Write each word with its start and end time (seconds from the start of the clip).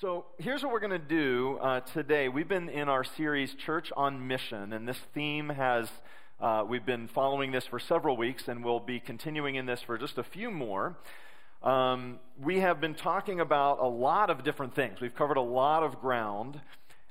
So 0.00 0.24
here's 0.38 0.62
what 0.62 0.72
we're 0.72 0.80
going 0.80 0.92
to 0.92 0.98
do 0.98 1.58
uh, 1.60 1.80
today. 1.80 2.30
We've 2.30 2.48
been 2.48 2.70
in 2.70 2.88
our 2.88 3.04
series 3.04 3.52
Church 3.52 3.92
on 3.94 4.26
Mission, 4.26 4.72
and 4.72 4.88
this 4.88 4.96
theme 5.12 5.50
has, 5.50 5.90
uh, 6.40 6.64
we've 6.66 6.86
been 6.86 7.06
following 7.06 7.52
this 7.52 7.66
for 7.66 7.78
several 7.78 8.16
weeks, 8.16 8.48
and 8.48 8.64
we'll 8.64 8.80
be 8.80 8.98
continuing 8.98 9.56
in 9.56 9.66
this 9.66 9.82
for 9.82 9.98
just 9.98 10.16
a 10.16 10.22
few 10.22 10.50
more. 10.50 10.96
Um, 11.62 12.18
we 12.42 12.60
have 12.60 12.80
been 12.80 12.94
talking 12.94 13.40
about 13.40 13.78
a 13.78 13.86
lot 13.86 14.30
of 14.30 14.42
different 14.42 14.74
things. 14.74 15.02
We've 15.02 15.14
covered 15.14 15.36
a 15.36 15.42
lot 15.42 15.82
of 15.82 16.00
ground 16.00 16.62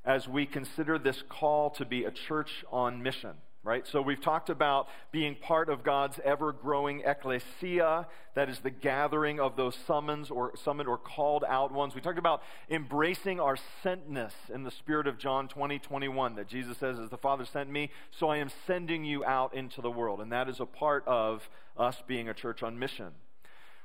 as 0.04 0.26
we 0.26 0.44
consider 0.44 0.98
this 0.98 1.22
call 1.28 1.70
to 1.70 1.84
be 1.84 2.02
a 2.06 2.10
church 2.10 2.64
on 2.72 3.04
mission 3.04 3.34
right? 3.62 3.86
So 3.86 4.00
we've 4.00 4.20
talked 4.20 4.48
about 4.48 4.88
being 5.12 5.34
part 5.34 5.68
of 5.68 5.82
God's 5.82 6.18
ever 6.24 6.52
growing 6.52 7.02
ecclesia, 7.04 8.06
that 8.34 8.48
is 8.48 8.60
the 8.60 8.70
gathering 8.70 9.38
of 9.38 9.56
those 9.56 9.76
summons 9.86 10.30
or 10.30 10.56
summoned 10.56 10.88
or 10.88 10.96
called 10.96 11.44
out 11.46 11.70
ones. 11.70 11.94
We 11.94 12.00
talked 12.00 12.18
about 12.18 12.42
embracing 12.70 13.38
our 13.38 13.58
sentness 13.84 14.32
in 14.52 14.62
the 14.62 14.70
spirit 14.70 15.06
of 15.06 15.18
John 15.18 15.46
20, 15.48 15.78
21, 15.78 16.36
that 16.36 16.48
Jesus 16.48 16.78
says, 16.78 16.98
As 16.98 17.10
the 17.10 17.18
Father 17.18 17.44
sent 17.44 17.70
me, 17.70 17.90
so 18.10 18.28
I 18.28 18.38
am 18.38 18.50
sending 18.66 19.04
you 19.04 19.24
out 19.24 19.52
into 19.54 19.82
the 19.82 19.90
world. 19.90 20.20
And 20.20 20.32
that 20.32 20.48
is 20.48 20.60
a 20.60 20.66
part 20.66 21.06
of 21.06 21.50
us 21.76 22.02
being 22.06 22.28
a 22.28 22.34
church 22.34 22.62
on 22.62 22.78
mission. 22.78 23.12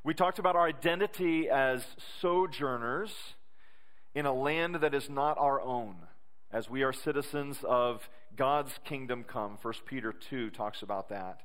We 0.05 0.13
talked 0.13 0.39
about 0.39 0.55
our 0.55 0.67
identity 0.67 1.49
as 1.49 1.83
sojourners 2.21 3.11
in 4.13 4.25
a 4.25 4.33
land 4.33 4.75
that 4.75 4.93
is 4.93 5.09
not 5.09 5.37
our 5.37 5.59
own 5.59 5.95
as 6.55 6.69
we 6.69 6.83
are 6.83 6.93
citizens 6.93 7.57
of 7.67 8.09
God's 8.35 8.77
kingdom 8.83 9.23
come. 9.23 9.57
1 9.61 9.73
Peter 9.85 10.11
2 10.11 10.49
talks 10.49 10.81
about 10.81 11.09
that. 11.09 11.41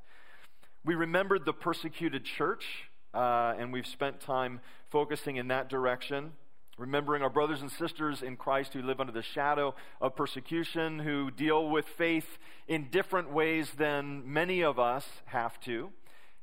We 0.84 0.94
remembered 0.94 1.44
the 1.44 1.52
persecuted 1.52 2.24
church, 2.24 2.64
uh, 3.14 3.54
and 3.58 3.72
we've 3.72 3.86
spent 3.86 4.20
time 4.20 4.60
focusing 4.90 5.36
in 5.36 5.48
that 5.48 5.68
direction. 5.68 6.32
Remembering 6.78 7.22
our 7.22 7.28
brothers 7.28 7.60
and 7.60 7.70
sisters 7.70 8.22
in 8.22 8.36
Christ 8.36 8.72
who 8.72 8.80
live 8.80 9.00
under 9.00 9.12
the 9.12 9.22
shadow 9.22 9.74
of 10.00 10.16
persecution, 10.16 11.00
who 11.00 11.30
deal 11.30 11.68
with 11.68 11.84
faith 11.84 12.38
in 12.66 12.88
different 12.90 13.30
ways 13.30 13.72
than 13.72 14.22
many 14.32 14.62
of 14.62 14.78
us 14.78 15.06
have 15.26 15.60
to. 15.60 15.90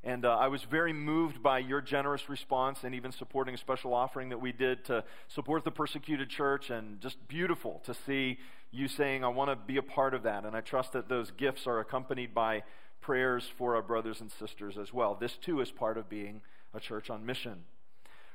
And 0.08 0.24
uh, 0.24 0.38
I 0.38 0.48
was 0.48 0.64
very 0.64 0.94
moved 0.94 1.44
by 1.44 1.60
your 1.60 1.82
generous 1.82 2.30
response 2.30 2.86
and 2.86 2.96
even 2.96 3.12
supporting 3.12 3.54
a 3.54 3.58
special 3.58 3.94
offering 3.94 4.30
that 4.30 4.40
we 4.40 4.54
did 4.54 4.86
to 4.86 5.04
support 5.28 5.66
the 5.66 5.72
persecuted 5.72 6.30
church. 6.30 6.70
And 6.70 7.02
just 7.02 7.28
beautiful 7.28 7.82
to 7.84 7.94
see 7.94 8.38
you 8.72 8.88
saying, 8.88 9.26
I 9.26 9.28
want 9.28 9.52
to 9.52 9.58
be 9.58 9.76
a 9.76 9.82
part 9.82 10.14
of 10.14 10.24
that. 10.24 10.46
And 10.46 10.56
I 10.56 10.62
trust 10.62 10.94
that 10.94 11.10
those 11.10 11.32
gifts 11.32 11.68
are 11.68 11.82
accompanied 11.82 12.34
by 12.34 12.64
prayers 13.02 13.52
for 13.58 13.76
our 13.76 13.82
brothers 13.82 14.22
and 14.22 14.32
sisters 14.32 14.78
as 14.78 14.94
well. 14.94 15.14
This 15.14 15.34
too 15.34 15.60
is 15.60 15.72
part 15.72 15.98
of 15.98 16.08
being 16.08 16.40
a 16.74 16.80
church 16.80 17.10
on 17.10 17.26
mission. 17.26 17.66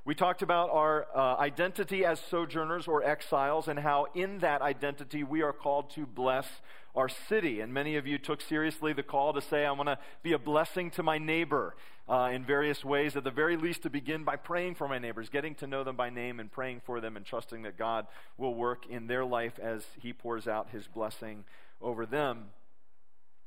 We 0.05 0.17
talked 0.17 0.42
about 0.42 0.70
our 0.70 1.06
uh, 1.14 1.36
identity 1.36 2.05
as 2.05 2.19
sojourners 2.19 2.89
or 2.89 3.05
exiles 3.05 3.69
and 3.69 3.78
how 3.78 4.08
in 4.14 4.41
that 4.41 4.61
identity 4.61 5.22
we 5.22 5.42
are 5.42 5.53
called 5.53 5.91
to 5.91 6.06
bless 6.06 6.48
our 6.97 7.08
city. 7.08 7.61
And 7.61 7.72
many 7.72 7.95
of 7.95 8.05
you 8.05 8.19
took 8.19 8.41
seriously 8.41 8.92
the 8.92 9.05
call 9.05 9.33
to 9.33 9.41
say, 9.41 9.64
I 9.64 9.70
want 9.70 9.89
to 9.89 9.98
be 10.25 10.33
a 10.33 10.41
blessing 10.41 10.91
to 10.92 11.05
my 11.05 11.19
neighbor 11.19 11.77
uh, 12.08 12.30
in 12.33 12.45
various 12.45 12.84
ways, 12.84 13.14
at 13.14 13.23
the 13.23 13.30
very 13.30 13.56
least 13.56 13.84
to 13.84 13.91
begin 13.91 14.25
by 14.25 14.34
praying 14.34 14.75
for 14.75 14.89
my 14.89 14.98
neighbors, 14.98 15.28
getting 15.28 15.55
to 15.55 15.69
know 15.69 15.84
them 15.84 15.95
by 15.95 16.11
name 16.11 16.41
and 16.41 16.50
praying 16.50 16.83
for 16.84 17.00
them 17.00 17.17
and 17.17 17.25
trusting 17.25 17.62
that 17.62 17.78
God 17.78 18.08
will 18.36 18.56
work 18.56 18.86
in 18.91 19.06
their 19.06 19.25
life 19.25 19.61
as 19.61 19.84
He 20.00 20.12
pours 20.12 20.48
out 20.48 20.70
His 20.70 20.89
blessing 20.89 21.45
over 21.80 22.06
them. 22.06 22.47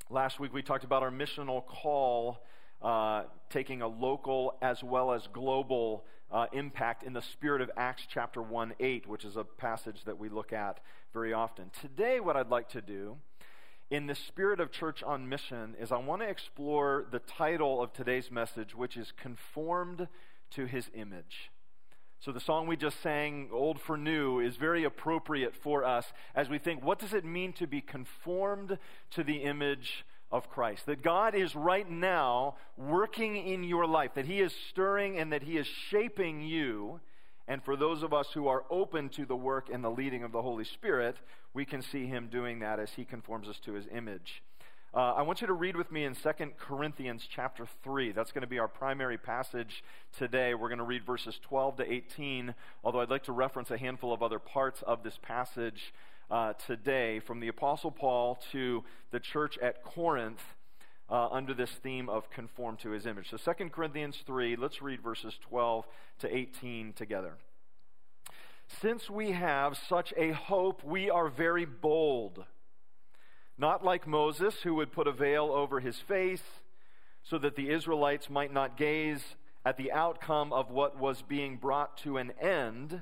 Last 0.10 0.40
week 0.40 0.54
we 0.54 0.62
talked 0.62 0.86
about 0.86 1.04
our 1.04 1.12
missional 1.12 1.66
call, 1.66 2.46
uh, 2.82 3.24
taking 3.50 3.82
a 3.82 3.88
local 3.88 4.58
as 4.62 4.82
well 4.82 5.12
as 5.12 5.28
global 5.34 6.06
uh, 6.32 6.48
impact 6.54 7.04
in 7.04 7.14
the 7.14 7.22
spirit 7.22 7.62
of 7.62 7.72
Acts 7.78 8.04
chapter 8.08 8.42
1 8.42 8.74
8, 8.80 9.08
which 9.08 9.26
is 9.26 9.36
a 9.36 9.44
passage 9.44 10.04
that 10.06 10.18
we 10.18 10.30
look 10.30 10.54
at 10.54 10.80
very 11.14 11.34
often. 11.34 11.72
Today, 11.82 12.20
what 12.20 12.36
I'd 12.36 12.50
like 12.50 12.70
to 12.70 12.82
do 12.82 13.18
in 13.90 14.08
the 14.08 14.16
spirit 14.16 14.60
of 14.60 14.72
church 14.72 15.04
on 15.04 15.30
mission 15.30 15.76
is 15.80 15.92
I 15.92 15.98
want 15.98 16.22
to 16.22 16.28
explore 16.28 17.06
the 17.12 17.20
title 17.20 17.82
of 17.82 17.94
today's 17.94 18.32
message, 18.32 18.76
which 18.76 18.98
is 18.98 19.12
Conformed 19.12 20.08
to 20.52 20.66
His 20.66 20.90
Image. 20.94 21.52
So 22.20 22.32
the 22.32 22.40
song 22.40 22.66
we 22.66 22.76
just 22.76 23.02
sang, 23.04 23.50
Old 23.52 23.80
for 23.80 23.98
New, 23.98 24.40
is 24.40 24.56
very 24.56 24.84
appropriate 24.84 25.56
for 25.56 25.86
us 25.86 26.12
as 26.34 26.50
we 26.50 26.58
think, 26.58 26.84
what 26.84 26.98
does 26.98 27.14
it 27.14 27.24
mean 27.24 27.54
to 27.54 27.68
be 27.68 27.82
conformed 27.82 28.80
to 29.12 29.24
the 29.24 29.44
image 29.44 30.06
of 30.32 30.50
Christ. 30.50 30.86
That 30.86 31.02
God 31.02 31.36
is 31.36 31.56
right 31.56 31.90
now 31.90 32.56
working 32.78 33.36
in 33.36 33.64
your 33.64 33.86
life, 33.86 34.12
that 34.16 34.26
He 34.26 34.42
is 34.42 34.54
stirring 34.70 35.18
and 35.18 35.32
that 35.32 35.44
He 35.44 35.58
is 35.58 35.68
shaping 35.68 36.42
you. 36.42 37.00
And 37.48 37.64
for 37.64 37.76
those 37.76 38.02
of 38.02 38.14
us 38.14 38.30
who 38.34 38.48
are 38.48 38.64
open 38.70 39.10
to 39.10 39.26
the 39.26 39.36
work 39.36 39.70
and 39.72 39.84
the 39.84 39.90
leading 39.90 40.24
of 40.24 40.32
the 40.32 40.42
Holy 40.42 40.64
Spirit, 40.64 41.16
we 41.54 41.64
can 41.64 41.82
see 41.82 42.08
Him 42.08 42.28
doing 42.32 42.60
that 42.60 42.80
as 42.80 42.92
He 42.92 43.06
conforms 43.06 43.48
us 43.48 43.60
to 43.66 43.74
His 43.74 43.86
image. 43.94 44.42
Uh, 44.96 45.14
I 45.18 45.24
want 45.24 45.42
you 45.42 45.48
to 45.48 45.54
read 45.54 45.76
with 45.76 45.92
me 45.92 46.06
in 46.06 46.16
2 46.16 46.30
Corinthians 46.58 47.28
chapter 47.30 47.68
3. 47.84 48.14
That's 48.14 48.32
going 48.32 48.44
to 48.44 48.48
be 48.48 48.60
our 48.60 48.70
primary 48.70 49.18
passage 49.18 49.84
today. 50.18 50.54
We're 50.54 50.70
going 50.70 50.78
to 50.78 50.86
read 50.86 51.06
verses 51.06 51.38
12 51.44 51.78
to 51.78 51.92
18, 51.92 52.56
although 52.82 53.02
I'd 53.02 53.10
like 53.10 53.26
to 53.26 53.34
reference 53.34 53.72
a 53.72 53.78
handful 53.78 54.14
of 54.14 54.24
other 54.24 54.40
parts 54.40 54.82
of 54.88 55.04
this 55.04 55.20
passage 55.22 55.94
uh, 56.30 56.54
today 56.54 57.20
from 57.20 57.40
the 57.40 57.48
Apostle 57.48 57.92
Paul 57.92 58.40
to 58.52 58.84
the 59.12 59.20
church 59.20 59.58
at 59.62 59.84
Corinth 59.84 60.42
uh, 61.10 61.28
under 61.32 61.54
this 61.54 61.72
theme 61.72 62.10
of 62.10 62.30
conform 62.30 62.78
to 62.78 62.92
his 62.92 63.06
image. 63.06 63.30
So 63.30 63.38
2 63.38 63.70
Corinthians 63.70 64.18
3, 64.26 64.56
let's 64.56 64.82
read 64.82 65.02
verses 65.02 65.38
12 65.50 65.86
to 66.20 66.36
18 66.36 66.94
together. 66.94 67.34
Since 68.82 69.10
we 69.10 69.32
have 69.32 69.78
such 69.78 70.14
a 70.18 70.32
hope, 70.32 70.84
we 70.84 71.10
are 71.10 71.30
very 71.30 71.66
bold. 71.66 72.46
Not 73.58 73.86
like 73.86 74.08
Moses, 74.08 74.56
who 74.64 74.76
would 74.76 74.92
put 74.92 75.08
a 75.08 75.12
veil 75.12 75.52
over 75.52 75.80
his 75.80 76.00
face 76.00 76.44
so 77.24 77.38
that 77.38 77.56
the 77.56 77.70
Israelites 77.70 78.30
might 78.30 78.52
not 78.52 78.78
gaze 78.78 79.36
at 79.64 79.78
the 79.78 79.92
outcome 79.92 80.52
of 80.52 80.70
what 80.70 81.00
was 81.00 81.22
being 81.22 81.58
brought 81.58 81.98
to 81.98 82.18
an 82.18 82.32
end 82.42 83.02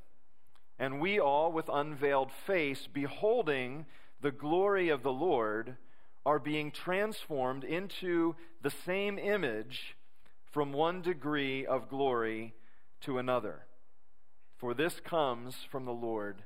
And 0.81 0.99
we 0.99 1.19
all, 1.19 1.51
with 1.51 1.69
unveiled 1.71 2.31
face, 2.31 2.87
beholding 2.91 3.85
the 4.19 4.31
glory 4.31 4.89
of 4.89 5.03
the 5.03 5.11
Lord, 5.11 5.77
are 6.25 6.39
being 6.39 6.71
transformed 6.71 7.63
into 7.63 8.35
the 8.63 8.71
same 8.71 9.19
image 9.19 9.95
from 10.51 10.73
one 10.73 11.03
degree 11.03 11.67
of 11.67 11.87
glory 11.87 12.55
to 13.01 13.19
another. 13.19 13.67
For 14.57 14.73
this 14.73 14.99
comes 14.99 15.55
from 15.69 15.85
the 15.85 15.93
Lord 15.93 16.45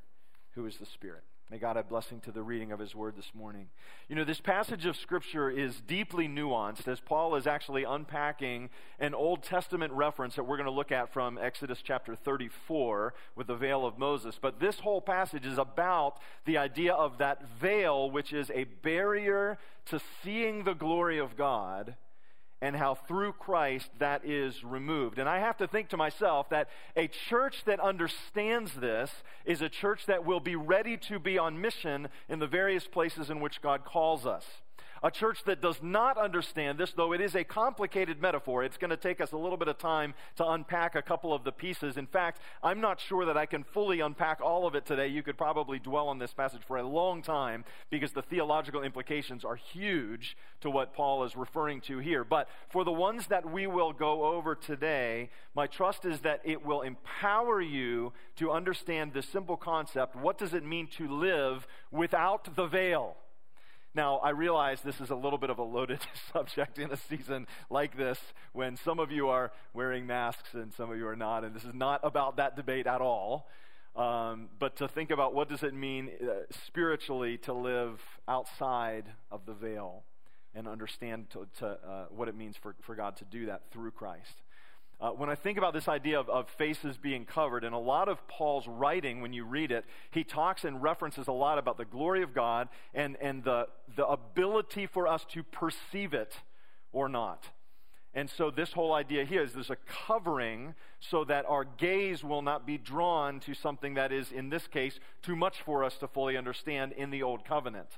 who 0.51 0.65
is 0.65 0.79
the 0.79 0.85
Spirit. 0.85 1.23
May 1.51 1.59
God 1.59 1.75
have 1.75 1.87
blessing 1.87 2.21
to 2.21 2.31
the 2.31 2.41
reading 2.41 2.71
of 2.71 2.79
his 2.79 2.95
word 2.95 3.15
this 3.15 3.31
morning. 3.35 3.67
You 4.09 4.15
know, 4.15 4.23
this 4.23 4.41
passage 4.41 4.87
of 4.87 4.95
scripture 4.95 5.47
is 5.47 5.79
deeply 5.79 6.27
nuanced 6.27 6.87
as 6.87 6.99
Paul 6.99 7.35
is 7.35 7.45
actually 7.45 7.83
unpacking 7.83 8.71
an 8.99 9.13
Old 9.13 9.43
Testament 9.43 9.93
reference 9.93 10.35
that 10.35 10.43
we're 10.45 10.57
going 10.57 10.65
to 10.65 10.71
look 10.71 10.91
at 10.91 11.13
from 11.13 11.37
Exodus 11.37 11.83
chapter 11.83 12.15
34 12.15 13.13
with 13.35 13.45
the 13.45 13.55
veil 13.55 13.85
of 13.85 13.99
Moses. 13.99 14.39
But 14.41 14.59
this 14.59 14.79
whole 14.79 15.01
passage 15.01 15.45
is 15.45 15.59
about 15.59 16.17
the 16.45 16.57
idea 16.57 16.93
of 16.93 17.19
that 17.19 17.47
veil, 17.59 18.09
which 18.09 18.33
is 18.33 18.49
a 18.49 18.63
barrier 18.63 19.59
to 19.85 20.01
seeing 20.23 20.63
the 20.63 20.73
glory 20.73 21.19
of 21.19 21.37
God 21.37 21.95
and 22.61 22.75
how 22.75 22.95
through 22.95 23.33
Christ 23.33 23.89
that 23.99 24.25
is 24.25 24.63
removed. 24.63 25.19
And 25.19 25.27
I 25.27 25.39
have 25.39 25.57
to 25.57 25.67
think 25.67 25.89
to 25.89 25.97
myself 25.97 26.49
that 26.49 26.69
a 26.95 27.07
church 27.07 27.63
that 27.65 27.79
understands 27.79 28.73
this 28.73 29.11
is 29.45 29.61
a 29.61 29.69
church 29.69 30.05
that 30.05 30.25
will 30.25 30.39
be 30.39 30.55
ready 30.55 30.97
to 30.97 31.19
be 31.19 31.37
on 31.37 31.59
mission 31.59 32.07
in 32.29 32.39
the 32.39 32.47
various 32.47 32.87
places 32.87 33.29
in 33.29 33.39
which 33.39 33.61
God 33.61 33.85
calls 33.85 34.25
us. 34.25 34.45
A 35.05 35.11
church 35.11 35.43
that 35.43 35.61
does 35.61 35.83
not 35.83 36.17
understand 36.17 36.79
this, 36.79 36.91
though 36.91 37.13
it 37.13 37.21
is 37.21 37.35
a 37.35 37.43
complicated 37.43 38.19
metaphor, 38.19 38.63
it's 38.63 38.77
going 38.77 38.89
to 38.89 38.97
take 38.97 39.21
us 39.21 39.33
a 39.33 39.37
little 39.37 39.55
bit 39.55 39.67
of 39.67 39.77
time 39.77 40.15
to 40.37 40.47
unpack 40.47 40.95
a 40.95 41.01
couple 41.03 41.31
of 41.31 41.43
the 41.43 41.51
pieces. 41.51 41.95
In 41.95 42.07
fact, 42.07 42.41
I'm 42.63 42.81
not 42.81 42.99
sure 42.99 43.23
that 43.25 43.37
I 43.37 43.45
can 43.45 43.63
fully 43.63 43.99
unpack 43.99 44.41
all 44.41 44.65
of 44.65 44.73
it 44.73 44.83
today. 44.83 45.05
You 45.05 45.21
could 45.21 45.37
probably 45.37 45.77
dwell 45.77 46.07
on 46.07 46.17
this 46.17 46.33
passage 46.33 46.63
for 46.67 46.77
a 46.77 46.87
long 46.87 47.21
time 47.21 47.65
because 47.91 48.13
the 48.13 48.23
theological 48.23 48.81
implications 48.81 49.45
are 49.45 49.55
huge 49.55 50.35
to 50.61 50.71
what 50.71 50.95
Paul 50.95 51.23
is 51.23 51.35
referring 51.35 51.81
to 51.81 51.99
here. 51.99 52.23
But 52.23 52.49
for 52.71 52.83
the 52.83 52.91
ones 52.91 53.27
that 53.27 53.47
we 53.47 53.67
will 53.67 53.93
go 53.93 54.25
over 54.25 54.55
today, 54.55 55.29
my 55.55 55.67
trust 55.67 56.05
is 56.05 56.21
that 56.21 56.41
it 56.43 56.65
will 56.65 56.81
empower 56.81 57.61
you 57.61 58.11
to 58.37 58.49
understand 58.49 59.13
this 59.13 59.29
simple 59.29 59.55
concept. 59.55 60.15
What 60.15 60.39
does 60.39 60.55
it 60.55 60.65
mean 60.65 60.87
to 60.97 61.07
live 61.07 61.67
without 61.91 62.55
the 62.55 62.65
veil? 62.65 63.17
Now, 63.95 64.17
I 64.17 64.31
realize 64.31 64.81
this 64.81 64.99
is 64.99 65.09
a 65.09 65.15
little 65.15 65.39
bit 65.39 65.49
of 65.49 65.57
a 65.57 65.63
loaded 65.63 65.99
subject 66.33 66.77
in 66.77 66.91
a 66.91 66.97
season 66.97 67.47
like 67.69 67.95
this 67.95 68.19
when 68.51 68.75
some 68.75 68.99
of 68.99 69.09
you 69.09 69.29
are 69.29 69.53
wearing 69.73 70.05
masks 70.05 70.53
and 70.53 70.73
some 70.73 70.91
of 70.91 70.97
you 70.97 71.07
are 71.07 71.15
not, 71.15 71.45
and 71.45 71.55
this 71.55 71.63
is 71.63 71.73
not 71.73 72.01
about 72.03 72.35
that 72.35 72.57
debate 72.57 72.87
at 72.87 72.99
all. 72.99 73.47
Um, 73.95 74.49
but 74.59 74.75
to 74.77 74.89
think 74.89 75.11
about 75.11 75.33
what 75.33 75.47
does 75.47 75.63
it 75.63 75.73
mean 75.73 76.11
uh, 76.21 76.53
spiritually 76.65 77.37
to 77.39 77.53
live 77.53 78.01
outside 78.27 79.05
of 79.31 79.45
the 79.45 79.53
veil 79.53 80.03
and 80.53 80.67
understand 80.67 81.29
to, 81.29 81.47
to, 81.59 81.67
uh, 81.67 82.05
what 82.09 82.27
it 82.27 82.35
means 82.35 82.57
for, 82.61 82.75
for 82.81 82.95
God 82.95 83.15
to 83.17 83.25
do 83.25 83.45
that 83.45 83.61
through 83.71 83.91
Christ. 83.91 84.41
Uh, 84.99 85.09
when 85.09 85.29
I 85.29 85.35
think 85.35 85.57
about 85.57 85.73
this 85.73 85.89
idea 85.89 86.19
of, 86.19 86.29
of, 86.29 86.47
faces 86.49 86.97
being 86.97 87.25
covered, 87.25 87.65
and 87.65 87.75
a 87.75 87.79
lot 87.79 88.07
of 88.07 88.25
Paul's 88.29 88.65
writing, 88.65 89.21
when 89.21 89.33
you 89.33 89.43
read 89.43 89.71
it, 89.71 89.83
he 90.11 90.23
talks 90.23 90.63
and 90.63 90.81
references 90.81 91.27
a 91.27 91.33
lot 91.33 91.57
about 91.57 91.77
the 91.77 91.83
glory 91.83 92.23
of 92.23 92.33
God 92.33 92.69
and, 92.93 93.17
and 93.19 93.43
the, 93.43 93.67
the 93.97 94.07
ability 94.07 94.85
for 94.87 95.05
us 95.05 95.25
to 95.31 95.43
perceive 95.43 96.13
it 96.13 96.33
or 96.93 97.09
not. 97.09 97.49
And 98.13 98.29
so, 98.29 98.49
this 98.49 98.71
whole 98.71 98.93
idea 98.93 99.25
here 99.25 99.43
is 99.43 99.51
there's 99.51 99.69
a 99.69 99.75
covering 100.07 100.75
so 101.01 101.25
that 101.25 101.45
our 101.45 101.65
gaze 101.65 102.23
will 102.23 102.41
not 102.41 102.65
be 102.65 102.77
drawn 102.77 103.41
to 103.41 103.53
something 103.53 103.95
that 103.95 104.13
is, 104.13 104.31
in 104.31 104.49
this 104.49 104.67
case, 104.67 105.01
too 105.21 105.35
much 105.35 105.61
for 105.61 105.83
us 105.83 105.97
to 105.97 106.07
fully 106.07 106.37
understand 106.37 106.93
in 106.93 107.09
the 107.09 107.21
Old 107.21 107.43
Covenant. 107.43 107.97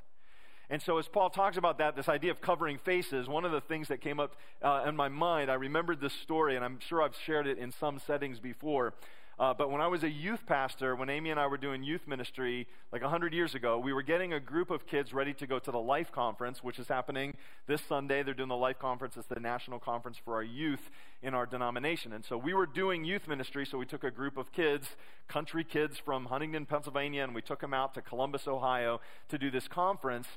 And 0.70 0.82
so, 0.82 0.98
as 0.98 1.08
Paul 1.08 1.30
talks 1.30 1.56
about 1.56 1.78
that, 1.78 1.96
this 1.96 2.10
idea 2.10 2.32
of 2.32 2.42
covering 2.42 2.78
faces, 2.78 3.28
one 3.30 3.46
of 3.46 3.54
the 3.54 3.62
things 3.62 3.88
that 3.88 4.02
came 4.02 4.20
up 4.20 4.36
uh, 4.62 4.84
in 4.86 4.98
my 4.98 5.08
mind, 5.08 5.50
I 5.50 5.54
remembered 5.54 6.02
this 6.02 6.14
story, 6.14 6.58
and 6.58 6.66
I'm 6.66 6.80
sure 6.80 7.02
I've 7.02 7.16
shared 7.26 7.48
it 7.48 7.58
in 7.58 7.72
some 7.72 8.00
settings 8.00 8.40
before. 8.40 8.94
Uh, 9.40 9.54
but 9.54 9.70
when 9.70 9.82
I 9.82 9.88
was 9.88 10.04
a 10.04 10.10
youth 10.10 10.48
pastor, 10.48 10.96
when 10.96 11.12
Amy 11.12 11.30
and 11.30 11.40
I 11.40 11.46
were 11.46 11.58
doing 11.58 11.84
youth 11.84 12.08
ministry 12.08 12.68
like 12.92 13.04
100 13.04 13.34
years 13.34 13.54
ago, 13.54 13.78
we 13.78 13.94
were 13.94 14.02
getting 14.02 14.34
a 14.34 14.40
group 14.40 14.72
of 14.72 14.88
kids 14.88 15.14
ready 15.14 15.32
to 15.36 15.46
go 15.46 15.60
to 15.60 15.70
the 15.70 15.80
Life 15.80 16.12
Conference, 16.12 16.64
which 16.64 16.80
is 16.80 16.88
happening 16.88 17.36
this 17.68 17.82
Sunday. 17.88 18.24
They're 18.24 18.34
doing 18.34 18.50
the 18.50 18.56
Life 18.56 18.80
Conference. 18.80 19.16
It's 19.16 19.28
the 19.28 19.40
national 19.40 19.78
conference 19.78 20.18
for 20.18 20.34
our 20.34 20.44
youth 20.44 20.90
in 21.22 21.36
our 21.36 21.46
denomination. 21.46 22.14
And 22.14 22.26
so 22.26 22.36
we 22.36 22.56
were 22.56 22.66
doing 22.66 23.06
youth 23.06 23.28
ministry, 23.28 23.64
so 23.64 23.78
we 23.78 23.86
took 23.86 24.04
a 24.04 24.10
group 24.10 24.38
of 24.38 24.52
kids, 24.52 24.96
country 25.28 25.64
kids 25.64 26.00
from 26.00 26.26
Huntingdon, 26.26 26.66
Pennsylvania, 26.66 27.24
and 27.24 27.36
we 27.36 27.44
took 27.44 27.62
them 27.62 27.76
out 27.76 27.94
to 27.94 28.02
Columbus, 28.02 28.48
Ohio 28.48 29.02
to 29.30 29.38
do 29.38 29.52
this 29.52 29.68
conference. 29.68 30.28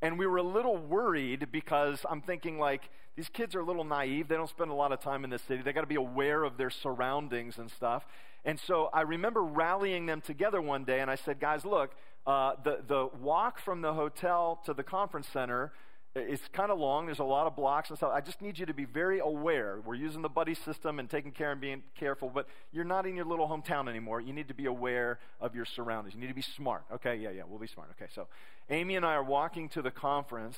And 0.00 0.16
we 0.16 0.26
were 0.28 0.36
a 0.36 0.44
little 0.44 0.76
worried 0.76 1.48
because 1.50 2.06
I'm 2.08 2.20
thinking, 2.20 2.60
like, 2.60 2.88
these 3.16 3.28
kids 3.28 3.54
are 3.54 3.60
a 3.60 3.64
little 3.64 3.84
naive. 3.84 4.28
They 4.28 4.36
don't 4.36 4.50
spend 4.50 4.70
a 4.70 4.74
lot 4.74 4.92
of 4.92 5.00
time 5.00 5.24
in 5.24 5.30
the 5.30 5.38
city. 5.38 5.62
They 5.62 5.72
got 5.72 5.80
to 5.80 5.86
be 5.88 5.94
aware 5.94 6.44
of 6.44 6.56
their 6.56 6.70
surroundings 6.70 7.58
and 7.58 7.70
stuff. 7.70 8.04
And 8.44 8.60
so 8.60 8.90
I 8.92 9.02
remember 9.02 9.42
rallying 9.42 10.06
them 10.06 10.20
together 10.20 10.60
one 10.60 10.84
day, 10.84 11.00
and 11.00 11.10
I 11.10 11.14
said, 11.14 11.40
guys, 11.40 11.64
look, 11.64 11.92
uh, 12.26 12.52
the, 12.62 12.80
the 12.86 13.08
walk 13.20 13.58
from 13.58 13.80
the 13.80 13.94
hotel 13.94 14.60
to 14.66 14.74
the 14.74 14.82
conference 14.82 15.28
center 15.28 15.72
it's 16.16 16.46
kind 16.52 16.70
of 16.70 16.78
long. 16.78 17.06
There's 17.06 17.18
a 17.18 17.24
lot 17.24 17.48
of 17.48 17.56
blocks 17.56 17.88
and 17.90 17.98
stuff. 17.98 18.12
I 18.14 18.20
just 18.20 18.40
need 18.40 18.56
you 18.56 18.66
to 18.66 18.74
be 18.74 18.84
very 18.84 19.18
aware. 19.18 19.80
We're 19.84 19.96
using 19.96 20.22
the 20.22 20.28
buddy 20.28 20.54
system 20.54 21.00
and 21.00 21.10
taking 21.10 21.32
care 21.32 21.50
and 21.50 21.60
being 21.60 21.82
careful, 21.98 22.30
but 22.32 22.46
you're 22.72 22.84
not 22.84 23.04
in 23.04 23.16
your 23.16 23.24
little 23.24 23.48
hometown 23.48 23.88
anymore. 23.88 24.20
You 24.20 24.32
need 24.32 24.46
to 24.48 24.54
be 24.54 24.66
aware 24.66 25.18
of 25.40 25.56
your 25.56 25.64
surroundings. 25.64 26.14
You 26.14 26.20
need 26.20 26.28
to 26.28 26.34
be 26.34 26.42
smart. 26.42 26.84
Okay, 26.94 27.16
yeah, 27.16 27.30
yeah, 27.30 27.42
we'll 27.48 27.58
be 27.58 27.66
smart. 27.66 27.90
Okay, 28.00 28.08
so 28.14 28.28
Amy 28.70 28.94
and 28.94 29.04
I 29.04 29.14
are 29.14 29.24
walking 29.24 29.68
to 29.70 29.82
the 29.82 29.90
conference, 29.90 30.56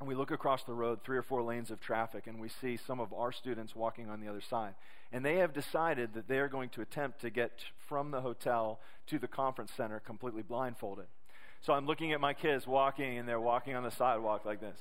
and 0.00 0.08
we 0.08 0.14
look 0.14 0.30
across 0.30 0.62
the 0.64 0.72
road, 0.72 1.00
three 1.04 1.18
or 1.18 1.22
four 1.22 1.42
lanes 1.42 1.70
of 1.70 1.78
traffic, 1.78 2.26
and 2.26 2.40
we 2.40 2.48
see 2.48 2.78
some 2.78 3.00
of 3.00 3.12
our 3.12 3.30
students 3.30 3.76
walking 3.76 4.08
on 4.08 4.20
the 4.20 4.28
other 4.28 4.40
side. 4.40 4.74
And 5.12 5.24
they 5.24 5.36
have 5.36 5.52
decided 5.52 6.14
that 6.14 6.26
they 6.26 6.38
are 6.38 6.48
going 6.48 6.70
to 6.70 6.80
attempt 6.80 7.20
to 7.20 7.30
get 7.30 7.52
from 7.86 8.10
the 8.10 8.22
hotel 8.22 8.80
to 9.08 9.18
the 9.18 9.28
conference 9.28 9.72
center 9.76 10.00
completely 10.00 10.42
blindfolded. 10.42 11.04
So 11.60 11.74
I'm 11.74 11.86
looking 11.86 12.12
at 12.12 12.20
my 12.20 12.32
kids 12.32 12.66
walking, 12.66 13.18
and 13.18 13.28
they're 13.28 13.40
walking 13.40 13.76
on 13.76 13.82
the 13.82 13.90
sidewalk 13.90 14.46
like 14.46 14.60
this. 14.60 14.78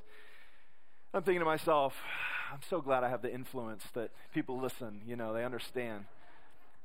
I'm 1.13 1.23
thinking 1.23 1.41
to 1.41 1.45
myself, 1.45 1.95
I'm 2.53 2.61
so 2.69 2.79
glad 2.79 3.03
I 3.03 3.09
have 3.09 3.21
the 3.21 3.33
influence 3.33 3.83
that 3.95 4.11
people 4.33 4.59
listen, 4.59 5.01
you 5.05 5.17
know, 5.17 5.33
they 5.33 5.43
understand. 5.43 6.05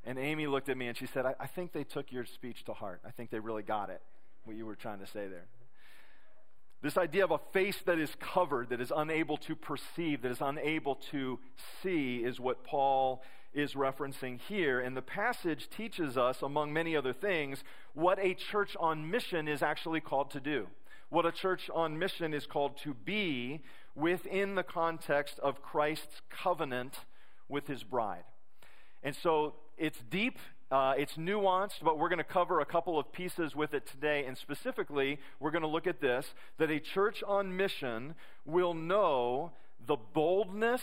And 0.05 0.19
Amy 0.19 0.47
looked 0.47 0.69
at 0.69 0.77
me 0.77 0.89
and 0.89 0.97
she 0.97 1.07
said, 1.07 1.25
I, 1.25 1.35
I 1.39 1.47
think 1.47 1.73
they 1.73 1.85
took 1.85 2.11
your 2.11 2.25
speech 2.25 2.65
to 2.65 2.73
heart. 2.73 3.01
I 3.07 3.11
think 3.11 3.31
they 3.31 3.39
really 3.39 3.63
got 3.63 3.91
it, 3.91 4.03
what 4.45 4.57
you 4.57 4.67
were 4.67 4.75
trying 4.75 4.99
to 4.99 5.07
say 5.07 5.29
there. 5.29 5.47
This 6.85 6.99
idea 6.99 7.25
of 7.25 7.31
a 7.31 7.39
face 7.55 7.79
that 7.87 7.99
is 7.99 8.15
covered, 8.21 8.69
that 8.69 8.79
is 8.79 8.93
unable 8.95 9.39
to 9.39 9.57
perceive, 9.57 10.21
that 10.21 10.31
is 10.31 10.43
unable 10.43 10.97
to 11.13 11.39
see, 11.83 12.19
is 12.19 12.39
what 12.39 12.63
Paul 12.63 13.23
is 13.55 13.73
referencing 13.73 14.39
here. 14.39 14.81
And 14.81 14.95
the 14.95 15.01
passage 15.01 15.71
teaches 15.71 16.19
us, 16.19 16.43
among 16.43 16.75
many 16.75 16.95
other 16.95 17.15
things, 17.15 17.65
what 17.95 18.19
a 18.19 18.35
church 18.35 18.77
on 18.79 19.11
mission 19.11 19.49
is 19.49 19.63
actually 19.63 20.03
called 20.03 20.31
to 20.33 20.41
do. 20.41 20.67
What 21.09 21.25
a 21.25 21.33
church 21.33 21.71
on 21.75 21.99
mission 21.99 22.35
is 22.35 22.45
called 22.45 22.77
to 22.83 22.93
be 22.93 23.63
within 23.95 24.55
the 24.55 24.63
context 24.63 25.39
of 25.39 25.63
Christ's 25.63 26.21
covenant 26.29 26.99
with 27.49 27.67
his 27.67 27.83
bride. 27.83 28.25
And 29.03 29.17
so 29.17 29.55
it's 29.79 30.03
deep, 30.11 30.39
uh, 30.75 30.93
it's 30.99 31.15
nuanced, 31.15 31.85
but 31.85 32.00
we're 32.00 32.09
going 32.09 32.19
to 32.19 32.25
cover 32.25 32.59
a 32.59 32.65
couple 32.65 32.99
of 32.99 33.12
pieces 33.12 33.55
with 33.55 33.75
it 33.75 33.87
today. 33.87 34.25
And 34.26 34.37
specifically, 34.37 35.21
we're 35.38 35.53
going 35.53 35.62
to 35.62 35.69
look 35.69 35.87
at 35.87 36.00
this 36.00 36.26
that 36.59 36.69
a 36.69 36.81
church 36.81 37.23
on 37.25 37.56
mission 37.56 38.17
will 38.44 38.75
know 38.75 39.53
the 39.87 39.94
boldness, 39.94 40.82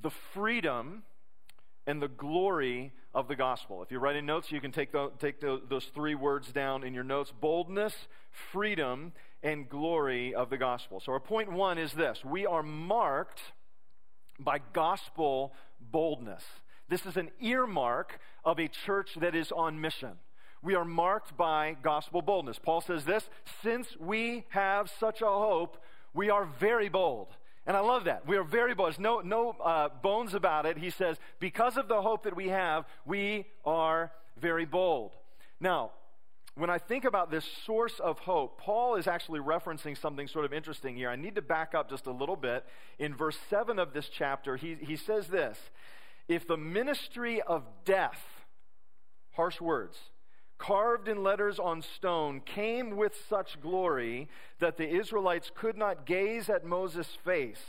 the 0.00 0.12
freedom, 0.32 1.02
and 1.84 2.00
the 2.00 2.06
glory 2.06 2.92
of 3.12 3.26
the 3.26 3.34
gospel. 3.34 3.82
If 3.82 3.90
you're 3.90 3.98
writing 3.98 4.24
notes, 4.24 4.52
you 4.52 4.60
can 4.60 4.70
take, 4.70 4.92
the, 4.92 5.10
take 5.18 5.40
the, 5.40 5.60
those 5.68 5.86
three 5.86 6.14
words 6.14 6.52
down 6.52 6.84
in 6.84 6.94
your 6.94 7.02
notes 7.02 7.32
boldness, 7.40 7.94
freedom, 8.52 9.12
and 9.42 9.68
glory 9.68 10.32
of 10.32 10.48
the 10.48 10.58
gospel. 10.58 11.00
So, 11.00 11.10
our 11.10 11.18
point 11.18 11.50
one 11.50 11.76
is 11.76 11.92
this 11.94 12.24
we 12.24 12.46
are 12.46 12.62
marked 12.62 13.40
by 14.38 14.60
gospel 14.72 15.54
boldness. 15.80 16.44
This 16.90 17.06
is 17.06 17.16
an 17.16 17.30
earmark 17.40 18.18
of 18.44 18.58
a 18.58 18.66
church 18.66 19.14
that 19.20 19.36
is 19.36 19.52
on 19.52 19.80
mission. 19.80 20.18
We 20.60 20.74
are 20.74 20.84
marked 20.84 21.36
by 21.36 21.76
gospel 21.82 22.20
boldness. 22.20 22.58
Paul 22.58 22.80
says 22.80 23.04
this 23.04 23.30
since 23.62 23.96
we 23.98 24.44
have 24.50 24.90
such 24.98 25.22
a 25.22 25.26
hope, 25.26 25.78
we 26.12 26.28
are 26.30 26.44
very 26.58 26.88
bold. 26.88 27.28
And 27.64 27.76
I 27.76 27.80
love 27.80 28.04
that. 28.04 28.26
We 28.26 28.36
are 28.36 28.42
very 28.42 28.74
bold. 28.74 28.88
There's 28.88 28.98
no, 28.98 29.20
no 29.20 29.50
uh, 29.62 29.90
bones 30.02 30.34
about 30.34 30.66
it. 30.66 30.78
He 30.78 30.90
says, 30.90 31.18
because 31.38 31.76
of 31.76 31.86
the 31.86 32.02
hope 32.02 32.24
that 32.24 32.34
we 32.34 32.48
have, 32.48 32.84
we 33.06 33.46
are 33.64 34.10
very 34.40 34.64
bold. 34.64 35.12
Now, 35.60 35.92
when 36.56 36.70
I 36.70 36.78
think 36.78 37.04
about 37.04 37.30
this 37.30 37.44
source 37.64 38.00
of 38.00 38.18
hope, 38.18 38.58
Paul 38.58 38.96
is 38.96 39.06
actually 39.06 39.38
referencing 39.38 39.96
something 39.96 40.26
sort 40.26 40.44
of 40.44 40.52
interesting 40.52 40.96
here. 40.96 41.08
I 41.08 41.16
need 41.16 41.36
to 41.36 41.42
back 41.42 41.74
up 41.74 41.88
just 41.88 42.06
a 42.06 42.12
little 42.12 42.34
bit. 42.34 42.64
In 42.98 43.14
verse 43.14 43.38
7 43.48 43.78
of 43.78 43.92
this 43.92 44.08
chapter, 44.08 44.56
he, 44.56 44.76
he 44.80 44.96
says 44.96 45.28
this 45.28 45.56
If 46.30 46.46
the 46.46 46.56
ministry 46.56 47.42
of 47.42 47.64
death, 47.84 48.22
harsh 49.32 49.60
words, 49.60 49.98
carved 50.58 51.08
in 51.08 51.24
letters 51.24 51.58
on 51.58 51.82
stone, 51.82 52.40
came 52.40 52.96
with 52.96 53.20
such 53.28 53.60
glory 53.60 54.28
that 54.60 54.76
the 54.76 54.88
Israelites 54.88 55.50
could 55.52 55.76
not 55.76 56.06
gaze 56.06 56.48
at 56.48 56.64
Moses' 56.64 57.18
face 57.24 57.64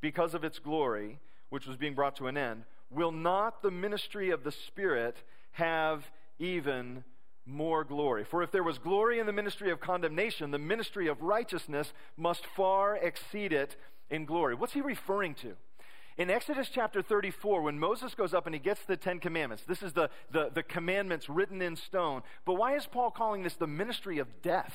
because 0.00 0.34
of 0.34 0.44
its 0.44 0.60
glory, 0.60 1.18
which 1.50 1.66
was 1.66 1.76
being 1.76 1.94
brought 1.94 2.14
to 2.14 2.28
an 2.28 2.36
end, 2.36 2.62
will 2.90 3.10
not 3.10 3.60
the 3.60 3.72
ministry 3.72 4.30
of 4.30 4.44
the 4.44 4.52
Spirit 4.52 5.16
have 5.50 6.08
even 6.38 7.02
more 7.44 7.82
glory? 7.82 8.22
For 8.22 8.40
if 8.40 8.52
there 8.52 8.62
was 8.62 8.78
glory 8.78 9.18
in 9.18 9.26
the 9.26 9.32
ministry 9.32 9.72
of 9.72 9.80
condemnation, 9.80 10.52
the 10.52 10.58
ministry 10.60 11.08
of 11.08 11.22
righteousness 11.22 11.92
must 12.16 12.46
far 12.46 12.94
exceed 12.94 13.52
it 13.52 13.74
in 14.10 14.26
glory. 14.26 14.54
What's 14.54 14.74
he 14.74 14.80
referring 14.80 15.34
to? 15.42 15.56
In 16.18 16.30
Exodus 16.30 16.70
chapter 16.72 17.02
34, 17.02 17.60
when 17.60 17.78
Moses 17.78 18.14
goes 18.14 18.32
up 18.32 18.46
and 18.46 18.54
he 18.54 18.58
gets 18.58 18.82
the 18.84 18.96
Ten 18.96 19.18
Commandments, 19.18 19.64
this 19.64 19.82
is 19.82 19.92
the, 19.92 20.08
the, 20.30 20.50
the 20.52 20.62
commandments 20.62 21.28
written 21.28 21.60
in 21.60 21.76
stone. 21.76 22.22
But 22.46 22.54
why 22.54 22.74
is 22.74 22.86
Paul 22.86 23.10
calling 23.10 23.42
this 23.42 23.54
the 23.54 23.66
ministry 23.66 24.18
of 24.18 24.40
death? 24.40 24.74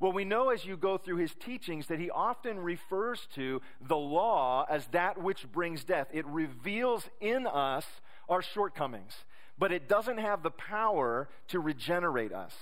Well, 0.00 0.10
we 0.10 0.24
know 0.24 0.50
as 0.50 0.64
you 0.64 0.76
go 0.76 0.98
through 0.98 1.18
his 1.18 1.36
teachings 1.36 1.86
that 1.86 2.00
he 2.00 2.10
often 2.10 2.58
refers 2.58 3.28
to 3.36 3.62
the 3.80 3.96
law 3.96 4.66
as 4.68 4.88
that 4.88 5.22
which 5.22 5.50
brings 5.52 5.84
death. 5.84 6.08
It 6.12 6.26
reveals 6.26 7.08
in 7.20 7.46
us 7.46 7.86
our 8.28 8.42
shortcomings, 8.42 9.12
but 9.56 9.70
it 9.70 9.88
doesn't 9.88 10.18
have 10.18 10.42
the 10.42 10.50
power 10.50 11.28
to 11.48 11.60
regenerate 11.60 12.32
us. 12.32 12.52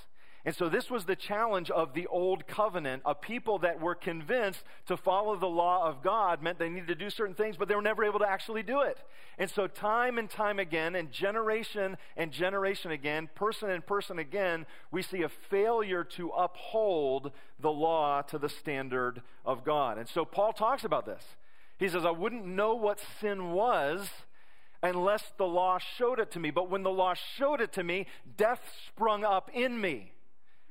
And 0.45 0.55
so, 0.55 0.71
this 0.71 0.91
was 0.91 1.05
the 1.05 1.17
challenge 1.17 1.71
of 1.71 1.93
the 1.93 2.07
old 2.07 2.47
covenant. 2.47 3.03
A 3.05 3.15
people 3.15 3.59
that 3.59 3.79
were 3.79 3.95
convinced 3.95 4.65
to 4.87 4.97
follow 4.97 5.37
the 5.37 5.47
law 5.47 5.87
of 5.87 6.03
God 6.03 6.43
meant 6.43 6.59
they 6.59 6.71
needed 6.71 6.89
to 6.89 6.95
do 6.95 7.11
certain 7.11 7.35
things, 7.35 7.59
but 7.59 7.69
they 7.69 7.75
were 7.75 7.83
never 7.83 8.05
able 8.05 8.21
to 8.21 8.29
actually 8.29 8.63
do 8.63 8.81
it. 8.81 8.97
And 9.37 9.51
so, 9.51 9.67
time 9.67 10.17
and 10.17 10.31
time 10.31 10.59
again, 10.59 10.95
and 10.95 11.13
generation 11.13 11.99
and 12.17 12.33
generation 12.33 12.91
again, 12.91 13.29
person 13.35 13.69
and 13.69 13.85
person 13.85 14.19
again, 14.19 14.65
we 14.91 15.03
see 15.03 15.23
a 15.23 15.29
failure 15.29 16.05
to 16.05 16.31
uphold 16.31 17.33
the 17.59 17.71
law 17.71 18.23
to 18.23 18.39
the 18.39 18.49
standard 18.49 19.21
of 19.45 19.63
God. 19.63 19.99
And 19.99 20.09
so, 20.09 20.25
Paul 20.25 20.55
talks 20.55 20.85
about 20.85 21.05
this. 21.05 21.23
He 21.79 21.89
says, 21.89 22.07
I 22.07 22.11
wouldn't 22.11 22.47
know 22.47 22.75
what 22.75 22.99
sin 23.21 23.53
was 23.53 24.09
unless 24.83 25.33
the 25.37 25.47
law 25.47 25.79
showed 25.79 26.19
it 26.19 26.31
to 26.31 26.41
me. 26.41 26.51
But 26.51 26.71
when 26.71 26.83
the 26.83 26.91
law 26.91 27.13
showed 27.13 27.61
it 27.61 27.73
to 27.75 27.85
me, 27.85 28.07
death 28.39 28.61
sprung 28.89 29.23
up 29.23 29.51
in 29.53 29.79
me. 29.79 30.13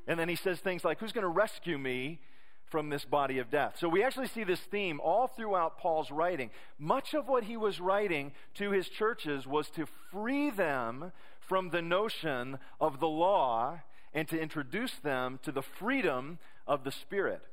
And 0.09 0.19
then 0.19 0.27
he 0.27 0.35
says 0.35 0.59
things 0.59 0.83
like, 0.83 0.99
Who's 0.99 1.13
going 1.13 1.21
to 1.21 1.29
rescue 1.29 1.77
me 1.77 2.19
from 2.65 2.89
this 2.89 3.05
body 3.05 3.37
of 3.37 3.51
death? 3.51 3.77
So 3.79 3.87
we 3.87 4.03
actually 4.03 4.27
see 4.27 4.43
this 4.43 4.59
theme 4.59 4.99
all 4.99 5.27
throughout 5.27 5.77
Paul's 5.77 6.09
writing. 6.09 6.49
Much 6.79 7.13
of 7.13 7.29
what 7.29 7.43
he 7.43 7.55
was 7.55 7.79
writing 7.79 8.31
to 8.55 8.71
his 8.71 8.89
churches 8.89 9.45
was 9.45 9.69
to 9.69 9.85
free 10.11 10.49
them 10.49 11.11
from 11.39 11.69
the 11.69 11.83
notion 11.83 12.57
of 12.81 12.99
the 12.99 13.07
law 13.07 13.81
and 14.11 14.27
to 14.27 14.41
introduce 14.41 14.95
them 14.95 15.39
to 15.43 15.51
the 15.51 15.61
freedom 15.61 16.39
of 16.65 16.83
the 16.83 16.91
Spirit. 16.91 17.43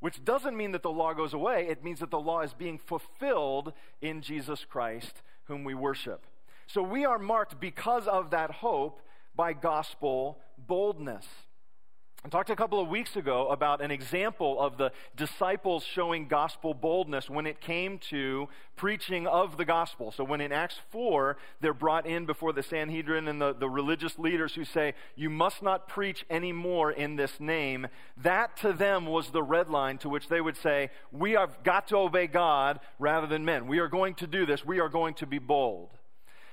Which 0.00 0.24
doesn't 0.24 0.56
mean 0.56 0.72
that 0.72 0.82
the 0.82 0.90
law 0.90 1.12
goes 1.12 1.34
away, 1.34 1.68
it 1.68 1.84
means 1.84 2.00
that 2.00 2.10
the 2.10 2.18
law 2.18 2.40
is 2.40 2.54
being 2.54 2.78
fulfilled 2.78 3.74
in 4.00 4.22
Jesus 4.22 4.64
Christ, 4.64 5.20
whom 5.44 5.64
we 5.64 5.74
worship. 5.74 6.26
So 6.66 6.80
we 6.82 7.04
are 7.04 7.18
marked 7.18 7.60
because 7.60 8.06
of 8.06 8.30
that 8.30 8.50
hope 8.50 9.02
by 9.34 9.52
gospel 9.52 10.38
boldness. 10.66 11.26
I 12.26 12.28
talked 12.28 12.50
a 12.50 12.56
couple 12.56 12.80
of 12.80 12.88
weeks 12.88 13.14
ago 13.14 13.46
about 13.50 13.80
an 13.80 13.92
example 13.92 14.60
of 14.60 14.78
the 14.78 14.90
disciples 15.14 15.84
showing 15.84 16.26
gospel 16.26 16.74
boldness 16.74 17.30
when 17.30 17.46
it 17.46 17.60
came 17.60 18.00
to 18.10 18.48
preaching 18.74 19.28
of 19.28 19.56
the 19.56 19.64
gospel. 19.64 20.10
So, 20.10 20.24
when 20.24 20.40
in 20.40 20.50
Acts 20.50 20.80
4, 20.90 21.36
they're 21.60 21.72
brought 21.72 22.04
in 22.04 22.26
before 22.26 22.52
the 22.52 22.64
Sanhedrin 22.64 23.28
and 23.28 23.40
the, 23.40 23.52
the 23.52 23.70
religious 23.70 24.18
leaders 24.18 24.56
who 24.56 24.64
say, 24.64 24.94
You 25.14 25.30
must 25.30 25.62
not 25.62 25.86
preach 25.86 26.26
anymore 26.28 26.90
in 26.90 27.14
this 27.14 27.38
name, 27.38 27.86
that 28.16 28.56
to 28.56 28.72
them 28.72 29.06
was 29.06 29.30
the 29.30 29.44
red 29.44 29.70
line 29.70 29.96
to 29.98 30.08
which 30.08 30.26
they 30.26 30.40
would 30.40 30.56
say, 30.56 30.90
We 31.12 31.30
have 31.34 31.62
got 31.62 31.86
to 31.88 31.96
obey 31.96 32.26
God 32.26 32.80
rather 32.98 33.28
than 33.28 33.44
men. 33.44 33.68
We 33.68 33.78
are 33.78 33.86
going 33.86 34.16
to 34.16 34.26
do 34.26 34.44
this. 34.46 34.66
We 34.66 34.80
are 34.80 34.88
going 34.88 35.14
to 35.14 35.26
be 35.26 35.38
bold. 35.38 35.90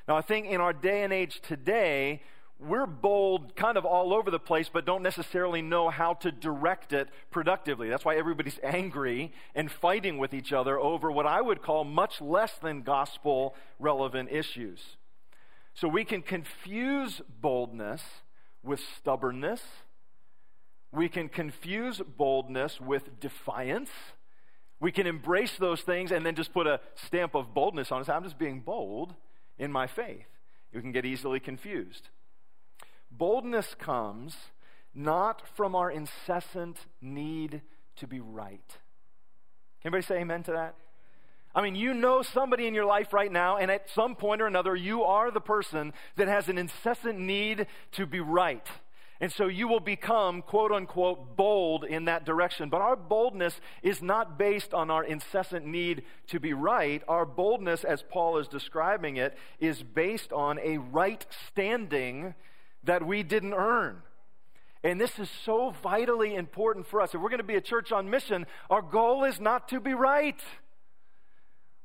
Now, 0.08 0.18
I 0.18 0.22
think 0.22 0.46
in 0.46 0.62
our 0.62 0.74
day 0.74 1.01
and 1.01 1.12
age 1.12 1.42
today, 1.42 2.22
we're 2.63 2.86
bold 2.86 3.55
kind 3.55 3.77
of 3.77 3.86
all 3.86 4.13
over 4.13 4.32
the 4.32 4.39
place, 4.39 4.70
but 4.72 4.86
don't 4.86 5.03
necessarily 5.03 5.62
know 5.62 5.89
how 5.89 6.13
to 6.15 6.32
direct 6.32 6.93
it 6.93 7.10
productively. 7.32 7.89
That's 7.89 8.05
why 8.05 8.15
everybody's 8.15 8.60
angry 8.63 9.34
and 9.53 9.72
fighting 9.72 10.17
with 10.17 10.34
each 10.34 10.53
other 10.53 10.79
over 10.79 11.12
what 11.12 11.25
I 11.25 11.41
would 11.41 11.62
call 11.62 11.84
much 11.84 12.22
less 12.22 12.53
than 12.62 12.82
gospel 12.82 13.55
relevant 13.79 14.32
issues. 14.32 14.79
So 15.74 15.88
we 15.88 16.05
can 16.05 16.22
confuse 16.22 17.22
boldness 17.41 18.01
with 18.63 18.79
stubbornness. 18.98 19.62
We 20.91 21.10
can 21.10 21.29
confuse 21.29 22.00
boldness 22.00 22.79
with 22.79 23.20
defiance. 23.20 23.89
We 24.79 24.91
can 24.91 25.08
embrace 25.08 25.58
those 25.58 25.82
things 25.82 26.12
and 26.12 26.25
then 26.25 26.36
just 26.36 26.53
put 26.53 26.67
a 26.67 26.79
stamp 26.96 27.36
of 27.36 27.53
boldness 27.53 27.91
on 27.91 28.01
it. 28.01 28.10
I'm 28.10 28.24
just 28.24 28.38
being 28.38 28.60
bold 28.60 29.15
in 29.58 29.72
my 29.72 29.88
faith. 29.88 30.25
We 30.74 30.82
can 30.82 30.91
get 30.91 31.05
easily 31.05 31.39
confused. 31.39 32.10
Boldness 33.17 33.75
comes 33.75 34.36
not 34.93 35.41
from 35.55 35.75
our 35.75 35.89
incessant 35.91 36.77
need 37.01 37.62
to 37.98 38.08
be 38.08 38.20
right. 38.20 38.67
Can 39.82 39.93
anybody 39.93 40.03
say 40.03 40.20
amen 40.20 40.43
to 40.43 40.51
that? 40.53 40.75
I 41.55 41.62
mean, 41.62 41.75
you 41.75 41.93
know 41.93 42.24
somebody 42.24 42.65
in 42.65 42.74
your 42.74 42.86
life 42.86 43.13
right 43.13 43.32
now, 43.32 43.58
and 43.58 43.70
at 43.70 43.89
some 43.89 44.15
point 44.15 44.41
or 44.41 44.48
another, 44.48 44.75
you 44.75 45.03
are 45.03 45.29
the 45.29 45.41
person 45.41 45.93
that 46.15 46.27
has 46.27 46.50
an 46.50 46.58
incessant 46.58 47.20
need 47.20 47.67
to 47.91 48.08
be 48.08 48.20
right. 48.20 48.67
And 49.20 49.32
so 49.32 49.48
you 49.48 49.67
will 49.67 49.79
become, 49.79 50.41
quote 50.41 50.72
unquote, 50.72 51.38
bold 51.38 51.86
in 51.86 52.05
that 52.05 52.25
direction. 52.25 52.70
But 52.70 52.82
our 52.82 52.96
boldness 52.96 53.62
is 53.84 54.01
not 54.01 54.38
based 54.38 54.74
on 54.74 54.89
our 54.89 55.03
incessant 55.03 55.65
need 55.65 56.03
to 56.27 56.39
be 56.39 56.53
right. 56.53 57.03
Our 57.08 57.25
boldness, 57.25 57.84
as 57.84 58.03
Paul 58.03 58.38
is 58.38 58.48
describing 58.48 59.17
it, 59.17 59.38
is 59.60 59.84
based 59.84 60.34
on 60.34 60.60
a 60.60 60.79
right 60.79 61.25
standing 61.48 62.34
that 62.84 63.06
we 63.06 63.24
didn't 63.24 63.54
earn. 63.54 64.02
And 64.84 65.00
this 65.00 65.18
is 65.18 65.30
so 65.46 65.74
vitally 65.82 66.36
important 66.36 66.86
for 66.88 67.00
us. 67.02 67.13
If 67.13 67.22
we're 67.22 67.30
going 67.30 67.38
to 67.38 67.46
be 67.46 67.56
a 67.56 67.62
church 67.62 67.92
on 67.92 68.10
mission, 68.10 68.46
our 68.70 68.82
goal 68.82 69.24
is 69.24 69.40
not 69.40 69.70
to 69.70 69.80
be 69.80 69.94
right. 69.94 70.42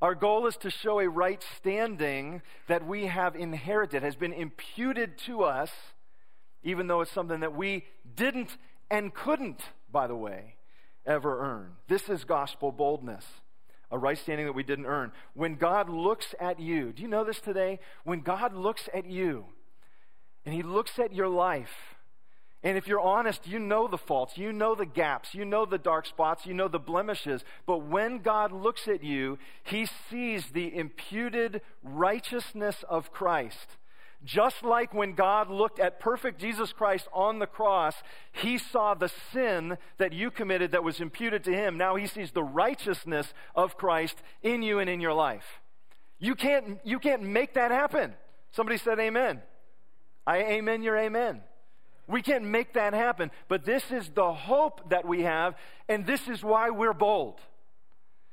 Our 0.03 0.15
goal 0.15 0.47
is 0.47 0.57
to 0.59 0.71
show 0.71 1.01
a 1.01 1.09
right 1.09 1.43
standing 1.57 2.43
that 2.67 2.87
we 2.87 3.07
have 3.07 3.37
inherited, 3.37 4.03
has 4.03 4.17
been 4.17 4.33
imputed 4.33 5.19
to 5.27 5.43
us, 5.43 5.71
even 6.63 6.89
though 6.89 7.01
it's 7.01 7.13
something 7.13 7.41
that 7.41 7.55
we 7.55 7.85
didn't 8.17 8.57
and 8.91 9.15
couldn't, 9.15 9.61
by 9.93 10.07
the 10.07 10.17
way, 10.17 10.55
ever 11.07 11.41
earn. 11.41 11.73
This 11.89 12.09
is 12.09 12.25
gospel 12.25 12.73
boldness, 12.73 13.25
a 13.91 13.99
right 13.99 14.19
standing 14.19 14.47
that 14.47 14.55
we 14.55 14.63
didn't 14.65 14.87
earn. 14.87 15.13
When 15.35 15.55
God 15.55 15.89
looks 15.89 16.35
at 16.41 16.59
you, 16.59 16.93
do 16.93 17.03
you 17.03 17.09
know 17.09 17.25
this 17.25 17.41
today? 17.41 17.79
When 18.05 18.21
God 18.21 18.55
looks 18.55 18.89
at 18.93 19.07
you, 19.07 19.47
and 20.49 20.55
He 20.55 20.63
looks 20.63 20.99
at 20.99 21.13
your 21.13 21.29
life. 21.29 21.95
And 22.63 22.79
if 22.79 22.89
you're 22.89 23.03
honest, 23.03 23.47
you 23.47 23.59
know 23.59 23.87
the 23.87 23.99
faults, 23.99 24.39
you 24.39 24.51
know 24.51 24.75
the 24.75 24.87
gaps, 24.87 25.35
you 25.35 25.45
know 25.45 25.67
the 25.67 25.77
dark 25.77 26.07
spots, 26.07 26.47
you 26.47 26.55
know 26.55 26.69
the 26.69 26.79
blemishes. 26.79 27.45
But 27.67 27.85
when 27.85 28.21
God 28.21 28.51
looks 28.51 28.89
at 28.89 29.05
you, 29.05 29.39
He 29.63 29.87
sees 30.09 30.47
the 30.47 30.75
imputed 30.75 31.61
righteousness 31.83 32.83
of 32.89 33.13
Christ. 33.13 33.77
Just 34.25 34.65
like 34.65 34.95
when 34.95 35.13
God 35.13 35.51
looked 35.51 35.79
at 35.79 36.01
perfect 36.01 36.41
Jesus 36.41 36.73
Christ 36.73 37.09
on 37.13 37.41
the 37.41 37.47
cross, 37.47 37.97
He 38.33 38.57
saw 38.57 38.95
the 38.95 39.13
sin 39.35 39.77
that 39.99 40.15
you 40.15 40.31
committed 40.31 40.71
that 40.71 40.83
was 40.83 40.99
imputed 40.99 41.45
to 41.45 41.53
Him. 41.53 41.77
Now 41.77 41.97
He 41.97 42.07
sees 42.07 42.31
the 42.31 42.43
righteousness 42.43 43.35
of 43.55 43.77
Christ 43.77 44.17
in 44.43 44.63
you 44.63 44.79
and 44.79 44.89
in 44.89 45.03
your 45.03 45.13
life. 45.13 45.61
You 46.19 46.35
can't, 46.35 46.79
you 46.85 47.01
can't 47.01 47.23
make 47.23 47.53
that 47.53 47.71
happen. 47.71 48.15
Somebody 48.53 48.79
said 48.79 48.99
amen. 48.99 49.43
I 50.29 50.41
amen 50.41 50.83
your 50.83 50.99
amen. 50.99 51.41
We 52.07 52.21
can't 52.21 52.45
make 52.45 52.75
that 52.75 52.93
happen, 52.93 53.31
but 53.49 53.65
this 53.65 53.91
is 53.91 54.11
the 54.15 54.31
hope 54.31 54.91
that 54.91 55.07
we 55.07 55.23
have, 55.23 55.55
and 55.89 56.05
this 56.05 56.29
is 56.29 56.45
why 56.45 56.69
we're 56.69 56.93
bold. 56.93 57.41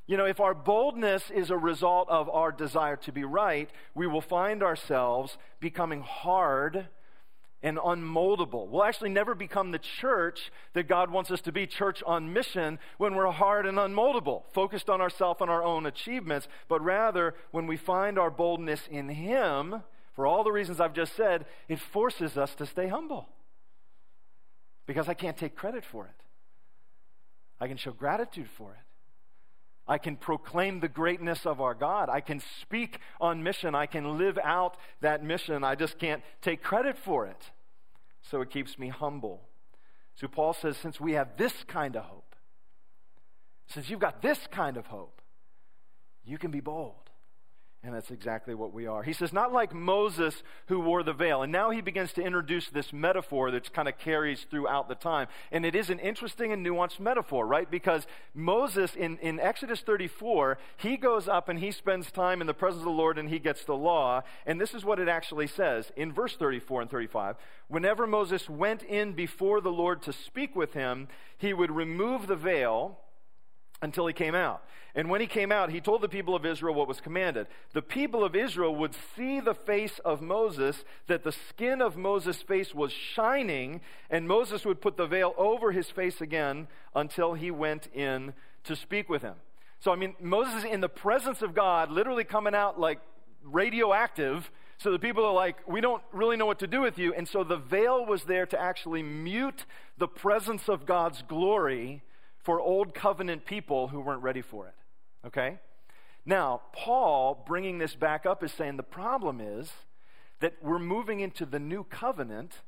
You 0.05 0.17
know, 0.17 0.25
if 0.25 0.41
our 0.41 0.53
boldness 0.53 1.31
is 1.31 1.51
a 1.51 1.57
result 1.57 2.09
of 2.09 2.29
our 2.29 2.51
desire 2.51 2.97
to 2.97 3.13
be 3.13 3.23
right, 3.23 3.69
we 3.93 4.07
will 4.07 4.19
find 4.19 4.61
ourselves 4.61 5.37
becoming 5.61 6.01
hard 6.01 6.89
and 7.63 7.77
unmoldable. 7.77 8.67
We'll 8.67 8.83
actually 8.83 9.11
never 9.11 9.33
become 9.33 9.71
the 9.71 9.79
church 9.79 10.51
that 10.73 10.89
God 10.89 11.09
wants 11.09 11.31
us 11.31 11.39
to 11.41 11.53
be, 11.53 11.65
church 11.65 12.03
on 12.05 12.33
mission, 12.33 12.77
when 12.97 13.15
we're 13.15 13.31
hard 13.31 13.65
and 13.65 13.77
unmoldable, 13.77 14.43
focused 14.53 14.89
on 14.89 14.99
ourselves 14.99 15.39
and 15.39 15.49
our 15.49 15.63
own 15.63 15.85
achievements, 15.85 16.49
but 16.67 16.83
rather 16.83 17.35
when 17.51 17.67
we 17.67 17.77
find 17.77 18.19
our 18.19 18.29
boldness 18.29 18.81
in 18.91 19.07
Him 19.07 19.81
for 20.15 20.25
all 20.25 20.43
the 20.43 20.51
reasons 20.51 20.79
I've 20.79 20.93
just 20.93 21.15
said, 21.15 21.45
it 21.67 21.79
forces 21.79 22.38
us 22.38 22.55
to 22.55 22.65
stay 22.65 22.88
humble. 22.88 23.27
Because 24.86 25.10
I 25.10 25.13
can't 25.13 25.38
take 25.38 25.55
credit 25.55 25.84
for 25.84 26.05
it. 26.05 26.24
I 27.60 27.67
can 27.67 27.77
show 27.77 27.91
gratitude 27.91 28.50
for 28.57 28.72
it. 28.72 28.79
I 29.88 29.98
can 29.98 30.15
proclaim 30.15 30.79
the 30.79 30.88
greatness 30.88 31.45
of 31.45 31.62
our 31.62 31.74
God. 31.74 32.10
I 32.10 32.22
can 32.22 32.41
speak 32.62 33.00
on 33.22 33.43
mission. 33.43 33.75
I 33.75 33.86
can 33.86 34.17
live 34.17 34.39
out 34.43 34.77
that 35.01 35.24
mission. 35.24 35.63
I 35.63 35.75
just 35.75 36.00
can't 36.00 36.24
take 36.41 36.63
credit 36.63 36.98
for 36.98 37.27
it. 37.27 37.51
So 38.22 38.41
it 38.41 38.50
keeps 38.50 38.79
me 38.79 38.89
humble. 38.89 39.41
So 40.15 40.27
Paul 40.27 40.53
says, 40.53 40.77
since 40.77 41.00
we 41.00 41.13
have 41.13 41.38
this 41.38 41.53
kind 41.67 41.95
of 41.95 42.03
hope, 42.05 42.36
since 43.67 43.89
you've 43.89 44.00
got 44.00 44.22
this 44.22 44.39
kind 44.50 44.77
of 44.77 44.88
hope, 44.88 45.22
you 46.24 46.38
can 46.38 46.51
be 46.51 46.62
bold. 46.62 47.04
And 47.86 47.94
that's 47.94 48.10
exactly 48.10 48.56
what 48.56 48.74
we 48.74 48.88
are. 48.88 49.04
He 49.04 49.13
says, 49.13 49.32
not 49.32 49.54
like 49.54 49.72
Moses 49.72 50.42
who 50.65 50.80
wore 50.80 51.04
the 51.04 51.13
veil. 51.13 51.44
And 51.44 51.51
now 51.51 51.70
he 51.70 51.82
begins 51.82 52.13
to 52.13 52.24
introduce 52.24 52.68
this 52.68 52.92
metaphor 52.92 53.51
that 53.51 53.72
kind 53.74 53.88
of 53.88 54.00
carries 54.00 54.44
throughout 54.50 54.89
the 54.89 54.96
time. 54.96 55.27
And 55.51 55.63
it 55.63 55.75
is 55.75 55.92
an 55.92 56.00
interesting 56.00 56.51
and 56.51 56.65
nuanced 56.65 57.00
metaphor, 57.00 57.46
right? 57.46 57.70
Because 57.70 58.08
Moses 58.34 58.96
in, 58.96 59.20
in 59.20 59.39
Exodus 59.39 59.82
34, 59.82 60.58
he 60.77 60.98
goes 60.98 61.27
up 61.27 61.48
and 61.48 61.60
he 61.60 61.70
spends 61.70 62.12
time 62.12 62.42
in 62.42 62.48
the 62.48 62.56
presence 62.56 62.82
of 62.82 62.86
the 62.86 62.89
Lord 62.89 63.20
and 63.20 63.30
he 63.30 63.38
gets 63.38 63.63
the 63.65 63.75
law. 63.75 64.24
And 64.48 64.60
this 64.60 64.74
is 64.74 64.84
what 64.84 65.00
it 65.00 65.08
actually 65.08 65.48
says 65.48 65.92
in 65.96 66.12
verse 66.12 66.36
34 66.36 66.82
and 66.82 66.89
35. 66.89 67.36
Whenever 67.68 68.08
Moses 68.08 68.50
went 68.50 68.82
in 68.82 69.13
before 69.13 69.62
the 69.62 69.72
Lord 69.72 70.01
to 70.01 70.13
speak 70.13 70.56
with 70.56 70.74
him, 70.74 71.08
he 71.38 71.54
would 71.54 71.70
remove 71.70 72.25
the 72.25 72.36
veil 72.36 72.98
until 73.82 74.08
he 74.08 74.13
came 74.13 74.36
out. 74.36 74.63
And 74.96 75.10
when 75.10 75.20
he 75.20 75.27
came 75.27 75.51
out, 75.51 75.72
he 75.72 75.82
told 75.82 76.01
the 76.01 76.10
people 76.10 76.36
of 76.36 76.46
Israel 76.46 76.74
what 76.74 76.88
was 76.88 77.01
commanded. 77.01 77.48
The 77.74 77.82
people 77.82 78.24
of 78.24 78.36
Israel 78.36 78.74
would 78.75 78.96
see 79.15 79.41
the 79.41 79.53
face 79.53 80.00
of 80.05 80.22
Moses, 80.22 80.86
that 81.08 81.24
the 81.24 81.34
skin 81.34 81.82
of 81.82 81.98
Moses' 81.98 82.41
face 82.41 82.74
was 82.74 82.94
shining, 82.94 83.82
and 84.10 84.27
Moses 84.27 84.63
would 84.65 84.79
put 84.79 84.96
the 84.96 85.05
veil 85.05 85.34
over 85.38 85.74
his 85.74 85.89
face 85.89 86.22
again 86.22 86.67
until 86.96 87.34
he 87.34 87.51
went 87.51 87.88
in 87.94 88.34
to 88.63 88.75
speak 88.75 89.10
with 89.10 89.22
him. 89.22 89.36
So, 89.82 89.91
I 89.91 89.98
mean, 89.98 90.15
Moses 90.22 90.63
in 90.63 90.79
the 90.79 90.89
presence 90.89 91.41
of 91.41 91.53
God, 91.53 91.91
literally 91.91 92.24
coming 92.24 92.55
out 92.55 92.79
like 92.79 93.00
radioactive. 93.44 94.50
So 94.77 94.91
the 94.91 95.00
people 95.00 95.25
are 95.25 95.34
like, 95.34 95.58
we 95.67 95.82
don't 95.82 96.01
really 96.12 96.38
know 96.38 96.46
what 96.46 96.60
to 96.60 96.67
do 96.67 96.82
with 96.82 96.98
you. 96.98 97.13
And 97.13 97.27
so 97.27 97.44
the 97.44 97.58
veil 97.58 98.05
was 98.05 98.24
there 98.24 98.46
to 98.48 98.60
actually 98.60 99.03
mute 99.03 99.65
the 99.98 100.08
presence 100.08 100.67
of 100.67 100.86
God's 100.86 101.22
glory 101.22 102.01
for 102.45 102.61
old 102.61 102.93
covenant 102.93 103.43
people 103.43 103.87
who 103.87 103.99
weren't 103.99 104.21
ready 104.21 104.41
for 104.41 104.67
it. 104.67 104.75
Okay? 105.25 105.57
Now, 106.25 106.61
Paul 106.71 107.43
bringing 107.47 107.79
this 107.79 107.95
back 107.95 108.25
up 108.25 108.43
is 108.43 108.51
saying 108.51 108.77
the 108.77 108.83
problem 108.83 109.41
is 109.41 109.71
that 110.39 110.53
we're 110.61 110.79
moving 110.79 111.19
into 111.19 111.45
the 111.45 111.59
new 111.59 111.83
covenant 111.83 112.61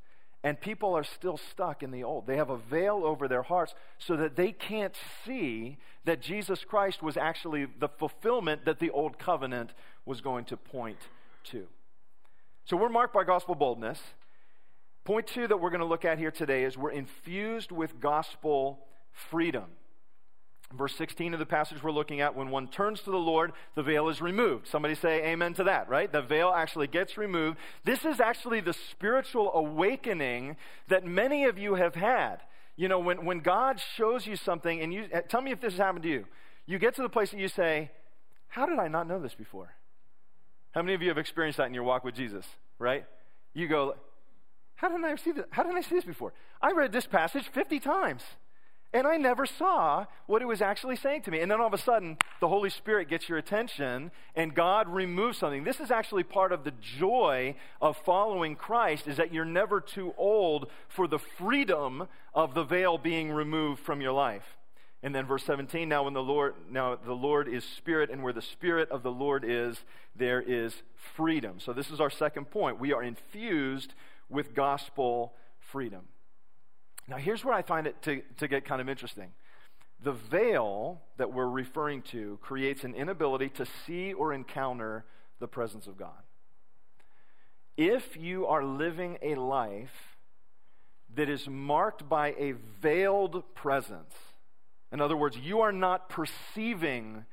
and 0.43 0.59
people 0.59 0.95
are 0.95 1.03
still 1.03 1.37
stuck 1.37 1.83
in 1.83 1.91
the 1.91 2.03
old. 2.03 2.25
They 2.25 2.37
have 2.37 2.49
a 2.49 2.57
veil 2.57 3.01
over 3.03 3.27
their 3.27 3.43
hearts 3.43 3.75
so 3.99 4.15
that 4.17 4.35
they 4.35 4.51
can't 4.51 4.95
see 5.25 5.77
that 6.05 6.21
Jesus 6.21 6.63
Christ 6.63 7.03
was 7.03 7.17
actually 7.17 7.67
the 7.79 7.89
fulfillment 7.89 8.65
that 8.65 8.79
the 8.79 8.89
old 8.89 9.19
covenant 9.19 9.73
was 10.05 10.21
going 10.21 10.45
to 10.45 10.57
point 10.57 10.99
to. 11.45 11.67
So 12.65 12.77
we're 12.77 12.89
marked 12.89 13.13
by 13.13 13.23
gospel 13.23 13.55
boldness. 13.55 13.99
Point 15.03 15.27
two 15.27 15.47
that 15.47 15.57
we're 15.57 15.69
going 15.69 15.81
to 15.81 15.85
look 15.85 16.05
at 16.05 16.17
here 16.17 16.31
today 16.31 16.63
is 16.63 16.77
we're 16.77 16.91
infused 16.91 17.71
with 17.71 17.99
gospel 17.99 18.86
freedom. 19.29 19.65
Verse 20.73 20.95
16 20.97 21.33
of 21.33 21.39
the 21.39 21.45
passage 21.45 21.81
we're 21.81 21.91
looking 21.91 22.19
at, 22.19 22.35
when 22.35 22.49
one 22.49 22.67
turns 22.67 22.99
to 23.01 23.11
the 23.11 23.17
Lord, 23.17 23.53
the 23.75 23.83
veil 23.83 24.09
is 24.09 24.21
removed. 24.21 24.67
Somebody 24.67 24.95
say 24.95 25.23
amen 25.27 25.53
to 25.55 25.63
that, 25.63 25.87
right? 25.87 26.11
The 26.11 26.21
veil 26.21 26.51
actually 26.53 26.87
gets 26.87 27.17
removed. 27.17 27.57
This 27.85 28.03
is 28.03 28.19
actually 28.19 28.59
the 28.59 28.73
spiritual 28.73 29.51
awakening 29.53 30.57
that 30.89 31.05
many 31.05 31.45
of 31.45 31.57
you 31.57 31.75
have 31.75 31.95
had. 31.95 32.39
You 32.75 32.89
know, 32.89 32.99
when, 32.99 33.23
when 33.25 33.39
God 33.39 33.81
shows 33.95 34.27
you 34.27 34.35
something, 34.35 34.81
and 34.81 34.93
you 34.93 35.05
eh, 35.11 35.21
tell 35.21 35.41
me 35.41 35.51
if 35.51 35.61
this 35.61 35.73
has 35.73 35.79
happened 35.79 36.03
to 36.03 36.09
you, 36.09 36.25
you 36.65 36.79
get 36.79 36.95
to 36.95 37.01
the 37.01 37.09
place 37.09 37.31
that 37.31 37.39
you 37.39 37.47
say, 37.47 37.89
How 38.49 38.65
did 38.65 38.77
I 38.77 38.89
not 38.89 39.07
know 39.07 39.21
this 39.21 39.33
before? 39.35 39.73
How 40.71 40.81
many 40.81 40.93
of 40.93 41.01
you 41.01 41.07
have 41.07 41.17
experienced 41.17 41.57
that 41.57 41.67
in 41.67 41.73
your 41.73 41.83
walk 41.83 42.03
with 42.03 42.13
Jesus, 42.13 42.45
right? 42.77 43.05
You 43.53 43.69
go, 43.69 43.95
How 44.75 44.89
didn't 44.89 45.05
I 45.05 45.15
see 45.15 45.31
this? 45.31 45.45
How 45.49 45.63
didn't 45.63 45.77
I 45.77 45.81
see 45.81 45.95
this 45.95 46.03
before? 46.03 46.33
I 46.61 46.73
read 46.73 46.91
this 46.91 47.07
passage 47.07 47.47
50 47.53 47.79
times. 47.79 48.21
And 48.93 49.05
I 49.05 49.17
never 49.17 49.45
saw 49.45 50.05
what 50.27 50.41
it 50.41 50.45
was 50.45 50.61
actually 50.61 50.95
saying 50.95 51.23
to 51.23 51.31
me. 51.31 51.41
And 51.41 51.51
then 51.51 51.59
all 51.59 51.67
of 51.67 51.73
a 51.73 51.77
sudden, 51.77 52.17
the 52.39 52.47
Holy 52.47 52.69
Spirit 52.69 53.09
gets 53.09 53.27
your 53.27 53.37
attention 53.37 54.11
and 54.33 54.55
God 54.55 54.87
removes 54.87 55.37
something. 55.37 55.65
This 55.65 55.81
is 55.81 55.91
actually 55.91 56.23
part 56.23 56.53
of 56.53 56.63
the 56.63 56.71
joy 56.71 57.55
of 57.81 57.97
following 57.97 58.55
Christ 58.55 59.07
is 59.07 59.17
that 59.17 59.33
you're 59.33 59.45
never 59.45 59.81
too 59.81 60.13
old 60.17 60.67
for 60.87 61.07
the 61.07 61.19
freedom 61.19 62.07
of 62.33 62.53
the 62.53 62.63
veil 62.63 62.97
being 62.97 63.31
removed 63.31 63.81
from 63.81 63.99
your 63.99 64.13
life. 64.13 64.57
And 65.03 65.13
then 65.13 65.25
verse 65.27 65.43
17, 65.43 65.87
now 65.87 66.03
when 66.03 66.13
the 66.13 66.23
Lord 66.23 66.55
now 66.71 66.95
the 66.95 67.13
Lord 67.13 67.47
is 67.47 67.63
spirit 67.63 68.09
and 68.09 68.23
where 68.23 68.33
the 68.33 68.41
spirit 68.41 68.89
of 68.89 69.03
the 69.03 69.11
Lord 69.11 69.43
is, 69.45 69.77
there 70.15 70.41
is 70.41 70.81
freedom. 71.15 71.59
So 71.59 71.71
this 71.71 71.91
is 71.91 71.99
our 71.99 72.09
second 72.09 72.49
point. 72.49 72.79
We 72.79 72.93
are 72.93 73.03
infused 73.03 73.93
with 74.29 74.55
gospel 74.55 75.33
freedom. 75.59 76.05
Now, 77.07 77.17
here's 77.17 77.43
where 77.45 77.53
I 77.53 77.61
find 77.61 77.87
it 77.87 78.01
to, 78.03 78.21
to 78.37 78.47
get 78.47 78.65
kind 78.65 78.81
of 78.81 78.89
interesting. 78.89 79.31
The 80.03 80.11
veil 80.11 81.01
that 81.17 81.33
we're 81.33 81.49
referring 81.49 82.01
to 82.03 82.37
creates 82.41 82.83
an 82.83 82.93
inability 82.93 83.49
to 83.49 83.65
see 83.85 84.13
or 84.13 84.33
encounter 84.33 85.05
the 85.39 85.47
presence 85.47 85.87
of 85.87 85.97
God. 85.97 86.21
If 87.77 88.17
you 88.17 88.47
are 88.47 88.63
living 88.63 89.17
a 89.21 89.35
life 89.35 90.17
that 91.15 91.29
is 91.29 91.47
marked 91.47 92.09
by 92.09 92.35
a 92.37 92.53
veiled 92.81 93.43
presence, 93.55 94.13
in 94.91 95.01
other 95.01 95.17
words, 95.17 95.37
you 95.37 95.61
are 95.61 95.71
not 95.71 96.09
perceiving 96.09 97.25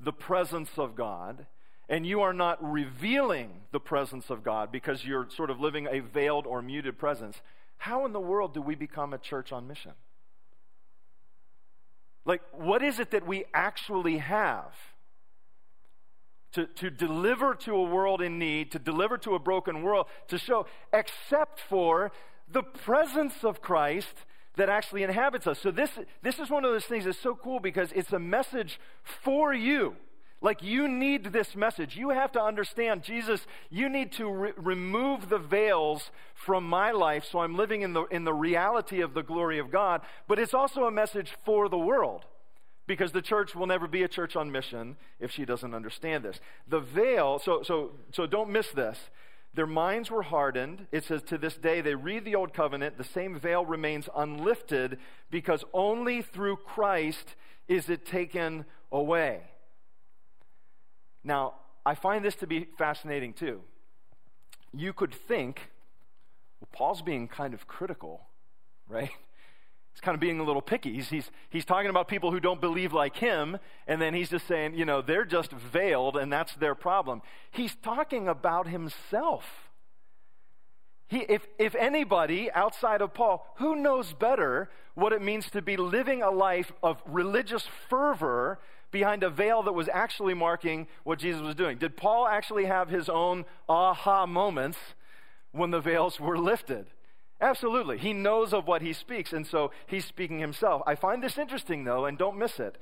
the 0.00 0.12
presence 0.12 0.70
of 0.76 0.94
God, 0.94 1.46
and 1.88 2.06
you 2.06 2.20
are 2.20 2.32
not 2.32 2.62
revealing 2.62 3.50
the 3.72 3.80
presence 3.80 4.30
of 4.30 4.44
God 4.44 4.70
because 4.70 5.04
you're 5.04 5.28
sort 5.30 5.50
of 5.50 5.60
living 5.60 5.86
a 5.90 6.00
veiled 6.00 6.46
or 6.46 6.62
muted 6.62 6.98
presence, 6.98 7.40
how 7.78 8.04
in 8.04 8.12
the 8.12 8.20
world 8.20 8.54
do 8.54 8.60
we 8.60 8.74
become 8.74 9.14
a 9.14 9.18
church 9.18 9.52
on 9.52 9.66
mission? 9.66 9.92
Like, 12.24 12.42
what 12.52 12.82
is 12.82 12.98
it 12.98 13.12
that 13.12 13.26
we 13.26 13.46
actually 13.54 14.18
have 14.18 14.74
to, 16.52 16.66
to 16.66 16.90
deliver 16.90 17.54
to 17.54 17.74
a 17.74 17.82
world 17.82 18.20
in 18.20 18.38
need, 18.38 18.72
to 18.72 18.78
deliver 18.78 19.16
to 19.18 19.34
a 19.34 19.38
broken 19.38 19.82
world, 19.82 20.06
to 20.28 20.38
show, 20.38 20.66
except 20.92 21.60
for 21.60 22.12
the 22.50 22.62
presence 22.62 23.44
of 23.44 23.62
Christ 23.62 24.14
that 24.56 24.68
actually 24.68 25.04
inhabits 25.04 25.46
us? 25.46 25.58
So, 25.58 25.70
this, 25.70 25.90
this 26.22 26.38
is 26.38 26.50
one 26.50 26.64
of 26.64 26.72
those 26.72 26.84
things 26.84 27.06
that's 27.06 27.18
so 27.18 27.34
cool 27.34 27.60
because 27.60 27.92
it's 27.92 28.12
a 28.12 28.18
message 28.18 28.78
for 29.02 29.54
you. 29.54 29.96
Like, 30.40 30.62
you 30.62 30.86
need 30.86 31.24
this 31.24 31.56
message. 31.56 31.96
You 31.96 32.10
have 32.10 32.30
to 32.32 32.42
understand, 32.42 33.02
Jesus, 33.02 33.44
you 33.70 33.88
need 33.88 34.12
to 34.12 34.30
re- 34.30 34.52
remove 34.56 35.28
the 35.28 35.38
veils 35.38 36.12
from 36.34 36.68
my 36.68 36.92
life 36.92 37.24
so 37.24 37.40
I'm 37.40 37.56
living 37.56 37.82
in 37.82 37.92
the, 37.92 38.04
in 38.04 38.24
the 38.24 38.32
reality 38.32 39.00
of 39.00 39.14
the 39.14 39.22
glory 39.22 39.58
of 39.58 39.72
God. 39.72 40.02
But 40.28 40.38
it's 40.38 40.54
also 40.54 40.84
a 40.84 40.92
message 40.92 41.36
for 41.44 41.68
the 41.68 41.78
world 41.78 42.24
because 42.86 43.10
the 43.10 43.20
church 43.20 43.56
will 43.56 43.66
never 43.66 43.88
be 43.88 44.04
a 44.04 44.08
church 44.08 44.36
on 44.36 44.52
mission 44.52 44.96
if 45.18 45.32
she 45.32 45.44
doesn't 45.44 45.74
understand 45.74 46.24
this. 46.24 46.38
The 46.68 46.80
veil, 46.80 47.40
so, 47.40 47.64
so, 47.64 47.90
so 48.12 48.26
don't 48.26 48.50
miss 48.50 48.70
this. 48.70 49.10
Their 49.54 49.66
minds 49.66 50.08
were 50.08 50.22
hardened. 50.22 50.86
It 50.92 51.04
says, 51.04 51.22
to 51.24 51.38
this 51.38 51.56
day, 51.56 51.80
they 51.80 51.96
read 51.96 52.24
the 52.24 52.36
old 52.36 52.54
covenant. 52.54 52.96
The 52.96 53.02
same 53.02 53.38
veil 53.40 53.66
remains 53.66 54.08
unlifted 54.16 54.98
because 55.30 55.64
only 55.72 56.22
through 56.22 56.58
Christ 56.58 57.34
is 57.66 57.88
it 57.88 58.06
taken 58.06 58.66
away. 58.92 59.40
Now, 61.28 61.56
I 61.84 61.94
find 61.94 62.24
this 62.24 62.34
to 62.36 62.46
be 62.46 62.68
fascinating 62.78 63.34
too. 63.34 63.60
You 64.72 64.94
could 64.94 65.12
think, 65.12 65.60
well, 66.58 66.68
Paul's 66.72 67.02
being 67.02 67.28
kind 67.28 67.52
of 67.52 67.66
critical, 67.66 68.22
right? 68.88 69.10
He's 69.92 70.00
kind 70.00 70.14
of 70.14 70.20
being 70.20 70.40
a 70.40 70.42
little 70.42 70.62
picky. 70.62 70.94
He's, 70.94 71.10
he's, 71.10 71.30
he's 71.50 71.66
talking 71.66 71.90
about 71.90 72.08
people 72.08 72.32
who 72.32 72.40
don't 72.40 72.62
believe 72.62 72.94
like 72.94 73.16
him, 73.16 73.58
and 73.86 74.00
then 74.00 74.14
he's 74.14 74.30
just 74.30 74.46
saying, 74.46 74.74
you 74.74 74.86
know, 74.86 75.02
they're 75.02 75.26
just 75.26 75.52
veiled, 75.52 76.16
and 76.16 76.32
that's 76.32 76.54
their 76.54 76.74
problem. 76.74 77.20
He's 77.50 77.74
talking 77.82 78.26
about 78.26 78.66
himself. 78.66 79.44
He, 81.08 81.18
if, 81.28 81.46
if 81.58 81.74
anybody 81.74 82.50
outside 82.52 83.02
of 83.02 83.12
Paul, 83.12 83.46
who 83.56 83.76
knows 83.76 84.14
better 84.14 84.70
what 84.94 85.12
it 85.12 85.20
means 85.20 85.50
to 85.50 85.60
be 85.60 85.76
living 85.76 86.22
a 86.22 86.30
life 86.30 86.72
of 86.82 87.02
religious 87.06 87.68
fervor 87.90 88.60
behind 88.90 89.22
a 89.22 89.30
veil 89.30 89.62
that 89.62 89.72
was 89.72 89.88
actually 89.92 90.34
marking 90.34 90.86
what 91.04 91.18
Jesus 91.18 91.42
was 91.42 91.54
doing. 91.54 91.78
Did 91.78 91.96
Paul 91.96 92.26
actually 92.26 92.66
have 92.66 92.88
his 92.88 93.08
own 93.08 93.44
aha 93.68 94.26
moments 94.26 94.78
when 95.52 95.70
the 95.70 95.80
veils 95.80 96.18
were 96.18 96.38
lifted? 96.38 96.86
Absolutely. 97.40 97.98
He 97.98 98.12
knows 98.12 98.52
of 98.52 98.66
what 98.66 98.82
he 98.82 98.92
speaks, 98.92 99.32
and 99.32 99.46
so 99.46 99.70
he's 99.86 100.04
speaking 100.04 100.40
himself. 100.40 100.82
I 100.86 100.94
find 100.94 101.22
this 101.22 101.38
interesting, 101.38 101.84
though, 101.84 102.06
and 102.06 102.18
don't 102.18 102.38
miss 102.38 102.58
it, 102.58 102.78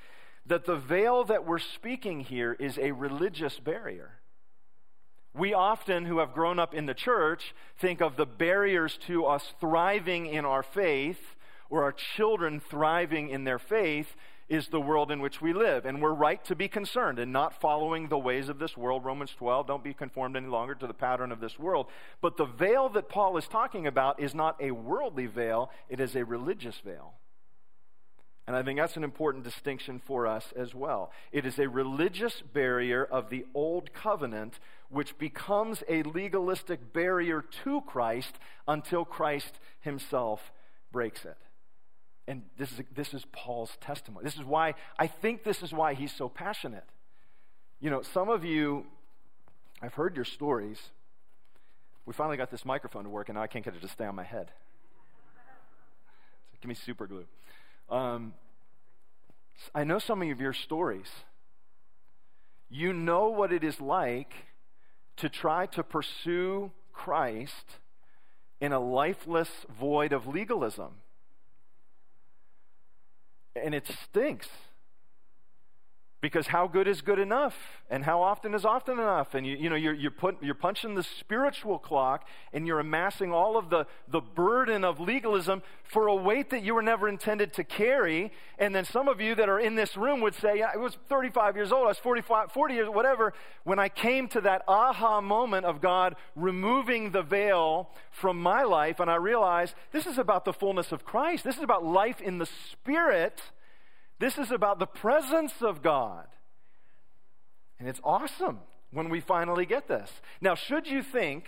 that 0.47 0.65
the 0.65 0.77
veil 0.77 1.25
that 1.25 1.45
we're 1.45 1.59
speaking 1.59 2.21
here 2.21 2.55
is 2.55 2.79
a 2.79 2.93
religious 2.93 3.59
barrier. 3.59 4.21
We 5.35 5.53
often, 5.53 6.07
who 6.07 6.21
have 6.21 6.33
grown 6.33 6.59
up 6.59 6.73
in 6.73 6.87
the 6.87 6.95
church, 6.95 7.55
think 7.79 8.01
of 8.01 8.17
the 8.17 8.25
barriers 8.25 8.99
to 9.07 9.27
us 9.27 9.53
thriving 9.61 10.27
in 10.27 10.47
our 10.47 10.63
faith 10.63 11.21
or 11.69 11.83
our 11.83 11.93
children 11.93 12.61
thriving 12.61 13.29
in 13.29 13.45
their 13.45 13.59
faith 13.59 14.17
is 14.49 14.69
the 14.69 14.81
world 14.81 15.11
in 15.11 15.21
which 15.21 15.41
we 15.41 15.53
live. 15.53 15.85
And 15.85 16.01
we're 16.01 16.13
right 16.13 16.45
to 16.45 16.55
be 16.55 16.69
concerned 16.69 17.19
and 17.19 17.33
not 17.33 17.61
following 17.61 18.09
the 18.09 18.19
ways 18.19 18.49
of 18.49 18.59
this 18.59 18.77
world. 18.77 19.05
Romans 19.05 19.33
12, 19.37 19.67
don't 19.67 19.85
be 19.85 19.95
conformed 19.95 20.37
any 20.37 20.47
longer 20.47 20.75
to 20.75 20.87
the 20.87 20.95
pattern 20.95 21.33
of 21.33 21.41
this 21.41 21.59
world. 21.59 21.87
But 22.21 22.37
the 22.37 22.45
veil 22.45 22.89
that 22.91 23.09
Paul 23.09 23.37
is 23.37 23.49
talking 23.49 23.87
about 23.87 24.21
is 24.21 24.35
not 24.35 24.57
a 24.61 24.71
worldly 24.71 25.27
veil, 25.27 25.71
it 25.89 26.01
is 26.01 26.15
a 26.15 26.25
religious 26.25 26.79
veil. 26.85 27.15
And 28.47 28.55
I 28.55 28.63
think 28.63 28.79
that's 28.79 28.97
an 28.97 29.03
important 29.03 29.43
distinction 29.43 30.01
for 30.05 30.29
us 30.29 30.53
as 30.55 30.73
well. 30.73 31.11
It 31.33 31.45
is 31.47 31.59
a 31.59 31.69
religious 31.69 32.41
barrier 32.53 33.05
of 33.05 33.29
the 33.29 33.45
old 33.55 33.93
covenant, 33.93 34.61
which 34.89 35.19
becomes 35.19 35.83
a 35.89 36.05
legalistic 36.05 36.93
barrier 36.93 37.45
to 37.65 37.81
Christ 37.81 38.39
until 38.69 39.05
Christ 39.05 39.59
himself 39.81 40.53
breaks 40.93 41.25
it. 41.25 41.37
And 42.29 42.43
this 42.59 42.73
is, 42.73 42.81
this 42.95 43.15
is 43.15 43.25
Paul's 43.33 43.77
testimony. 43.81 44.25
This 44.25 44.35
is 44.35 44.45
why, 44.45 44.75
I 44.99 45.07
think 45.07 45.45
this 45.45 45.63
is 45.63 45.73
why 45.73 45.95
he's 45.95 46.13
so 46.13 46.29
passionate. 46.29 46.85
You 47.81 47.91
know, 47.91 48.03
some 48.03 48.29
of 48.29 48.45
you, 48.45 48.87
I've 49.81 49.95
heard 49.95 50.17
your 50.17 50.25
stories. 50.25 50.81
We 52.05 52.13
finally 52.13 52.37
got 52.37 52.51
this 52.51 52.65
microphone 52.65 53.05
to 53.05 53.11
work, 53.11 53.29
and 53.29 53.37
now 53.37 53.43
I 53.43 53.47
can't 53.47 53.65
get 53.65 53.75
it 53.75 53.83
to 53.83 53.89
stay 53.89 54.05
on 54.05 54.15
my 54.15 54.25
head. 54.25 54.51
So 56.53 56.59
give 56.61 56.69
me 56.69 56.75
super 56.75 57.07
glue. 57.07 57.27
Um, 57.91 58.33
I 59.75 59.85
know 59.85 59.99
some 59.99 60.23
of 60.23 60.41
your 60.41 60.53
stories. 60.53 61.09
You 62.69 62.93
know 62.93 63.29
what 63.29 63.53
it 63.53 63.63
is 63.63 63.81
like 63.81 64.33
to 65.19 65.29
try 65.29 65.67
to 65.67 65.83
pursue 65.83 66.73
Christ 66.93 67.79
in 68.61 68.73
a 68.73 68.81
lifeless 68.81 69.51
void 69.79 70.13
of 70.13 70.27
legalism. 70.27 70.93
And 73.63 73.75
it 73.75 73.87
stinks. 73.89 74.49
Because 76.23 76.47
how 76.47 76.67
good 76.67 76.89
is 76.89 77.03
good 77.03 77.19
enough? 77.19 77.55
And 77.91 78.03
how 78.03 78.23
often 78.23 78.55
is 78.55 78.65
often 78.65 78.99
enough? 78.99 79.35
And 79.35 79.47
you, 79.47 79.55
you 79.57 79.69
know, 79.69 79.77
you're, 79.77 79.93
you're, 79.93 80.11
put, 80.11 80.43
you're 80.43 80.55
punching 80.55 80.95
the 80.95 81.03
spiritual 81.03 81.79
clock 81.79 82.27
and 82.55 82.67
you're 82.67 82.81
amassing 82.81 83.33
all 83.33 83.59
of 83.59 83.69
the, 83.69 83.87
the 84.09 84.23
burden 84.23 84.83
of 84.83 84.99
legalism 84.99 85.63
for 85.85 86.09
a 86.09 86.15
weight 86.15 86.49
that 86.51 86.63
you 86.63 86.75
were 86.75 86.83
never 86.83 87.07
intended 87.07 87.53
to 87.53 87.65
carry. 87.65 88.33
And 88.59 88.75
then 88.75 88.87
some 88.87 89.09
of 89.09 89.21
you 89.21 89.35
that 89.35 89.51
are 89.51 89.61
in 89.61 89.75
this 89.75 89.95
room 89.95 90.23
would 90.23 90.35
say, 90.35 90.63
I 90.63 90.77
was 90.77 90.97
35 91.09 91.55
years 91.55 91.71
old, 91.71 91.85
I 91.85 91.89
was 91.89 91.99
45, 91.99 92.51
40 92.51 92.75
years, 92.75 92.89
whatever, 92.89 93.35
when 93.65 93.79
I 93.79 93.91
came 93.91 94.27
to 94.29 94.41
that 94.41 94.63
aha 94.67 95.21
moment 95.21 95.67
of 95.67 95.83
God 95.83 96.17
removing 96.35 97.11
the 97.11 97.23
veil 97.23 97.91
from 98.11 98.41
my 98.41 98.63
life 98.63 99.01
and 99.01 99.11
I 99.11 99.17
realized 99.17 99.75
this 99.93 100.07
is 100.07 100.17
about 100.17 100.47
the 100.47 100.55
fullness 100.55 100.93
of 100.93 101.05
Christ. 101.05 101.45
This 101.45 101.59
is 101.59 101.63
about 101.63 101.85
life 101.85 102.23
in 102.23 102.39
the 102.39 102.47
Spirit 102.47 103.43
this 104.19 104.39
is 104.39 104.51
about 104.51 104.79
the 104.79 104.87
presence 104.87 105.55
of 105.61 105.83
God. 105.83 106.27
And 107.79 107.89
it's 107.89 108.01
awesome 108.03 108.61
when 108.91 109.11
we 109.11 109.21
finally 109.21 109.67
get 109.67 109.89
this. 109.89 110.11
Now, 110.41 110.55
should 110.55 110.87
you 110.87 111.03
think 111.03 111.47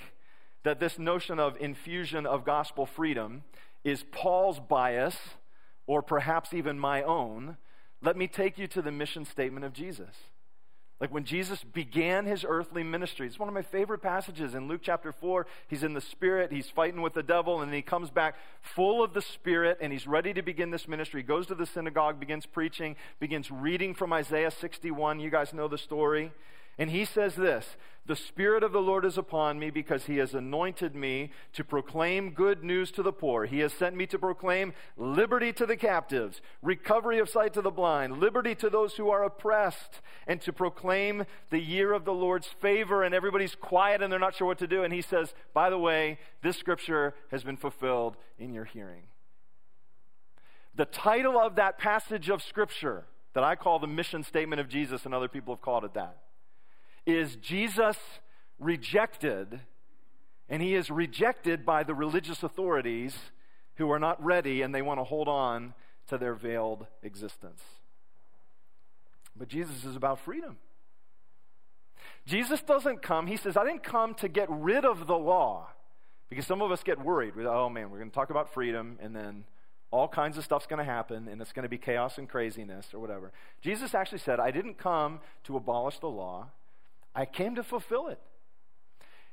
that 0.65 0.81
this 0.81 0.99
notion 0.99 1.39
of 1.39 1.57
infusion 1.59 2.27
of 2.27 2.45
gospel 2.45 2.85
freedom 2.85 3.45
is 3.85 4.05
Paul's 4.11 4.61
bias 4.61 5.17
or 5.87 6.03
perhaps 6.03 6.53
even 6.53 6.79
my 6.79 7.03
own, 7.03 7.57
let 8.03 8.17
me 8.17 8.29
take 8.29 8.59
you 8.59 8.67
to 8.69 8.83
the 8.83 8.93
mission 8.93 9.25
statement 9.25 9.65
of 9.65 9.73
Jesus. 9.73 10.15
Like 11.01 11.13
when 11.13 11.25
Jesus 11.25 11.63
began 11.63 12.27
his 12.27 12.45
earthly 12.47 12.83
ministry, 12.83 13.29
it's 13.29 13.39
one 13.39 13.49
of 13.49 13.55
my 13.55 13.63
favorite 13.63 14.01
passages 14.01 14.55
in 14.55 14.67
Luke 14.67 14.81
chapter 14.83 15.13
4. 15.13 15.47
He's 15.69 15.85
in 15.85 15.95
the 15.95 16.01
Spirit, 16.01 16.51
he's 16.51 16.69
fighting 16.69 17.03
with 17.03 17.15
the 17.15 17.23
devil, 17.23 17.61
and 17.61 17.71
then 17.71 17.77
he 17.77 17.83
comes 17.83 18.11
back 18.11 18.35
full 18.61 19.05
of 19.05 19.15
the 19.15 19.23
Spirit, 19.23 19.79
and 19.81 19.93
he's 19.93 20.09
ready 20.09 20.35
to 20.35 20.43
begin 20.43 20.71
this 20.71 20.89
ministry. 20.89 21.21
He 21.21 21.27
goes 21.27 21.47
to 21.49 21.55
the 21.55 21.67
synagogue, 21.67 22.19
begins 22.19 22.47
preaching, 22.47 22.97
begins 23.21 23.49
reading 23.49 23.95
from 23.95 24.13
Isaiah 24.13 24.51
61. 24.51 25.21
You 25.21 25.31
guys 25.31 25.55
know 25.55 25.69
the 25.69 25.79
story. 25.79 26.33
And 26.79 26.91
he 26.91 27.05
says 27.05 27.35
this 27.35 27.77
The 28.07 28.15
Spirit 28.15 28.63
of 28.63 28.71
the 28.71 28.81
Lord 28.81 29.05
is 29.05 29.19
upon 29.19 29.59
me 29.59 29.71
because 29.71 30.05
he 30.05 30.19
has 30.19 30.33
anointed 30.33 30.95
me 30.95 31.33
to 31.55 31.65
proclaim 31.65 32.31
good 32.31 32.63
news 32.63 32.93
to 32.93 33.03
the 33.03 33.13
poor. 33.13 33.47
He 33.47 33.59
has 33.59 33.73
sent 33.73 33.97
me 33.97 34.07
to 34.07 34.19
proclaim 34.19 34.73
liberty 34.97 35.53
to 35.55 35.67
the 35.67 35.77
captives, 35.77 36.41
recovery 36.63 37.19
of 37.19 37.29
sight 37.29 37.53
to 37.55 37.63
the 37.63 37.73
blind, 37.73 38.19
liberty 38.19 38.55
to 38.55 38.71
those 38.71 38.95
who 38.95 39.11
are 39.11 39.25
oppressed, 39.25 40.01
and 40.29 40.41
to 40.43 40.53
proclaim 40.53 41.25
the 41.51 41.61
year 41.61 41.93
of 41.93 42.05
the 42.05 42.15
Lord's 42.15 42.47
favor. 42.47 43.03
And 43.03 43.13
everybody's 43.13 43.57
quiet 43.57 44.01
and 44.01 44.13
they're 44.13 44.21
not 44.21 44.37
sure 44.37 44.47
what 44.47 44.59
to 44.59 44.69
do. 44.69 44.85
And 44.85 44.95
he 44.95 45.03
says, 45.03 45.35
By 45.53 45.71
the 45.71 45.79
way, 45.79 46.21
this 46.43 46.57
scripture 46.57 47.15
has 47.33 47.43
been 47.43 47.57
fulfilled 47.57 48.17
in 48.39 48.55
your 48.55 48.65
hearing. 48.65 49.03
The 50.77 50.85
title 50.85 51.37
of 51.37 51.57
that 51.57 51.77
passage 51.77 52.31
of 52.31 52.41
scripture 52.41 53.07
that 53.35 53.43
I 53.43 53.57
call 53.57 53.81
the 53.81 53.89
mission 53.89 54.23
statement 54.23 54.61
of 54.61 54.69
Jesus, 54.69 55.05
and 55.05 55.13
other 55.13 55.27
people 55.27 55.53
have 55.53 55.61
called 55.61 55.85
it 55.85 55.95
that 55.95 56.19
is 57.09 57.37
Jesus 57.37 57.97
rejected, 58.59 59.61
and 60.49 60.63
he 60.63 60.75
is 60.75 60.91
rejected 60.91 61.65
by 61.65 61.83
the 61.83 61.95
religious 61.95 62.43
authorities 62.43 63.17
who 63.77 63.91
are 63.91 63.99
not 63.99 64.23
ready 64.23 64.63
and 64.63 64.75
they 64.75 64.83
want 64.83 65.01
to 65.01 65.05
hold 65.05 65.29
on 65.29 65.75
to 66.09 66.19
their 66.19 66.35
veiled 66.35 66.87
existence. 67.03 67.63
But 69.37 69.49
Jesus 69.49 69.85
is 69.85 69.97
about 69.97 70.19
freedom. 70.21 70.59
Jesus 72.27 72.61
doesn't 72.61 73.03
come, 73.03 73.27
he 73.27 73.37
says, 73.37 73.57
I 73.57 73.65
didn't 73.65 73.83
come 73.83 74.15
to 74.17 74.29
get 74.29 74.49
rid 74.51 74.85
of 74.85 75.07
the 75.07 75.17
law. 75.17 75.69
Because 76.29 76.47
some 76.47 76.61
of 76.61 76.71
us 76.71 76.83
get 76.83 77.03
worried. 77.03 77.35
We, 77.35 77.47
oh 77.47 77.71
man, 77.71 77.91
we're 77.91 77.99
going 77.99 78.11
to 78.11 78.15
talk 78.15 78.29
about 78.29 78.53
freedom, 78.53 78.99
and 79.01 79.17
then 79.17 79.45
all 79.91 80.09
kinds 80.09 80.37
of 80.37 80.45
stuff's 80.45 80.67
going 80.67 80.79
to 80.79 80.85
happen, 80.85 81.27
and 81.27 81.41
it's 81.41 81.53
going 81.53 81.63
to 81.63 81.71
be 81.71 81.79
chaos 81.79 82.19
and 82.19 82.29
craziness 82.29 82.93
or 82.93 83.01
whatever. 83.01 83.33
Jesus 83.63 83.95
actually 83.95 84.19
said, 84.19 84.39
I 84.39 84.51
didn't 84.51 84.77
come 84.77 85.21
to 85.45 85.57
abolish 85.57 85.99
the 86.01 86.09
law, 86.09 86.49
I 87.15 87.25
came 87.25 87.55
to 87.57 87.63
fulfill 87.63 88.09
it. 88.09 88.21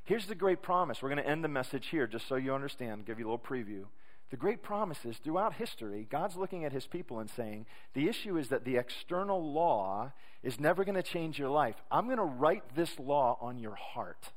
Here's 0.04 0.28
the 0.28 0.36
great 0.36 0.62
promise. 0.62 1.02
We're 1.02 1.10
going 1.10 1.24
to 1.24 1.30
end 1.30 1.44
the 1.44 1.50
message 1.50 1.88
here 1.88 2.08
just 2.08 2.28
so 2.28 2.36
you 2.36 2.54
understand, 2.54 3.06
give 3.06 3.20
you 3.20 3.26
a 3.26 3.30
little 3.32 3.40
preview. 3.40 3.86
The 4.32 4.38
great 4.38 4.64
promise 4.64 5.06
is 5.06 5.18
throughout 5.18 5.54
history, 5.54 6.08
God's 6.10 6.36
looking 6.36 6.66
at 6.66 6.72
his 6.72 6.88
people 6.88 7.20
and 7.20 7.30
saying, 7.30 7.66
the 7.94 8.08
issue 8.08 8.38
is 8.38 8.50
that 8.50 8.66
the 8.66 8.78
external 8.78 9.54
law 9.54 10.12
is 10.44 10.60
never 10.60 10.84
going 10.84 10.96
to 10.96 11.04
change 11.04 11.40
your 11.40 11.50
life. 11.50 11.76
I'm 11.92 12.06
going 12.06 12.18
to 12.18 12.24
write 12.24 12.76
this 12.76 13.00
law 13.00 13.38
on 13.42 13.60
your 13.60 13.76
heart. 13.76 14.32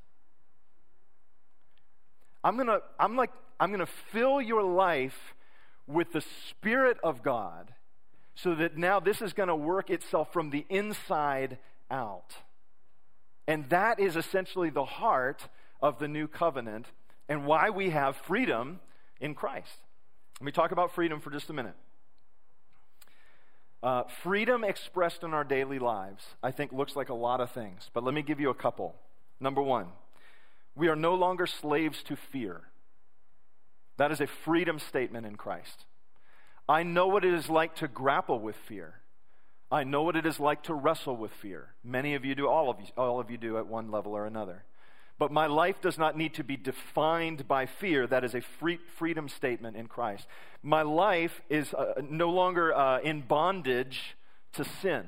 I'm 2.44 2.56
going 2.56 2.68
to 2.68 2.80
I'm 2.98 3.16
like 3.16 3.30
I'm 3.58 3.70
going 3.70 3.84
to 3.84 3.92
fill 4.12 4.40
your 4.40 4.62
life 4.62 5.34
with 5.86 6.12
the 6.12 6.22
spirit 6.48 6.96
of 7.02 7.22
God 7.22 7.74
so 8.34 8.54
that 8.54 8.76
now 8.76 9.00
this 9.00 9.20
is 9.20 9.32
going 9.32 9.48
to 9.48 9.56
work 9.56 9.90
itself 9.90 10.32
from 10.32 10.50
the 10.50 10.64
inside 10.68 11.58
out. 11.90 12.34
And 13.48 13.68
that 13.70 13.98
is 13.98 14.14
essentially 14.14 14.68
the 14.68 14.84
heart 14.84 15.48
of 15.80 15.98
the 15.98 16.06
new 16.06 16.28
covenant 16.28 16.86
and 17.30 17.46
why 17.46 17.70
we 17.70 17.90
have 17.90 18.14
freedom 18.16 18.78
in 19.20 19.34
Christ. 19.34 19.78
Let 20.38 20.44
me 20.44 20.52
talk 20.52 20.70
about 20.70 20.94
freedom 20.94 21.18
for 21.18 21.30
just 21.30 21.48
a 21.48 21.54
minute. 21.54 21.74
Uh, 23.82 24.02
freedom 24.22 24.64
expressed 24.64 25.22
in 25.22 25.32
our 25.32 25.44
daily 25.44 25.78
lives, 25.78 26.24
I 26.42 26.50
think, 26.50 26.72
looks 26.72 26.94
like 26.94 27.08
a 27.08 27.14
lot 27.14 27.40
of 27.40 27.50
things, 27.50 27.90
but 27.94 28.04
let 28.04 28.12
me 28.12 28.22
give 28.22 28.38
you 28.38 28.50
a 28.50 28.54
couple. 28.54 28.94
Number 29.40 29.62
one, 29.62 29.86
we 30.76 30.88
are 30.88 30.96
no 30.96 31.14
longer 31.14 31.46
slaves 31.46 32.02
to 32.04 32.16
fear. 32.16 32.62
That 33.96 34.12
is 34.12 34.20
a 34.20 34.26
freedom 34.26 34.78
statement 34.78 35.26
in 35.26 35.36
Christ. 35.36 35.86
I 36.68 36.82
know 36.82 37.06
what 37.06 37.24
it 37.24 37.32
is 37.32 37.48
like 37.48 37.76
to 37.76 37.88
grapple 37.88 38.40
with 38.40 38.56
fear. 38.56 38.96
I 39.70 39.84
know 39.84 40.02
what 40.02 40.16
it 40.16 40.24
is 40.24 40.40
like 40.40 40.62
to 40.64 40.74
wrestle 40.74 41.16
with 41.16 41.32
fear. 41.32 41.74
Many 41.84 42.14
of 42.14 42.24
you 42.24 42.34
do, 42.34 42.48
all 42.48 42.70
of 42.70 42.80
you, 42.80 42.86
all 42.96 43.20
of 43.20 43.30
you 43.30 43.36
do 43.36 43.58
at 43.58 43.66
one 43.66 43.90
level 43.90 44.16
or 44.16 44.24
another. 44.24 44.64
But 45.18 45.32
my 45.32 45.46
life 45.46 45.80
does 45.80 45.98
not 45.98 46.16
need 46.16 46.34
to 46.34 46.44
be 46.44 46.56
defined 46.56 47.46
by 47.48 47.66
fear. 47.66 48.06
That 48.06 48.24
is 48.24 48.34
a 48.34 48.40
free, 48.40 48.78
freedom 48.96 49.28
statement 49.28 49.76
in 49.76 49.88
Christ. 49.88 50.26
My 50.62 50.82
life 50.82 51.40
is 51.50 51.74
uh, 51.74 51.94
no 52.08 52.30
longer 52.30 52.74
uh, 52.74 53.00
in 53.00 53.22
bondage 53.22 54.16
to 54.52 54.64
sin. 54.64 55.04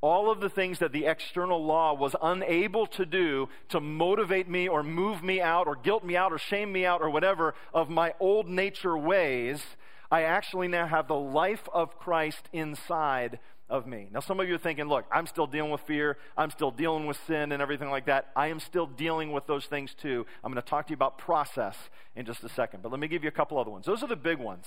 All 0.00 0.30
of 0.30 0.40
the 0.40 0.48
things 0.48 0.78
that 0.78 0.92
the 0.92 1.06
external 1.06 1.64
law 1.64 1.94
was 1.94 2.16
unable 2.22 2.86
to 2.88 3.06
do 3.06 3.48
to 3.68 3.80
motivate 3.80 4.48
me 4.48 4.68
or 4.68 4.82
move 4.82 5.22
me 5.22 5.40
out 5.40 5.66
or 5.66 5.76
guilt 5.76 6.04
me 6.04 6.16
out 6.16 6.32
or 6.32 6.38
shame 6.38 6.72
me 6.72 6.84
out 6.84 7.00
or 7.00 7.10
whatever 7.10 7.54
of 7.72 7.88
my 7.90 8.14
old 8.20 8.48
nature 8.48 8.96
ways 8.96 9.62
I 10.10 10.22
actually 10.22 10.68
now 10.68 10.86
have 10.86 11.08
the 11.08 11.14
life 11.14 11.68
of 11.72 11.98
Christ 11.98 12.48
inside 12.52 13.38
of 13.68 13.86
me. 13.86 14.08
Now, 14.12 14.20
some 14.20 14.38
of 14.38 14.48
you 14.48 14.54
are 14.54 14.58
thinking, 14.58 14.86
look, 14.86 15.04
I'm 15.10 15.26
still 15.26 15.46
dealing 15.46 15.72
with 15.72 15.80
fear. 15.82 16.18
I'm 16.36 16.50
still 16.50 16.70
dealing 16.70 17.06
with 17.06 17.18
sin 17.26 17.50
and 17.50 17.60
everything 17.60 17.90
like 17.90 18.06
that. 18.06 18.28
I 18.36 18.48
am 18.48 18.60
still 18.60 18.86
dealing 18.86 19.32
with 19.32 19.46
those 19.46 19.66
things 19.66 19.94
too. 19.94 20.24
I'm 20.44 20.52
going 20.52 20.62
to 20.62 20.68
talk 20.68 20.86
to 20.86 20.90
you 20.90 20.94
about 20.94 21.18
process 21.18 21.76
in 22.14 22.26
just 22.26 22.44
a 22.44 22.48
second. 22.48 22.82
But 22.82 22.92
let 22.92 23.00
me 23.00 23.08
give 23.08 23.24
you 23.24 23.28
a 23.28 23.32
couple 23.32 23.58
other 23.58 23.70
ones. 23.70 23.86
Those 23.86 24.02
are 24.02 24.08
the 24.08 24.16
big 24.16 24.38
ones. 24.38 24.66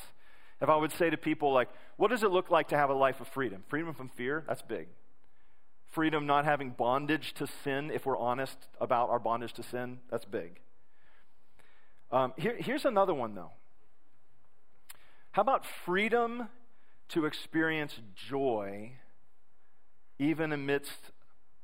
If 0.62 0.68
I 0.68 0.76
would 0.76 0.92
say 0.92 1.10
to 1.10 1.16
people, 1.16 1.54
like, 1.54 1.70
what 1.96 2.10
does 2.10 2.24
it 2.24 2.32
look 2.32 2.52
like 2.52 2.68
to 2.70 2.78
have 2.78 2.90
a 2.90 2.94
life 2.94 3.22
of 3.22 3.28
freedom? 3.30 3.64
Freedom 3.70 3.94
from 3.94 4.10
fear, 4.10 4.44
that's 4.48 4.62
big. 4.62 4.88
Freedom 5.90 6.26
not 6.26 6.44
having 6.44 6.72
bondage 6.72 7.34
to 7.36 7.48
sin, 7.64 7.92
if 7.92 8.06
we're 8.06 8.18
honest 8.18 8.58
about 8.80 9.10
our 9.10 9.20
bondage 9.20 9.54
to 9.54 9.64
sin, 9.64 10.00
that's 10.12 10.26
big. 10.26 10.60
Um, 12.12 12.34
here, 12.38 12.56
here's 12.60 12.86
another 12.86 13.14
one, 13.14 13.36
though. 13.36 13.52
How 15.32 15.42
about 15.42 15.66
freedom 15.86 16.50
to 17.10 17.26
experience 17.26 18.00
joy 18.16 18.94
even 20.18 20.52
amidst 20.52 21.12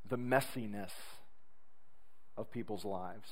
the 0.07 0.17
messiness 0.17 0.91
of 2.37 2.51
people's 2.51 2.85
lives? 2.85 3.29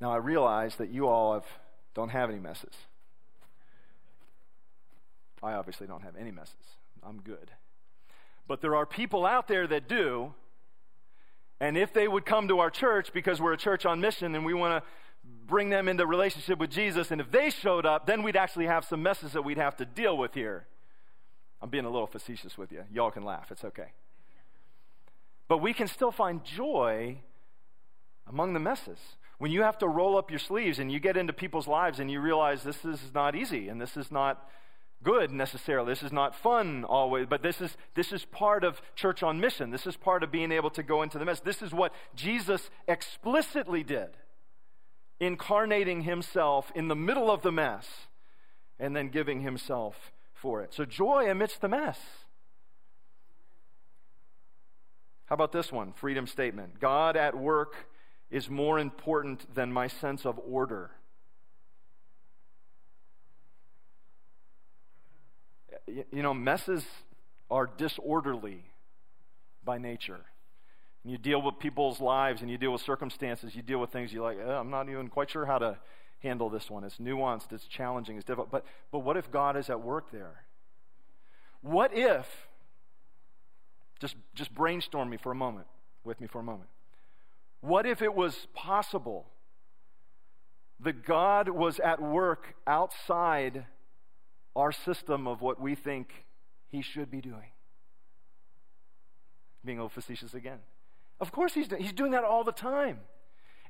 Now, 0.00 0.12
I 0.12 0.16
realize 0.16 0.76
that 0.76 0.90
you 0.90 1.08
all 1.08 1.34
have, 1.34 1.46
don't 1.94 2.10
have 2.10 2.30
any 2.30 2.38
messes. 2.38 2.74
I 5.42 5.54
obviously 5.54 5.86
don't 5.86 6.02
have 6.02 6.16
any 6.16 6.30
messes. 6.30 6.54
I'm 7.02 7.20
good. 7.20 7.50
But 8.48 8.60
there 8.60 8.76
are 8.76 8.86
people 8.86 9.26
out 9.26 9.48
there 9.48 9.66
that 9.66 9.88
do. 9.88 10.34
And 11.60 11.76
if 11.78 11.92
they 11.92 12.06
would 12.06 12.26
come 12.26 12.48
to 12.48 12.58
our 12.58 12.70
church 12.70 13.12
because 13.12 13.40
we're 13.40 13.54
a 13.54 13.58
church 13.58 13.86
on 13.86 14.00
mission 14.00 14.34
and 14.34 14.44
we 14.44 14.54
want 14.54 14.82
to 14.82 14.88
bring 15.46 15.70
them 15.70 15.88
into 15.88 16.06
relationship 16.06 16.58
with 16.58 16.70
Jesus. 16.70 17.10
And 17.10 17.20
if 17.20 17.30
they 17.30 17.50
showed 17.50 17.86
up, 17.86 18.06
then 18.06 18.22
we'd 18.22 18.36
actually 18.36 18.66
have 18.66 18.84
some 18.84 19.02
messes 19.02 19.32
that 19.32 19.42
we'd 19.42 19.58
have 19.58 19.76
to 19.76 19.84
deal 19.84 20.16
with 20.16 20.34
here. 20.34 20.66
I'm 21.62 21.70
being 21.70 21.84
a 21.84 21.90
little 21.90 22.06
facetious 22.06 22.58
with 22.58 22.72
you. 22.72 22.84
Y'all 22.92 23.10
can 23.10 23.24
laugh, 23.24 23.50
it's 23.50 23.64
okay. 23.64 23.92
But 25.48 25.58
we 25.58 25.72
can 25.72 25.86
still 25.86 26.10
find 26.10 26.44
joy 26.44 27.18
among 28.26 28.52
the 28.52 28.60
messes. 28.60 28.98
When 29.38 29.50
you 29.50 29.62
have 29.62 29.78
to 29.78 29.88
roll 29.88 30.16
up 30.16 30.30
your 30.30 30.38
sleeves 30.38 30.78
and 30.78 30.90
you 30.90 30.98
get 30.98 31.16
into 31.16 31.32
people's 31.32 31.68
lives 31.68 32.00
and 32.00 32.10
you 32.10 32.20
realize 32.20 32.62
this 32.62 32.84
is 32.84 33.00
not 33.14 33.36
easy 33.36 33.68
and 33.68 33.80
this 33.80 33.96
is 33.96 34.10
not 34.10 34.48
good 35.02 35.30
necessarily. 35.30 35.92
This 35.92 36.02
is 36.02 36.12
not 36.12 36.34
fun 36.34 36.84
always, 36.84 37.26
but 37.26 37.42
this 37.42 37.60
is, 37.60 37.76
this 37.94 38.12
is 38.12 38.24
part 38.24 38.64
of 38.64 38.80
church 38.94 39.22
on 39.22 39.38
mission. 39.38 39.70
This 39.70 39.86
is 39.86 39.96
part 39.96 40.22
of 40.22 40.32
being 40.32 40.50
able 40.52 40.70
to 40.70 40.82
go 40.82 41.02
into 41.02 41.18
the 41.18 41.24
mess. 41.24 41.40
This 41.40 41.62
is 41.62 41.72
what 41.72 41.92
Jesus 42.14 42.70
explicitly 42.88 43.84
did, 43.84 44.08
incarnating 45.20 46.02
himself 46.02 46.70
in 46.74 46.88
the 46.88 46.96
middle 46.96 47.30
of 47.30 47.42
the 47.42 47.52
mess 47.52 47.86
and 48.78 48.94
then 48.94 49.08
giving 49.08 49.40
himself 49.40 50.12
for 50.34 50.62
it. 50.62 50.74
So 50.74 50.84
joy 50.84 51.30
amidst 51.30 51.60
the 51.60 51.68
mess. 51.68 51.98
How 55.26 55.34
about 55.34 55.52
this 55.52 55.72
one? 55.72 55.92
Freedom 55.92 56.26
statement. 56.26 56.78
God 56.78 57.16
at 57.16 57.36
work 57.36 57.88
is 58.30 58.48
more 58.48 58.78
important 58.78 59.52
than 59.54 59.72
my 59.72 59.88
sense 59.88 60.24
of 60.24 60.38
order. 60.38 60.90
You 65.86 66.22
know, 66.22 66.34
messes 66.34 66.84
are 67.50 67.66
disorderly 67.66 68.64
by 69.64 69.78
nature. 69.78 70.20
And 71.06 71.12
you 71.12 71.18
deal 71.18 71.40
with 71.40 71.60
people's 71.60 72.00
lives 72.00 72.42
and 72.42 72.50
you 72.50 72.58
deal 72.58 72.72
with 72.72 72.80
circumstances, 72.80 73.54
you 73.54 73.62
deal 73.62 73.78
with 73.78 73.90
things 73.90 74.12
you're 74.12 74.24
like, 74.24 74.38
oh, 74.44 74.58
I'm 74.58 74.70
not 74.70 74.88
even 74.88 75.06
quite 75.06 75.30
sure 75.30 75.46
how 75.46 75.58
to 75.58 75.78
handle 76.18 76.50
this 76.50 76.68
one. 76.68 76.82
It's 76.82 76.96
nuanced, 76.96 77.52
it's 77.52 77.68
challenging, 77.68 78.16
it's 78.16 78.24
difficult. 78.24 78.50
But, 78.50 78.64
but 78.90 78.98
what 79.04 79.16
if 79.16 79.30
God 79.30 79.56
is 79.56 79.70
at 79.70 79.80
work 79.80 80.10
there? 80.10 80.42
What 81.60 81.96
if, 81.96 82.48
just, 84.00 84.16
just 84.34 84.52
brainstorm 84.52 85.08
me 85.08 85.16
for 85.16 85.30
a 85.30 85.34
moment, 85.36 85.68
with 86.02 86.20
me 86.20 86.26
for 86.26 86.40
a 86.40 86.42
moment. 86.42 86.70
What 87.60 87.86
if 87.86 88.02
it 88.02 88.12
was 88.12 88.48
possible 88.52 89.26
that 90.80 91.06
God 91.06 91.50
was 91.50 91.78
at 91.78 92.02
work 92.02 92.56
outside 92.66 93.66
our 94.56 94.72
system 94.72 95.28
of 95.28 95.40
what 95.40 95.60
we 95.60 95.76
think 95.76 96.24
He 96.66 96.82
should 96.82 97.12
be 97.12 97.20
doing? 97.20 97.52
Being 99.64 99.78
a 99.78 99.82
little 99.82 99.88
facetious 99.88 100.34
again. 100.34 100.58
Of 101.20 101.32
course, 101.32 101.54
He's, 101.54 101.68
he's 101.78 101.92
doing 101.92 102.12
that 102.12 102.24
all 102.24 102.44
the 102.44 102.52
time. 102.52 103.00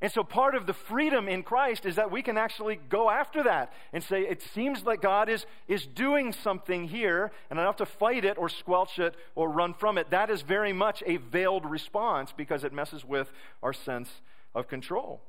And 0.01 0.13
so 0.13 0.23
part 0.23 0.55
of 0.55 0.67
the 0.67 0.75
freedom 0.75 1.27
in 1.27 1.43
Christ 1.43 1.87
is 1.87 1.97
that 1.97 2.11
we 2.11 2.21
can 2.21 2.37
actually 2.37 2.79
go 2.91 3.09
after 3.09 3.45
that 3.45 3.73
and 3.95 4.05
say, 4.05 4.23
it 4.23 4.43
seems 4.43 4.85
like 4.85 5.01
God 5.01 5.31
is, 5.31 5.47
is 5.69 5.87
doing 5.87 6.33
something 6.33 6.87
here, 6.87 7.33
and 7.49 7.59
I 7.59 7.63
don't 7.63 7.79
have 7.79 7.89
to 7.89 7.95
fight 7.97 8.25
it 8.25 8.37
or 8.37 8.51
squelch 8.51 8.99
it 8.99 9.15
or 9.35 9.49
run 9.49 9.73
from 9.73 9.97
it. 9.97 10.11
That 10.11 10.29
is 10.29 10.43
very 10.43 10.75
much 10.75 11.03
a 11.07 11.17
veiled 11.17 11.65
response 11.65 12.33
because 12.37 12.63
it 12.63 12.75
messes 12.75 13.07
with 13.07 13.33
our 13.63 13.73
sense 13.73 14.11
of 14.55 14.69
control. 14.69 15.23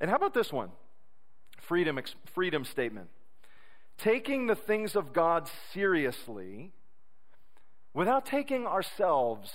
And 0.00 0.08
how 0.08 0.16
about 0.16 0.32
this 0.32 0.50
one? 0.50 0.70
Freedom, 1.58 2.00
freedom 2.32 2.64
statement. 2.64 3.08
Taking 3.98 4.46
the 4.46 4.56
things 4.56 4.96
of 4.96 5.12
God 5.12 5.48
seriously 5.72 6.72
without 7.92 8.24
taking 8.24 8.66
ourselves 8.66 9.52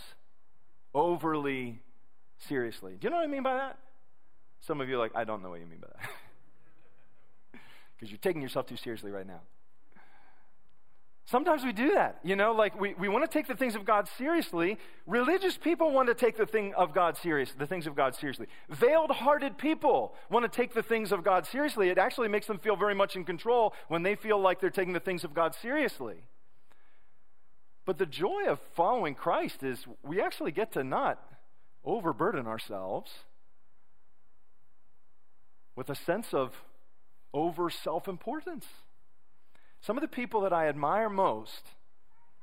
overly 0.94 1.82
seriously. 2.48 2.96
Do 3.00 3.08
you 3.08 3.10
know 3.10 3.18
what 3.18 3.24
I 3.24 3.28
mean 3.28 3.44
by 3.44 3.56
that? 3.56 3.78
Some 4.62 4.82
of 4.82 4.90
you 4.90 4.96
are 4.96 5.00
like, 5.00 5.16
I 5.16 5.24
don't 5.24 5.42
know 5.42 5.50
what 5.50 5.60
you 5.60 5.66
mean 5.66 5.80
by 5.80 5.88
that. 5.88 6.10
Because 7.96 8.12
you're 8.12 8.20
taking 8.20 8.42
yourself 8.42 8.66
too 8.66 8.78
seriously 8.78 9.12
right 9.12 9.28
now. 9.28 9.42
Sometimes 11.26 11.64
we 11.64 11.74
do 11.74 11.94
that. 11.94 12.20
You 12.24 12.36
know, 12.36 12.54
like 12.54 12.80
we, 12.80 12.96
we 12.96 13.08
want 13.08 13.24
to 13.24 13.32
take 13.32 13.46
the 13.46 13.56
things 13.56 13.76
of 13.76 13.86
God 13.86 14.08
seriously. 14.18 14.80
Religious 15.06 15.58
people 15.58 15.92
want 15.92 16.08
to 16.08 16.16
take 16.16 16.38
the 16.38 16.48
thing 16.48 16.74
of 16.74 16.92
God 16.92 17.18
serious, 17.18 17.52
the 17.52 17.68
things 17.68 17.86
of 17.86 17.96
God 17.96 18.16
seriously. 18.16 18.48
Veiled 18.70 19.12
hearted 19.12 19.58
people 19.58 20.16
want 20.32 20.44
to 20.44 20.50
take 20.50 20.74
the 20.74 20.82
things 20.82 21.12
of 21.12 21.24
God 21.24 21.46
seriously. 21.46 21.90
It 21.90 22.00
actually 22.00 22.30
makes 22.30 22.48
them 22.48 22.58
feel 22.58 22.76
very 22.76 22.96
much 22.96 23.16
in 23.16 23.26
control 23.26 23.74
when 23.90 24.02
they 24.02 24.16
feel 24.16 24.40
like 24.40 24.60
they're 24.60 24.72
taking 24.72 24.94
the 24.94 25.00
things 25.00 25.24
of 25.24 25.36
God 25.36 25.54
seriously. 25.54 26.24
But 27.90 27.98
the 27.98 28.06
joy 28.06 28.46
of 28.46 28.60
following 28.76 29.16
Christ 29.16 29.64
is 29.64 29.84
we 30.04 30.22
actually 30.22 30.52
get 30.52 30.74
to 30.74 30.84
not 30.84 31.20
overburden 31.84 32.46
ourselves 32.46 33.12
with 35.76 35.90
a 35.90 35.96
sense 35.96 36.32
of 36.32 36.54
over 37.34 37.72
self 37.72 38.08
importance. 38.08 38.68
Some 39.82 39.98
of 39.98 40.04
the 40.04 40.08
people 40.08 40.42
that 40.42 40.54
I 40.54 40.68
admire 40.68 41.10
most, 41.10 41.70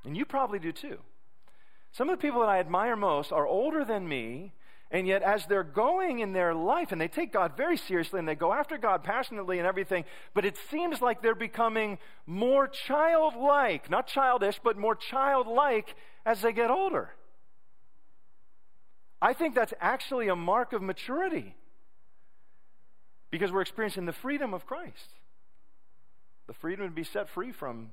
and 0.05 0.17
you 0.17 0.25
probably 0.25 0.59
do 0.59 0.73
too, 0.73 0.99
some 1.93 2.11
of 2.11 2.19
the 2.19 2.23
people 2.27 2.41
that 2.41 2.49
I 2.49 2.59
admire 2.59 2.97
most 2.97 3.31
are 3.31 3.47
older 3.47 3.85
than 3.85 4.09
me, 4.09 4.53
and 4.91 5.07
yet 5.07 5.23
as 5.23 5.47
they're 5.47 5.65
going 5.65 6.21
in 6.21 6.33
their 6.33 6.55
life, 6.55 6.93
and 6.93 7.01
they 7.01 7.09
take 7.09 7.33
God 7.33 7.57
very 7.57 7.77
seriously, 7.77 8.19
and 8.19 8.29
they 8.29 8.35
go 8.35 8.53
after 8.53 8.79
God 8.79 9.03
passionately 9.03 9.59
and 9.59 9.67
everything, 9.67 10.05
but 10.33 10.45
it 10.45 10.57
seems 10.71 11.01
like 11.01 11.23
they're 11.23 11.35
becoming 11.35 11.99
more 12.27 12.69
childlike, 12.69 13.91
not 13.91 14.07
childish, 14.07 14.61
but 14.63 14.77
more 14.77 14.95
childlike 14.95 15.95
as 16.25 16.41
they 16.43 16.53
get 16.53 16.71
older. 16.71 17.11
I 19.21 19.33
think 19.33 19.55
that's 19.55 19.75
actually 19.81 20.29
a 20.29 20.37
mark 20.37 20.73
of 20.73 20.83
maturity 20.83 21.57
because 23.31 23.51
we're 23.51 23.63
experiencing 23.63 24.07
the 24.07 24.13
freedom 24.13 24.55
of 24.55 24.67
Christ. 24.67 25.15
The 26.47 26.55
freedom 26.55 26.87
to 26.87 26.93
be 26.93 27.03
set 27.03 27.29
free 27.29 27.51
from 27.51 27.91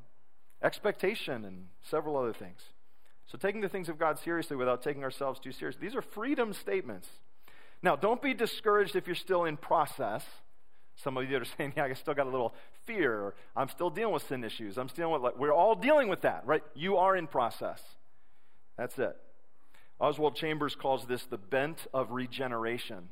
expectation 0.61 1.43
and 1.43 1.67
several 1.89 2.17
other 2.17 2.33
things. 2.33 2.61
So, 3.27 3.37
taking 3.37 3.61
the 3.61 3.69
things 3.69 3.89
of 3.89 3.97
God 3.97 4.19
seriously 4.19 4.57
without 4.57 4.83
taking 4.83 5.03
ourselves 5.03 5.39
too 5.39 5.51
seriously. 5.51 5.87
These 5.87 5.95
are 5.95 6.01
freedom 6.01 6.53
statements. 6.53 7.07
Now, 7.81 7.95
don't 7.95 8.21
be 8.21 8.33
discouraged 8.33 8.95
if 8.95 9.07
you're 9.07 9.15
still 9.15 9.45
in 9.45 9.57
process. 9.57 10.23
Some 10.97 11.17
of 11.17 11.29
you 11.29 11.37
are 11.37 11.45
saying, 11.57 11.73
yeah, 11.75 11.85
I 11.85 11.93
still 11.93 12.13
got 12.13 12.27
a 12.27 12.29
little 12.29 12.53
fear. 12.85 13.13
Or, 13.13 13.35
I'm 13.55 13.69
still 13.69 13.89
dealing 13.89 14.13
with 14.13 14.27
sin 14.27 14.43
issues. 14.43 14.77
I'm 14.77 14.89
still 14.89 15.11
with, 15.11 15.21
like, 15.21 15.37
we're 15.37 15.53
all 15.53 15.75
dealing 15.75 16.07
with 16.07 16.21
that, 16.21 16.45
right? 16.45 16.63
You 16.75 16.97
are 16.97 17.15
in 17.15 17.27
process. 17.27 17.81
That's 18.77 18.97
it. 18.97 19.15
Oswald 19.99 20.35
Chambers 20.35 20.75
calls 20.75 21.05
this 21.05 21.23
the 21.25 21.37
bent 21.37 21.87
of 21.93 22.11
regeneration. 22.11 23.09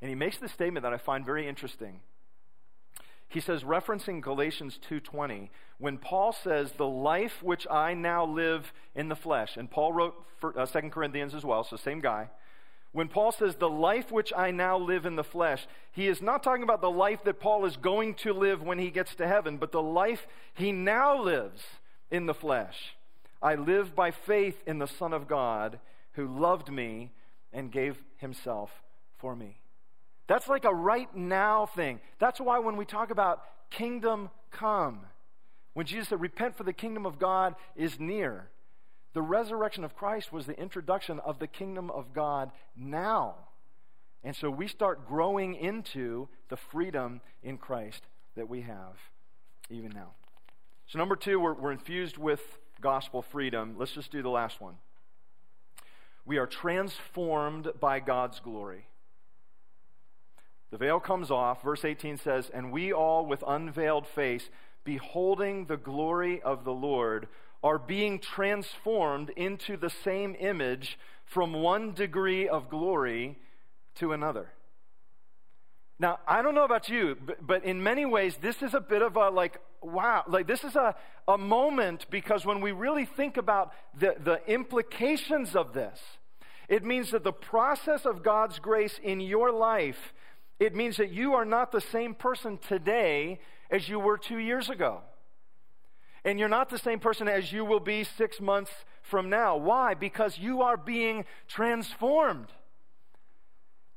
And 0.00 0.08
he 0.08 0.14
makes 0.14 0.38
this 0.38 0.52
statement 0.52 0.82
that 0.84 0.92
I 0.92 0.98
find 0.98 1.24
very 1.24 1.48
interesting. 1.48 2.00
He 3.34 3.40
says 3.40 3.64
referencing 3.64 4.20
Galatians 4.20 4.78
2:20, 4.78 5.50
when 5.78 5.98
Paul 5.98 6.32
says 6.32 6.70
the 6.70 6.86
life 6.86 7.42
which 7.42 7.66
I 7.68 7.92
now 7.92 8.24
live 8.24 8.72
in 8.94 9.08
the 9.08 9.16
flesh, 9.16 9.56
and 9.56 9.68
Paul 9.68 9.92
wrote 9.92 10.24
for, 10.38 10.56
uh, 10.56 10.66
2 10.66 10.92
Corinthians 10.92 11.34
as 11.34 11.44
well, 11.44 11.64
so 11.64 11.76
same 11.76 12.00
guy. 12.00 12.30
When 12.92 13.08
Paul 13.08 13.32
says 13.32 13.56
the 13.56 13.68
life 13.68 14.12
which 14.12 14.32
I 14.36 14.52
now 14.52 14.78
live 14.78 15.04
in 15.04 15.16
the 15.16 15.24
flesh, 15.24 15.66
he 15.90 16.06
is 16.06 16.22
not 16.22 16.44
talking 16.44 16.62
about 16.62 16.80
the 16.80 16.92
life 16.92 17.24
that 17.24 17.40
Paul 17.40 17.64
is 17.64 17.76
going 17.76 18.14
to 18.22 18.32
live 18.32 18.62
when 18.62 18.78
he 18.78 18.92
gets 18.92 19.16
to 19.16 19.26
heaven, 19.26 19.56
but 19.56 19.72
the 19.72 19.82
life 19.82 20.28
he 20.54 20.70
now 20.70 21.20
lives 21.20 21.64
in 22.12 22.26
the 22.26 22.34
flesh. 22.34 22.94
I 23.42 23.56
live 23.56 23.96
by 23.96 24.12
faith 24.12 24.62
in 24.64 24.78
the 24.78 24.86
Son 24.86 25.12
of 25.12 25.26
God 25.26 25.80
who 26.12 26.28
loved 26.28 26.70
me 26.70 27.10
and 27.52 27.72
gave 27.72 28.00
himself 28.18 28.70
for 29.18 29.34
me. 29.34 29.63
That's 30.26 30.48
like 30.48 30.64
a 30.64 30.74
right 30.74 31.14
now 31.14 31.66
thing. 31.66 32.00
That's 32.18 32.40
why 32.40 32.58
when 32.58 32.76
we 32.76 32.84
talk 32.84 33.10
about 33.10 33.42
kingdom 33.70 34.30
come, 34.50 35.00
when 35.74 35.86
Jesus 35.86 36.08
said, 36.08 36.20
Repent 36.20 36.56
for 36.56 36.64
the 36.64 36.72
kingdom 36.72 37.04
of 37.04 37.18
God 37.18 37.54
is 37.76 38.00
near, 38.00 38.48
the 39.12 39.22
resurrection 39.22 39.84
of 39.84 39.94
Christ 39.94 40.32
was 40.32 40.46
the 40.46 40.58
introduction 40.58 41.20
of 41.20 41.38
the 41.38 41.46
kingdom 41.46 41.90
of 41.90 42.12
God 42.12 42.50
now. 42.76 43.34
And 44.24 44.34
so 44.34 44.50
we 44.50 44.66
start 44.66 45.06
growing 45.06 45.54
into 45.54 46.28
the 46.48 46.56
freedom 46.56 47.20
in 47.42 47.58
Christ 47.58 48.02
that 48.36 48.48
we 48.48 48.62
have 48.62 48.96
even 49.68 49.90
now. 49.90 50.12
So, 50.86 50.98
number 50.98 51.16
two, 51.16 51.38
we're, 51.38 51.54
we're 51.54 51.72
infused 51.72 52.18
with 52.18 52.40
gospel 52.80 53.22
freedom. 53.22 53.76
Let's 53.78 53.92
just 53.92 54.10
do 54.10 54.22
the 54.22 54.30
last 54.30 54.60
one. 54.60 54.74
We 56.26 56.38
are 56.38 56.46
transformed 56.46 57.68
by 57.80 58.00
God's 58.00 58.40
glory. 58.40 58.86
The 60.74 60.78
veil 60.78 60.98
comes 60.98 61.30
off. 61.30 61.62
Verse 61.62 61.84
18 61.84 62.16
says, 62.16 62.50
And 62.52 62.72
we 62.72 62.92
all, 62.92 63.26
with 63.26 63.44
unveiled 63.46 64.08
face, 64.08 64.50
beholding 64.82 65.66
the 65.66 65.76
glory 65.76 66.42
of 66.42 66.64
the 66.64 66.72
Lord, 66.72 67.28
are 67.62 67.78
being 67.78 68.18
transformed 68.18 69.30
into 69.36 69.76
the 69.76 69.88
same 69.88 70.34
image 70.36 70.98
from 71.26 71.52
one 71.52 71.92
degree 71.92 72.48
of 72.48 72.68
glory 72.68 73.38
to 74.00 74.10
another. 74.10 74.48
Now, 76.00 76.18
I 76.26 76.42
don't 76.42 76.56
know 76.56 76.64
about 76.64 76.88
you, 76.88 77.16
but, 77.24 77.46
but, 77.46 77.64
in 77.64 77.80
many 77.80 78.04
ways, 78.04 78.36
this 78.42 78.60
is 78.60 78.74
a 78.74 78.80
bit 78.80 79.00
of 79.00 79.14
a 79.14 79.30
like, 79.30 79.60
wow, 79.80 80.24
like 80.26 80.48
this 80.48 80.64
is 80.64 80.74
a, 80.74 80.96
a 81.28 81.38
moment 81.38 82.06
because 82.10 82.44
when 82.44 82.60
we 82.60 82.72
really 82.72 83.04
think 83.04 83.36
about 83.36 83.72
the, 83.96 84.16
the 84.18 84.40
implications 84.52 85.54
of 85.54 85.72
this, 85.72 86.00
it 86.68 86.82
means 86.82 87.12
that 87.12 87.22
the 87.22 87.32
process 87.32 88.04
of 88.04 88.24
God's 88.24 88.58
grace 88.58 88.98
in 89.04 89.20
your 89.20 89.52
life 89.52 90.12
it 90.64 90.74
means 90.74 90.96
that 90.96 91.10
you 91.10 91.34
are 91.34 91.44
not 91.44 91.72
the 91.72 91.80
same 91.80 92.14
person 92.14 92.58
today 92.58 93.40
as 93.70 93.88
you 93.88 93.98
were 93.98 94.18
two 94.18 94.38
years 94.38 94.70
ago. 94.70 95.00
And 96.24 96.38
you're 96.38 96.48
not 96.48 96.70
the 96.70 96.78
same 96.78 97.00
person 97.00 97.28
as 97.28 97.52
you 97.52 97.64
will 97.64 97.80
be 97.80 98.04
six 98.04 98.40
months 98.40 98.70
from 99.02 99.28
now. 99.28 99.56
Why? 99.56 99.94
Because 99.94 100.38
you 100.38 100.62
are 100.62 100.76
being 100.76 101.26
transformed. 101.48 102.46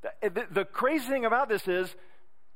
The, 0.02 0.30
the, 0.30 0.46
the 0.50 0.64
crazy 0.64 1.08
thing 1.08 1.24
about 1.24 1.48
this 1.48 1.66
is 1.66 1.94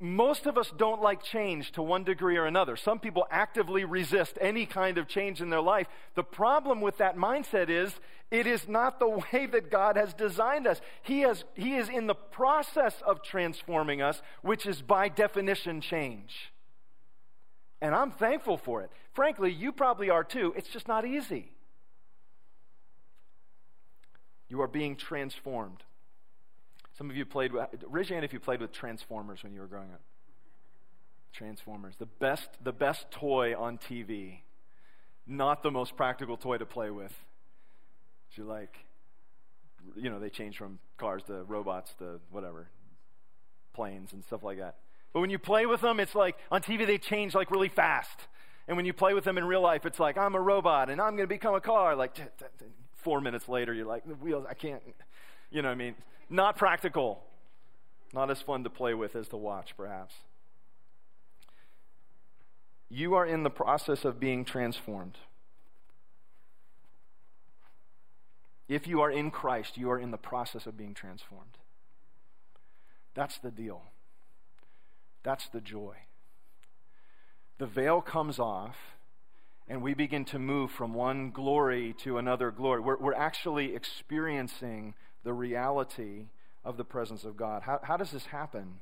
most 0.03 0.47
of 0.47 0.59
us 0.59 0.73
don't 0.77 1.01
like 1.01 1.23
change 1.23 1.71
to 1.73 1.83
one 1.83 2.03
degree 2.03 2.37
or 2.37 2.45
another. 2.45 2.75
Some 2.75 2.99
people 2.99 3.25
actively 3.31 3.85
resist 3.85 4.37
any 4.41 4.67
kind 4.67 4.99
of 4.99 5.07
change 5.07 5.41
in 5.41 5.49
their 5.49 5.61
life. 5.61 5.87
The 6.17 6.25
problem 6.25 6.81
with 6.81 6.99
that 6.99 7.17
mindset 7.17 7.71
is 7.71 7.95
it 8.29 8.49
is 8.49 8.67
not 8.67 8.99
the 8.99 9.09
way 9.33 9.47
that 9.47 9.71
God 9.71 9.97
has 9.97 10.13
designed 10.13 10.67
us. 10.67 10.81
He, 11.03 11.21
has, 11.21 11.45
he 11.55 11.77
is 11.77 11.89
in 11.89 12.09
the 12.09 12.17
process 12.17 13.01
of 13.07 13.23
transforming 13.23 14.03
us, 14.03 14.21
which 14.43 14.67
is 14.67 14.83
by 14.83 15.09
definition 15.09 15.81
change. 15.81 16.53
And 17.81 17.95
I'm 17.95 18.11
thankful 18.11 18.57
for 18.57 18.83
it. 18.83 18.91
Frankly, 19.13 19.53
you 19.53 19.71
probably 19.71 20.11
are 20.11 20.25
too. 20.25 20.53
It's 20.57 20.69
just 20.69 20.89
not 20.89 21.07
easy. 21.07 21.53
You 24.49 24.63
are 24.63 24.69
being 24.69 24.97
transformed. 24.97 25.85
Some 26.97 27.09
of 27.09 27.17
you 27.17 27.25
played 27.25 27.53
with, 27.53 27.67
raise 27.89 28.09
your 28.09 28.17
hand 28.17 28.25
if 28.25 28.33
you 28.33 28.41
played 28.41 28.61
with 28.61 28.73
Transformers 28.73 29.43
when 29.43 29.55
you 29.55 29.61
were 29.61 29.67
growing 29.67 29.91
up. 29.93 30.01
Transformers, 31.33 31.95
the 31.99 32.07
best, 32.07 32.49
the 32.63 32.73
best 32.73 33.11
toy 33.11 33.55
on 33.59 33.79
TV, 33.79 34.41
not 35.27 35.63
the 35.63 35.71
most 35.71 35.97
practical 35.97 36.37
toy 36.37 36.59
to 36.59 36.67
play 36.67 36.91
with. 36.91 37.15
You 38.35 38.45
like, 38.45 38.79
you 39.97 40.11
know, 40.11 40.19
they 40.19 40.31
change 40.31 40.57
from 40.57 40.79
cars 40.97 41.23
to 41.25 41.43
robots 41.45 41.95
to 41.99 42.21
whatever, 42.31 42.69
planes 43.75 44.13
and 44.13 44.25
stuff 44.25 44.43
like 44.43 44.59
that. 44.59 44.77
But 45.13 45.21
when 45.21 45.31
you 45.31 45.39
play 45.39 45.67
with 45.67 45.81
them, 45.81 46.01
it's 46.01 46.15
like 46.15 46.37
on 46.51 46.63
TV 46.63 46.87
they 46.87 46.99
change 46.99 47.35
like 47.35 47.51
really 47.51 47.69
fast. 47.69 48.19
And 48.69 48.77
when 48.77 48.87
you 48.87 48.93
play 48.93 49.13
with 49.13 49.25
them 49.25 49.39
in 49.39 49.45
real 49.45 49.61
life, 49.61 49.85
it's 49.85 49.99
like 49.99 50.17
I'm 50.17 50.35
a 50.35 50.41
robot 50.41 50.89
and 50.89 51.01
I'm 51.01 51.17
going 51.17 51.29
to 51.29 51.35
become 51.35 51.55
a 51.55 51.61
car. 51.61 51.97
Like 51.97 52.15
t- 52.15 52.23
t- 52.39 52.45
t- 52.59 52.65
four 52.97 53.21
minutes 53.21 53.49
later, 53.49 53.75
you're 53.75 53.87
like 53.87 54.07
the 54.07 54.15
wheels. 54.15 54.47
I 54.49 54.55
can't. 54.55 54.83
You 55.53 55.63
know 55.63 55.69
what 55.69 55.75
I 55.75 55.77
mean? 55.77 55.95
Not 56.31 56.57
practical. 56.57 57.23
Not 58.15 58.31
as 58.31 58.41
fun 58.43 58.65
to 58.65 58.71
play 58.71 58.95
with 58.95 59.15
as 59.15 59.29
to 59.29 59.37
watch, 59.37 59.75
perhaps. 59.77 60.15
You 62.89 63.15
are 63.15 63.27
in 63.27 63.43
the 63.43 63.51
process 63.51 64.05
of 64.05 64.19
being 64.19 64.45
transformed. 64.45 65.17
If 68.69 68.87
you 68.87 69.01
are 69.03 69.11
in 69.11 69.31
Christ, 69.31 69.77
you 69.77 69.91
are 69.91 69.99
in 69.99 70.11
the 70.11 70.19
process 70.19 70.67
of 70.67 70.77
being 70.77 70.95
transformed. 70.95 71.59
That's 73.15 73.39
the 73.39 73.51
deal. 73.51 73.83
That's 75.23 75.49
the 75.49 75.61
joy. 75.61 75.97
The 77.59 77.67
veil 77.67 78.01
comes 78.01 78.39
off, 78.39 78.77
and 79.69 79.83
we 79.83 79.95
begin 79.95 80.25
to 80.27 80.39
move 80.39 80.71
from 80.71 80.95
one 80.95 81.31
glory 81.31 81.95
to 82.01 82.19
another 82.19 82.51
glory. 82.51 82.81
We're, 82.81 82.99
we're 82.99 83.15
actually 83.15 83.75
experiencing 83.75 84.95
the 85.25 85.33
reality 85.33 86.27
of 86.65 86.77
the 86.77 86.85
presence 86.85 87.25
of 87.25 87.37
God. 87.37 87.63
How, 87.63 87.81
how 87.83 87.97
does 87.97 88.11
this 88.11 88.27
happen? 88.27 88.81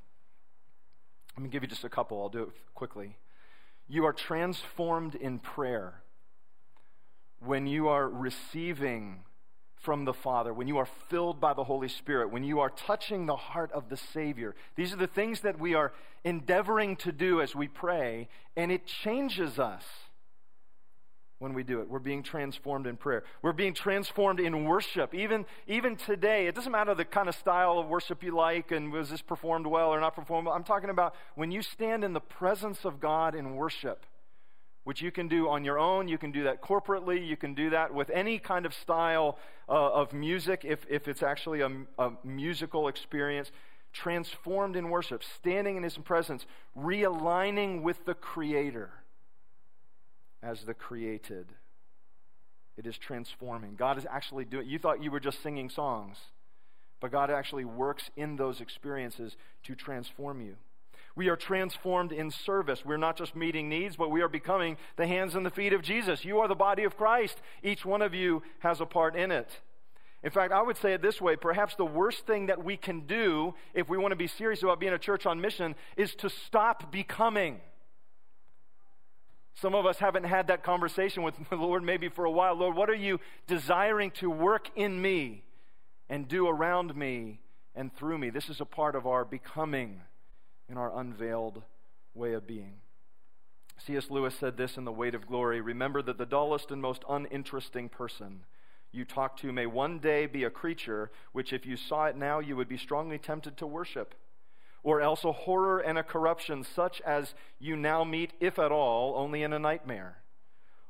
Let 1.36 1.44
me 1.44 1.48
give 1.48 1.62
you 1.62 1.68
just 1.68 1.84
a 1.84 1.88
couple. 1.88 2.20
I'll 2.20 2.28
do 2.28 2.42
it 2.42 2.50
quickly. 2.74 3.16
You 3.88 4.04
are 4.04 4.12
transformed 4.12 5.14
in 5.14 5.38
prayer 5.38 6.02
when 7.40 7.66
you 7.66 7.88
are 7.88 8.08
receiving 8.08 9.24
from 9.80 10.04
the 10.04 10.12
Father, 10.12 10.52
when 10.52 10.68
you 10.68 10.76
are 10.76 10.88
filled 11.08 11.40
by 11.40 11.54
the 11.54 11.64
Holy 11.64 11.88
Spirit, 11.88 12.30
when 12.30 12.44
you 12.44 12.60
are 12.60 12.68
touching 12.68 13.24
the 13.24 13.36
heart 13.36 13.72
of 13.72 13.88
the 13.88 13.96
Savior. 13.96 14.54
These 14.76 14.92
are 14.92 14.98
the 14.98 15.06
things 15.06 15.40
that 15.40 15.58
we 15.58 15.74
are 15.74 15.92
endeavoring 16.22 16.96
to 16.96 17.12
do 17.12 17.40
as 17.40 17.54
we 17.54 17.66
pray, 17.66 18.28
and 18.56 18.70
it 18.70 18.86
changes 18.86 19.58
us 19.58 19.84
when 21.40 21.54
we 21.54 21.62
do 21.62 21.80
it. 21.80 21.88
We're 21.88 21.98
being 21.98 22.22
transformed 22.22 22.86
in 22.86 22.96
prayer. 22.96 23.24
We're 23.40 23.52
being 23.52 23.72
transformed 23.72 24.40
in 24.40 24.64
worship. 24.64 25.14
Even, 25.14 25.46
even 25.66 25.96
today, 25.96 26.46
it 26.46 26.54
doesn't 26.54 26.70
matter 26.70 26.94
the 26.94 27.06
kind 27.06 27.30
of 27.30 27.34
style 27.34 27.78
of 27.78 27.88
worship 27.88 28.22
you 28.22 28.36
like 28.36 28.70
and 28.70 28.92
was 28.92 29.08
this 29.08 29.22
performed 29.22 29.66
well 29.66 29.88
or 29.88 29.98
not 30.00 30.14
performed 30.14 30.46
well. 30.46 30.54
I'm 30.54 30.64
talking 30.64 30.90
about 30.90 31.14
when 31.34 31.50
you 31.50 31.62
stand 31.62 32.04
in 32.04 32.12
the 32.12 32.20
presence 32.20 32.84
of 32.84 33.00
God 33.00 33.34
in 33.34 33.56
worship, 33.56 34.04
which 34.84 35.00
you 35.00 35.10
can 35.10 35.28
do 35.28 35.48
on 35.48 35.64
your 35.64 35.78
own. 35.78 36.08
You 36.08 36.18
can 36.18 36.30
do 36.30 36.44
that 36.44 36.60
corporately. 36.60 37.26
You 37.26 37.38
can 37.38 37.54
do 37.54 37.70
that 37.70 37.94
with 37.94 38.10
any 38.10 38.38
kind 38.38 38.66
of 38.66 38.74
style 38.74 39.38
uh, 39.66 39.72
of 39.72 40.12
music 40.12 40.60
if, 40.62 40.80
if 40.90 41.08
it's 41.08 41.22
actually 41.22 41.62
a, 41.62 41.70
a 41.98 42.12
musical 42.22 42.86
experience. 42.86 43.50
Transformed 43.92 44.76
in 44.76 44.90
worship, 44.90 45.24
standing 45.24 45.76
in 45.76 45.82
His 45.82 45.96
presence, 45.96 46.44
realigning 46.78 47.82
with 47.82 48.04
the 48.04 48.14
Creator 48.14 48.90
as 50.42 50.62
the 50.62 50.74
created. 50.74 51.46
It 52.76 52.86
is 52.86 52.96
transforming. 52.96 53.74
God 53.76 53.98
is 53.98 54.06
actually 54.10 54.44
doing 54.44 54.66
you 54.68 54.78
thought 54.78 55.02
you 55.02 55.10
were 55.10 55.20
just 55.20 55.42
singing 55.42 55.68
songs, 55.68 56.16
but 57.00 57.12
God 57.12 57.30
actually 57.30 57.64
works 57.64 58.10
in 58.16 58.36
those 58.36 58.60
experiences 58.60 59.36
to 59.64 59.74
transform 59.74 60.40
you. 60.40 60.56
We 61.16 61.28
are 61.28 61.36
transformed 61.36 62.12
in 62.12 62.30
service. 62.30 62.84
We're 62.84 62.96
not 62.96 63.16
just 63.16 63.34
meeting 63.34 63.68
needs, 63.68 63.96
but 63.96 64.10
we 64.10 64.22
are 64.22 64.28
becoming 64.28 64.76
the 64.96 65.06
hands 65.06 65.34
and 65.34 65.44
the 65.44 65.50
feet 65.50 65.72
of 65.72 65.82
Jesus. 65.82 66.24
You 66.24 66.38
are 66.38 66.48
the 66.48 66.54
body 66.54 66.84
of 66.84 66.96
Christ. 66.96 67.40
Each 67.62 67.84
one 67.84 68.00
of 68.00 68.14
you 68.14 68.42
has 68.60 68.80
a 68.80 68.86
part 68.86 69.16
in 69.16 69.30
it. 69.30 69.48
In 70.22 70.30
fact, 70.30 70.52
I 70.52 70.62
would 70.62 70.76
say 70.76 70.92
it 70.92 71.02
this 71.02 71.20
way 71.20 71.36
perhaps 71.36 71.74
the 71.74 71.84
worst 71.84 72.26
thing 72.26 72.46
that 72.46 72.64
we 72.64 72.76
can 72.76 73.00
do 73.00 73.54
if 73.74 73.88
we 73.88 73.98
want 73.98 74.12
to 74.12 74.16
be 74.16 74.26
serious 74.26 74.62
about 74.62 74.80
being 74.80 74.92
a 74.92 74.98
church 74.98 75.26
on 75.26 75.40
mission 75.40 75.74
is 75.96 76.14
to 76.16 76.30
stop 76.30 76.92
becoming. 76.92 77.60
Some 79.54 79.74
of 79.74 79.86
us 79.86 79.98
haven't 79.98 80.24
had 80.24 80.46
that 80.46 80.62
conversation 80.62 81.22
with 81.22 81.34
the 81.50 81.56
Lord 81.56 81.82
maybe 81.82 82.08
for 82.08 82.24
a 82.24 82.30
while. 82.30 82.54
Lord, 82.54 82.76
what 82.76 82.90
are 82.90 82.94
you 82.94 83.20
desiring 83.46 84.10
to 84.12 84.30
work 84.30 84.70
in 84.76 85.00
me 85.00 85.44
and 86.08 86.28
do 86.28 86.48
around 86.48 86.96
me 86.96 87.40
and 87.74 87.94
through 87.94 88.18
me? 88.18 88.30
This 88.30 88.48
is 88.48 88.60
a 88.60 88.64
part 88.64 88.94
of 88.94 89.06
our 89.06 89.24
becoming 89.24 90.00
in 90.68 90.76
our 90.76 90.96
unveiled 90.98 91.62
way 92.14 92.32
of 92.32 92.46
being. 92.46 92.74
C.S. 93.78 94.10
Lewis 94.10 94.34
said 94.34 94.56
this 94.56 94.76
in 94.76 94.84
The 94.84 94.92
Weight 94.92 95.14
of 95.14 95.26
Glory 95.26 95.60
Remember 95.60 96.02
that 96.02 96.18
the 96.18 96.26
dullest 96.26 96.70
and 96.70 96.82
most 96.82 97.02
uninteresting 97.08 97.88
person 97.88 98.40
you 98.92 99.04
talk 99.04 99.36
to 99.38 99.52
may 99.52 99.66
one 99.66 100.00
day 100.00 100.26
be 100.26 100.44
a 100.44 100.50
creature 100.50 101.10
which, 101.32 101.52
if 101.52 101.64
you 101.64 101.76
saw 101.76 102.06
it 102.06 102.16
now, 102.16 102.40
you 102.40 102.56
would 102.56 102.68
be 102.68 102.76
strongly 102.76 103.18
tempted 103.18 103.56
to 103.56 103.66
worship 103.66 104.14
or 104.82 105.00
else 105.00 105.24
a 105.24 105.32
horror 105.32 105.78
and 105.78 105.98
a 105.98 106.02
corruption 106.02 106.64
such 106.64 107.00
as 107.02 107.34
you 107.58 107.76
now 107.76 108.04
meet, 108.04 108.32
if 108.40 108.58
at 108.58 108.72
all, 108.72 109.14
only 109.16 109.42
in 109.42 109.52
a 109.52 109.58
nightmare. 109.58 110.18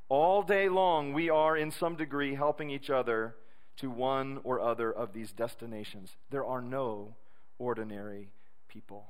All 0.09 0.43
day 0.43 0.69
long, 0.69 1.13
we 1.13 1.31
are 1.31 1.57
in 1.57 1.71
some 1.71 1.97
degree 1.97 2.35
helping 2.35 2.71
each 2.71 2.91
other 2.91 3.37
to 3.77 3.91
one 3.91 4.41
or 4.45 4.61
other 4.61 4.93
of 4.93 5.13
these 5.13 5.33
destinations. 5.33 6.17
There 6.31 6.45
are 6.45 6.61
no 6.61 7.15
ordinary 7.59 8.33
people. 8.69 9.07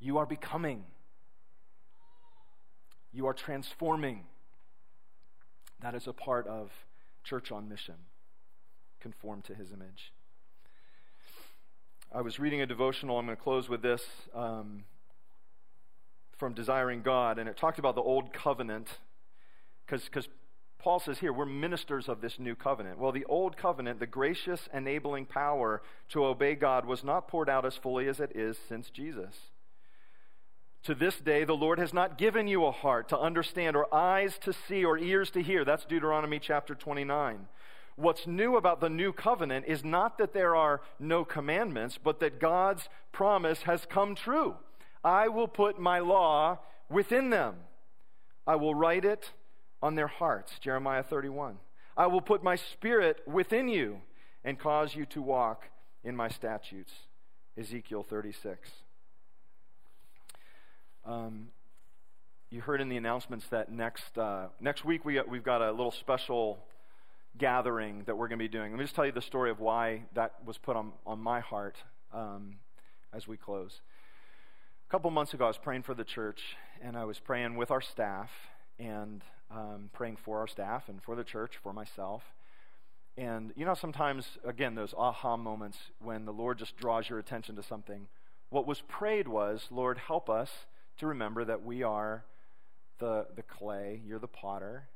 You 0.00 0.18
are 0.18 0.26
becoming, 0.26 0.84
you 3.12 3.26
are 3.26 3.34
transforming. 3.34 4.24
That 5.80 5.94
is 5.94 6.06
a 6.06 6.12
part 6.12 6.46
of 6.46 6.70
church 7.22 7.52
on 7.52 7.68
mission. 7.68 7.96
Conform 9.00 9.42
to 9.42 9.54
his 9.54 9.72
image. 9.72 10.12
I 12.14 12.20
was 12.20 12.38
reading 12.38 12.60
a 12.60 12.66
devotional. 12.66 13.18
I'm 13.18 13.24
going 13.24 13.38
to 13.38 13.42
close 13.42 13.70
with 13.70 13.80
this 13.80 14.02
um, 14.34 14.84
from 16.36 16.52
Desiring 16.52 17.00
God, 17.00 17.38
and 17.38 17.48
it 17.48 17.56
talked 17.56 17.78
about 17.78 17.94
the 17.94 18.02
old 18.02 18.34
covenant 18.34 18.88
because 19.86 20.28
Paul 20.78 21.00
says 21.00 21.20
here, 21.20 21.32
we're 21.32 21.46
ministers 21.46 22.10
of 22.10 22.20
this 22.20 22.38
new 22.38 22.54
covenant. 22.54 22.98
Well, 22.98 23.12
the 23.12 23.24
old 23.24 23.56
covenant, 23.56 23.98
the 23.98 24.06
gracious 24.06 24.68
enabling 24.74 25.26
power 25.26 25.80
to 26.10 26.26
obey 26.26 26.54
God, 26.54 26.84
was 26.84 27.02
not 27.02 27.28
poured 27.28 27.48
out 27.48 27.64
as 27.64 27.76
fully 27.76 28.08
as 28.08 28.20
it 28.20 28.32
is 28.34 28.58
since 28.68 28.90
Jesus. 28.90 29.34
To 30.82 30.94
this 30.94 31.16
day, 31.16 31.44
the 31.44 31.54
Lord 31.54 31.78
has 31.78 31.94
not 31.94 32.18
given 32.18 32.46
you 32.46 32.66
a 32.66 32.72
heart 32.72 33.08
to 33.08 33.18
understand, 33.18 33.74
or 33.74 33.92
eyes 33.94 34.36
to 34.42 34.52
see, 34.52 34.84
or 34.84 34.98
ears 34.98 35.30
to 35.30 35.42
hear. 35.42 35.64
That's 35.64 35.86
Deuteronomy 35.86 36.40
chapter 36.40 36.74
29. 36.74 37.46
What's 37.96 38.26
new 38.26 38.56
about 38.56 38.80
the 38.80 38.88
new 38.88 39.12
covenant 39.12 39.66
is 39.68 39.84
not 39.84 40.18
that 40.18 40.32
there 40.32 40.56
are 40.56 40.80
no 40.98 41.24
commandments, 41.24 41.98
but 42.02 42.20
that 42.20 42.40
God's 42.40 42.88
promise 43.12 43.62
has 43.62 43.86
come 43.86 44.14
true. 44.14 44.56
I 45.04 45.28
will 45.28 45.48
put 45.48 45.78
my 45.78 45.98
law 45.98 46.58
within 46.88 47.30
them. 47.30 47.56
I 48.46 48.56
will 48.56 48.74
write 48.74 49.04
it 49.04 49.32
on 49.82 49.94
their 49.94 50.06
hearts. 50.06 50.58
Jeremiah 50.58 51.02
31. 51.02 51.58
I 51.96 52.06
will 52.06 52.20
put 52.20 52.42
my 52.42 52.56
spirit 52.56 53.20
within 53.26 53.68
you 53.68 54.00
and 54.44 54.58
cause 54.58 54.94
you 54.94 55.04
to 55.06 55.20
walk 55.20 55.68
in 56.02 56.16
my 56.16 56.28
statutes. 56.28 56.92
Ezekiel 57.58 58.02
36. 58.02 58.70
Um, 61.04 61.48
you 62.50 62.60
heard 62.60 62.80
in 62.80 62.88
the 62.88 62.96
announcements 62.96 63.46
that 63.48 63.70
next, 63.70 64.16
uh, 64.16 64.46
next 64.60 64.84
week 64.84 65.04
we, 65.04 65.20
we've 65.22 65.42
got 65.42 65.60
a 65.60 65.70
little 65.70 65.90
special 65.90 66.64
gathering 67.38 68.02
that 68.06 68.16
we're 68.16 68.28
going 68.28 68.38
to 68.38 68.44
be 68.44 68.48
doing. 68.48 68.72
Let 68.72 68.78
me 68.78 68.84
just 68.84 68.94
tell 68.94 69.06
you 69.06 69.12
the 69.12 69.22
story 69.22 69.50
of 69.50 69.60
why 69.60 70.04
that 70.14 70.34
was 70.44 70.58
put 70.58 70.76
on, 70.76 70.92
on 71.06 71.18
my 71.18 71.40
heart 71.40 71.76
um, 72.12 72.56
as 73.12 73.26
we 73.26 73.36
close. 73.36 73.80
A 74.88 74.90
couple 74.90 75.10
months 75.10 75.32
ago, 75.34 75.44
I 75.44 75.48
was 75.48 75.58
praying 75.58 75.82
for 75.82 75.94
the 75.94 76.04
church, 76.04 76.56
and 76.82 76.96
I 76.96 77.04
was 77.04 77.18
praying 77.18 77.56
with 77.56 77.70
our 77.70 77.80
staff 77.80 78.30
and 78.78 79.22
um, 79.50 79.90
praying 79.92 80.16
for 80.16 80.38
our 80.40 80.46
staff 80.46 80.88
and 80.88 81.02
for 81.02 81.16
the 81.16 81.24
church, 81.24 81.58
for 81.62 81.72
myself. 81.72 82.22
And 83.16 83.52
you 83.56 83.64
know, 83.64 83.74
sometimes, 83.74 84.26
again, 84.44 84.74
those 84.74 84.94
aha 84.96 85.36
moments 85.36 85.78
when 86.00 86.24
the 86.24 86.32
Lord 86.32 86.58
just 86.58 86.76
draws 86.76 87.08
your 87.08 87.18
attention 87.18 87.56
to 87.56 87.62
something 87.62 88.08
what 88.52 88.66
was 88.66 88.82
prayed 88.82 89.28
was, 89.28 89.66
Lord, 89.70 89.96
help 89.96 90.28
us 90.28 90.50
to 90.98 91.06
remember 91.06 91.42
that 91.42 91.64
we 91.64 91.82
are 91.82 92.26
the, 92.98 93.26
the 93.34 93.42
clay, 93.42 94.02
you're 94.06 94.18
the 94.18 94.28
potter. 94.28 94.88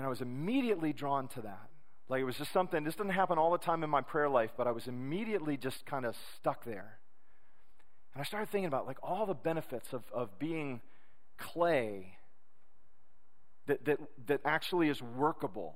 And 0.00 0.06
I 0.06 0.08
was 0.08 0.22
immediately 0.22 0.94
drawn 0.94 1.28
to 1.28 1.42
that. 1.42 1.68
Like 2.08 2.22
it 2.22 2.24
was 2.24 2.38
just 2.38 2.54
something, 2.54 2.84
this 2.84 2.96
doesn't 2.96 3.12
happen 3.12 3.36
all 3.36 3.52
the 3.52 3.58
time 3.58 3.84
in 3.84 3.90
my 3.90 4.00
prayer 4.00 4.30
life, 4.30 4.50
but 4.56 4.66
I 4.66 4.70
was 4.70 4.86
immediately 4.86 5.58
just 5.58 5.84
kind 5.84 6.06
of 6.06 6.16
stuck 6.36 6.64
there. 6.64 6.96
And 8.14 8.22
I 8.22 8.24
started 8.24 8.48
thinking 8.48 8.64
about 8.64 8.86
like 8.86 8.96
all 9.02 9.26
the 9.26 9.34
benefits 9.34 9.92
of, 9.92 10.02
of 10.10 10.38
being 10.38 10.80
clay 11.36 12.16
that, 13.66 13.84
that, 13.84 13.98
that 14.26 14.40
actually 14.46 14.88
is 14.88 15.02
workable. 15.02 15.74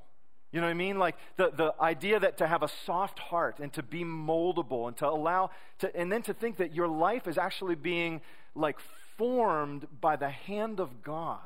You 0.53 0.63
know 0.63 0.69
what 0.69 0.71
I 0.71 0.75
mean? 0.75 0.99
Like 0.99 1.17
the, 1.37 1.51
the 1.55 1.75
idea 1.79 2.19
that 2.19 2.39
to 2.39 2.47
have 2.47 2.63
a 2.63 2.69
soft 2.87 3.19
heart 3.19 3.59
and 3.59 3.71
to 3.75 3.83
be 3.83 4.05
moldable 4.05 4.89
and 4.89 4.97
to 4.97 5.07
allow 5.07 5.51
to, 5.81 5.95
and 5.95 6.11
then 6.11 6.23
to 6.23 6.33
think 6.33 6.57
that 6.57 6.75
your 6.75 6.89
life 6.89 7.29
is 7.29 7.37
actually 7.37 7.75
being 7.75 8.23
like 8.55 8.79
formed 9.19 9.87
by 10.01 10.17
the 10.17 10.31
hand 10.31 10.81
of 10.81 11.03
God. 11.03 11.41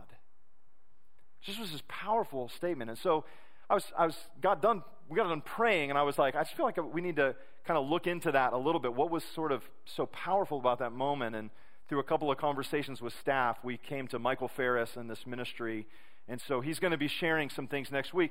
This 1.48 1.58
was 1.58 1.72
this 1.72 1.82
powerful 1.88 2.48
statement. 2.48 2.90
And 2.90 2.98
so 2.98 3.24
I 3.68 3.74
was, 3.74 3.84
I 3.98 4.06
was, 4.06 4.16
got 4.40 4.62
done, 4.62 4.84
we 5.08 5.16
got 5.16 5.28
done 5.28 5.40
praying, 5.40 5.90
and 5.90 5.98
I 5.98 6.02
was 6.02 6.18
like, 6.18 6.36
I 6.36 6.42
just 6.42 6.56
feel 6.56 6.66
like 6.66 6.78
we 6.94 7.00
need 7.00 7.16
to 7.16 7.34
kind 7.66 7.76
of 7.76 7.88
look 7.88 8.06
into 8.06 8.30
that 8.32 8.52
a 8.52 8.56
little 8.56 8.80
bit. 8.80 8.94
What 8.94 9.10
was 9.10 9.24
sort 9.34 9.50
of 9.50 9.64
so 9.84 10.06
powerful 10.06 10.58
about 10.58 10.78
that 10.78 10.92
moment? 10.92 11.34
And 11.34 11.50
through 11.88 11.98
a 11.98 12.04
couple 12.04 12.30
of 12.30 12.38
conversations 12.38 13.00
with 13.00 13.12
staff, 13.18 13.58
we 13.64 13.76
came 13.76 14.06
to 14.08 14.18
Michael 14.20 14.48
Ferris 14.48 14.96
and 14.96 15.10
this 15.10 15.26
ministry. 15.26 15.86
And 16.28 16.40
so 16.40 16.60
he's 16.60 16.78
going 16.78 16.92
to 16.92 16.98
be 16.98 17.08
sharing 17.08 17.50
some 17.50 17.66
things 17.66 17.90
next 17.90 18.14
week 18.14 18.30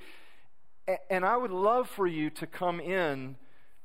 and 1.09 1.25
I 1.25 1.35
would 1.35 1.51
love 1.51 1.89
for 1.89 2.07
you 2.07 2.29
to 2.31 2.47
come 2.47 2.79
in, 2.79 3.35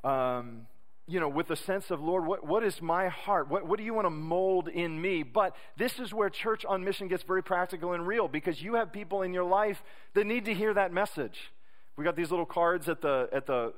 um, 0.04 0.66
you 1.06 1.18
know, 1.18 1.28
with 1.28 1.50
a 1.50 1.56
sense 1.56 1.90
of, 1.90 2.00
Lord, 2.00 2.26
what, 2.26 2.46
what 2.46 2.62
is 2.62 2.80
my 2.80 3.08
heart? 3.08 3.48
What, 3.48 3.66
what 3.66 3.78
do 3.78 3.84
you 3.84 3.92
want 3.92 4.06
to 4.06 4.10
mold 4.10 4.68
in 4.68 5.00
me? 5.00 5.22
But 5.22 5.56
this 5.76 5.98
is 5.98 6.14
where 6.14 6.30
Church 6.30 6.64
on 6.64 6.84
Mission 6.84 7.08
gets 7.08 7.24
very 7.24 7.42
practical 7.42 7.92
and 7.92 8.06
real 8.06 8.28
because 8.28 8.62
you 8.62 8.74
have 8.74 8.92
people 8.92 9.22
in 9.22 9.34
your 9.34 9.44
life 9.44 9.82
that 10.14 10.26
need 10.26 10.44
to 10.44 10.54
hear 10.54 10.72
that 10.74 10.92
message. 10.92 11.52
We 11.96 12.04
got 12.04 12.16
these 12.16 12.30
little 12.30 12.46
cards 12.46 12.88
at 12.88 13.00
the, 13.02 13.28
at 13.32 13.46
the 13.46 13.72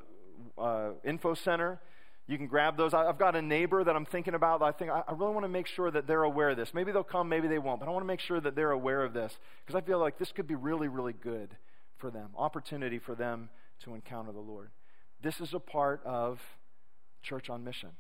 uh, 0.59 0.91
info 1.03 1.35
center. 1.35 1.81
You 2.27 2.39
can 2.39 2.47
grab 2.47 2.77
those. 2.77 2.95
I've 2.95 3.19
got 3.19 3.37
a 3.37 3.43
neighbor 3.43 3.85
that 3.85 3.95
I'm 3.95 4.07
thinking 4.07 4.35
about. 4.35 4.63
I 4.63 4.73
think 4.73 4.91
I 4.91 5.03
really 5.13 5.33
want 5.33 5.45
to 5.45 5.49
make 5.49 5.67
sure 5.67 5.91
that 5.91 6.07
they're 6.07 6.23
aware 6.23 6.51
of 6.51 6.57
this. 6.57 6.73
Maybe 6.73 6.91
they'll 6.91 7.03
come, 7.03 7.29
maybe 7.29 7.49
they 7.49 7.59
won't, 7.59 7.81
but 7.81 7.89
I 7.89 7.93
want 7.93 8.03
to 8.03 8.07
make 8.07 8.21
sure 8.21 8.41
that 8.41 8.55
they're 8.55 8.71
aware 8.71 9.03
of 9.03 9.13
this 9.13 9.37
because 9.65 9.79
I 9.79 9.85
feel 9.85 9.99
like 9.99 10.19
this 10.19 10.33
could 10.33 10.47
be 10.47 10.55
really, 10.55 10.89
really 10.89 11.13
good 11.13 11.57
for 11.99 12.11
them, 12.11 12.31
opportunity 12.37 12.99
for 12.99 13.15
them 13.15 13.51
to 13.85 13.95
encounter 13.95 14.33
the 14.33 14.41
Lord. 14.41 14.71
This 15.23 15.41
is 15.41 15.53
a 15.53 15.59
part 15.59 16.01
of 16.07 16.41
Church 17.25 17.51
on 17.51 17.65
Mission. 17.65 17.91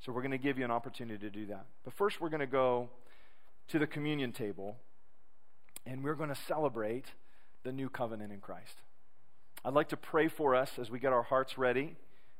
So 0.00 0.12
we're 0.12 0.20
going 0.20 0.32
to 0.32 0.38
give 0.38 0.58
you 0.58 0.64
an 0.64 0.70
opportunity 0.70 1.18
to 1.18 1.30
do 1.30 1.46
that. 1.46 1.64
But 1.84 1.94
first, 1.94 2.20
we're 2.20 2.28
going 2.28 2.40
to 2.40 2.46
go 2.46 2.90
to 3.68 3.78
the 3.78 3.86
communion 3.86 4.32
table 4.32 4.76
and 5.86 6.04
we're 6.04 6.14
going 6.14 6.28
to 6.28 6.40
celebrate 6.46 7.06
the 7.64 7.72
new 7.72 7.88
covenant 7.88 8.32
in 8.32 8.40
Christ. 8.40 8.74
I'd 9.64 9.74
like 9.74 9.88
to 9.88 9.96
pray 9.96 10.28
for 10.28 10.54
us 10.54 10.78
as 10.78 10.90
we 10.90 10.98
get 10.98 11.12
our 11.12 11.22
hearts 11.22 11.56
ready. 11.56 11.96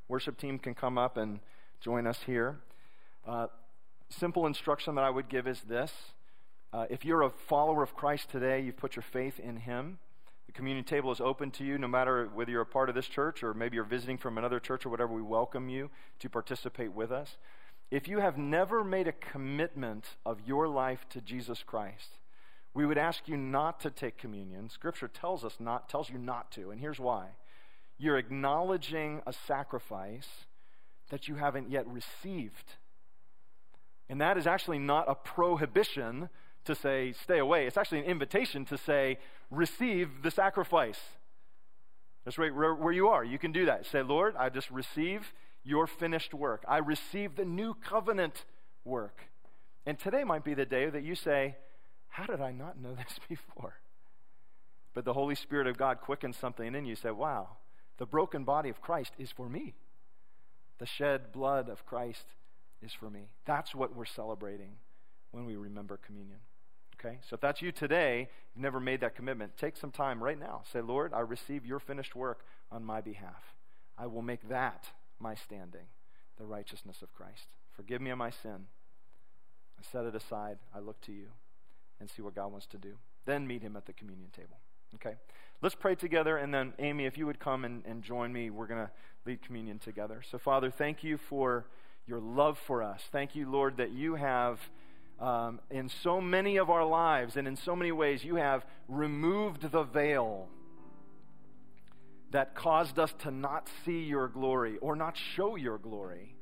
Worship 0.09 0.39
team 0.39 0.59
can 0.59 0.75
come 0.75 0.99
up 0.99 1.17
and 1.17 1.41
join 1.81 2.07
us 2.07 2.19
here. 2.27 2.59
Uh, 3.27 3.47
simple 4.11 4.47
instruction 4.47 4.95
that 4.97 5.05
I 5.05 5.11
would 5.11 5.29
give 5.29 5.47
is 5.47 5.61
this 5.63 5.93
uh, 6.73 6.85
if 6.91 7.05
you're 7.05 7.23
a 7.23 7.31
follower 7.31 7.83
of 7.83 7.95
Christ 7.95 8.31
today, 8.31 8.61
you've 8.61 8.77
put 8.77 8.95
your 8.95 9.03
faith 9.03 9.41
in 9.41 9.57
Him. 9.57 9.99
The 10.49 10.53
communion 10.53 10.87
table 10.87 11.13
is 11.13 11.21
open 11.21 11.51
to 11.53 11.65
you 11.65 11.77
no 11.77 11.89
matter 11.89 12.31
whether 12.33 12.51
you're 12.51 12.63
a 12.63 12.67
part 12.67 12.89
of 12.89 12.95
this 12.95 13.07
church 13.07 13.43
or 13.43 13.53
maybe 13.53 13.75
you're 13.75 13.85
visiting 13.85 14.17
from 14.17 14.39
another 14.39 14.59
church 14.59 14.87
or 14.87 14.89
whatever. 14.89 15.13
We 15.13 15.21
welcome 15.21 15.69
you 15.69 15.91
to 16.21 16.31
participate 16.31 16.95
with 16.95 17.13
us. 17.13 17.37
If 17.91 18.09
you 18.09 18.21
have 18.21 18.39
never 18.39 18.83
made 18.83 19.07
a 19.07 19.13
commitment 19.13 20.07
of 20.25 20.41
your 20.47 20.67
life 20.67 21.05
to 21.11 21.21
Jesus 21.21 21.63
Christ, 21.63 22.17
we 22.73 22.87
would 22.87 22.97
ask 22.97 23.29
you 23.29 23.37
not 23.37 23.81
to 23.81 23.91
take 23.91 24.17
communion. 24.17 24.71
Scripture 24.71 25.09
tells 25.09 25.45
us 25.45 25.57
not 25.61 25.91
tells 25.91 26.09
you 26.09 26.17
not 26.19 26.51
to, 26.53 26.71
and 26.71 26.81
here's 26.81 26.99
why. 26.99 27.27
You're 27.99 28.17
acknowledging 28.17 29.21
a 29.27 29.35
sacrifice 29.35 30.29
that 31.11 31.29
you 31.29 31.35
haven't 31.35 31.71
yet 31.71 31.87
received. 31.87 32.73
And 34.09 34.23
that 34.23 34.39
is 34.39 34.47
actually 34.47 34.79
not 34.79 35.11
a 35.11 35.15
prohibition 35.15 36.31
to 36.69 36.75
say, 36.75 37.13
stay 37.25 37.39
away. 37.39 37.67
It's 37.67 37.77
actually 37.77 37.99
an 37.99 38.05
invitation 38.05 38.65
to 38.67 38.79
say, 38.79 39.19
receive 39.51 40.23
the 40.23 40.31
sacrifice. 40.31 41.01
That's 42.25 42.39
right 42.39 42.55
where 42.55 42.93
you 42.93 43.09
are. 43.09 43.25
You 43.25 43.39
can 43.39 43.53
do 43.53 43.67
that. 43.67 43.87
Say, 43.87 44.03
Lord, 44.03 44.37
I 44.39 44.49
just 44.51 44.71
receive 44.71 45.33
your 45.65 45.87
finished 45.87 46.33
work. 46.35 46.65
I 46.69 46.79
receive 46.79 47.37
the 47.37 47.45
new 47.45 47.75
covenant 47.75 48.45
work. 48.85 49.29
And 49.87 49.99
today 49.99 50.25
might 50.25 50.45
be 50.45 50.55
the 50.55 50.67
day 50.67 50.91
that 50.91 51.03
you 51.03 51.15
say, 51.15 51.57
How 52.09 52.27
did 52.27 52.41
I 52.41 52.53
not 52.53 52.79
know 52.81 52.95
this 52.97 53.19
before? 53.29 53.75
But 54.95 55.05
the 55.05 55.15
Holy 55.15 55.35
Spirit 55.35 55.67
of 55.67 55.79
God 55.79 56.01
quickens 56.01 56.37
something 56.37 56.75
in 56.75 56.85
you. 56.85 56.97
Say, 56.97 57.11
Wow, 57.11 57.57
the 57.97 58.07
broken 58.07 58.45
body 58.45 58.69
of 58.69 58.81
Christ 58.81 59.13
is 59.19 59.31
for 59.31 59.49
me. 59.49 59.75
The 60.79 60.87
shed 60.87 61.33
blood 61.33 61.69
of 61.69 61.87
Christ 61.87 62.27
is 62.83 62.93
for 62.93 63.11
me. 63.11 63.31
That's 63.47 63.75
what 63.75 63.97
we're 63.97 64.05
celebrating 64.05 64.77
when 65.31 65.45
we 65.45 65.57
remember 65.57 65.97
communion. 65.97 66.39
Okay? 66.99 67.19
So 67.29 67.35
if 67.35 67.41
that's 67.41 67.63
you 67.63 67.73
today, 67.73 68.29
you've 68.55 68.63
never 68.63 68.81
made 68.81 69.01
that 69.01 69.15
commitment, 69.15 69.57
take 69.57 69.77
some 69.77 69.91
time 69.91 70.23
right 70.23 70.39
now. 70.39 70.63
Say, 70.73 70.81
Lord, 70.81 71.13
I 71.15 71.21
receive 71.21 71.65
your 71.65 71.79
finished 71.79 72.15
work 72.15 72.45
on 72.71 72.85
my 72.85 73.01
behalf. 73.01 73.55
I 73.97 74.07
will 74.07 74.23
make 74.23 74.49
that 74.49 74.87
my 75.19 75.35
standing, 75.35 75.87
the 76.39 76.45
righteousness 76.45 77.03
of 77.03 77.13
Christ. 77.15 77.47
Forgive 77.75 78.01
me 78.01 78.11
of 78.11 78.19
my 78.19 78.31
sin. 78.31 78.67
I 79.79 79.83
set 79.93 80.05
it 80.05 80.15
aside. 80.15 80.59
I 80.75 80.81
look 80.81 81.01
to 81.03 81.13
you 81.13 81.29
and 82.01 82.11
see 82.11 82.23
what 82.23 82.35
God 82.35 82.51
wants 82.51 82.67
to 82.67 82.79
do. 82.79 82.95
Then 83.27 83.47
meet 83.47 83.63
him 83.63 83.77
at 83.77 83.87
the 83.87 83.93
communion 83.93 84.31
table. 84.31 84.59
Okay? 84.95 85.17
Let's 85.61 85.75
pray 85.75 85.95
together, 85.95 86.37
and 86.37 86.55
then, 86.55 86.73
Amy, 86.79 87.07
if 87.07 87.19
you 87.19 87.27
would 87.27 87.41
come 87.41 87.65
and, 87.65 87.85
and 87.85 88.03
join 88.03 88.33
me, 88.33 88.51
we're 88.51 88.67
going 88.67 88.87
to 88.87 88.91
lead 89.27 89.43
communion 89.43 89.79
together. 89.79 90.23
So, 90.31 90.39
Father, 90.39 90.71
thank 90.71 91.03
you 91.03 91.19
for 91.19 91.67
your 92.07 92.21
love 92.21 92.59
for 92.59 92.83
us. 92.83 93.03
Thank 93.13 93.35
you, 93.35 93.51
Lord, 93.51 93.77
that 93.77 93.91
you 93.91 94.15
have 94.15 94.61
um, 95.21 95.61
in 95.71 95.89
so 95.89 96.21
many 96.21 96.57
of 96.59 96.71
our 96.71 96.85
lives 96.85 97.37
and 97.37 97.49
in 97.49 97.57
so 97.57 97.75
many 97.75 97.91
ways, 97.93 98.23
you 98.23 98.37
have 98.37 98.65
removed 98.89 99.71
the 99.73 99.83
veil 99.83 100.49
that 102.31 102.55
caused 102.55 102.99
us 102.99 103.13
to 103.21 103.31
not 103.31 103.69
see 103.85 104.01
your 104.01 104.29
glory 104.29 104.79
or 104.79 104.95
not 104.95 105.17
show 105.17 105.57
your 105.57 105.79
glory. 105.79 106.35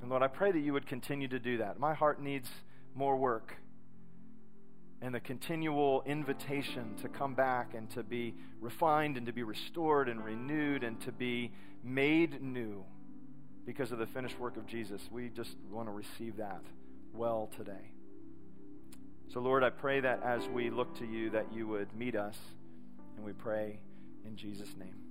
And 0.00 0.10
Lord, 0.10 0.22
I 0.22 0.28
pray 0.28 0.52
that 0.52 0.60
you 0.60 0.72
would 0.74 0.86
continue 0.86 1.28
to 1.28 1.38
do 1.38 1.58
that. 1.58 1.80
My 1.80 1.94
heart 1.94 2.20
needs 2.20 2.48
more 2.94 3.16
work 3.16 3.56
and 5.02 5.14
the 5.14 5.20
continual 5.20 6.02
invitation 6.06 6.94
to 7.02 7.08
come 7.08 7.34
back 7.34 7.74
and 7.74 7.90
to 7.90 8.02
be 8.02 8.34
refined 8.60 9.16
and 9.16 9.26
to 9.26 9.32
be 9.32 9.42
restored 9.42 10.08
and 10.08 10.24
renewed 10.24 10.84
and 10.84 11.00
to 11.02 11.12
be 11.12 11.52
made 11.82 12.40
new 12.40 12.84
because 13.66 13.92
of 13.92 13.98
the 13.98 14.06
finished 14.06 14.38
work 14.38 14.56
of 14.56 14.66
Jesus. 14.66 15.02
We 15.10 15.28
just 15.28 15.56
want 15.70 15.88
to 15.88 15.92
receive 15.92 16.36
that 16.36 16.62
well 17.16 17.50
today. 17.56 17.90
So, 19.28 19.40
Lord, 19.40 19.64
I 19.64 19.70
pray 19.70 20.00
that 20.00 20.22
as 20.22 20.46
we 20.48 20.70
look 20.70 20.96
to 20.98 21.06
you, 21.06 21.30
that 21.30 21.52
you 21.52 21.66
would 21.66 21.94
meet 21.96 22.14
us, 22.14 22.36
and 23.16 23.24
we 23.24 23.32
pray 23.32 23.78
in 24.24 24.36
Jesus' 24.36 24.74
name. 24.78 25.05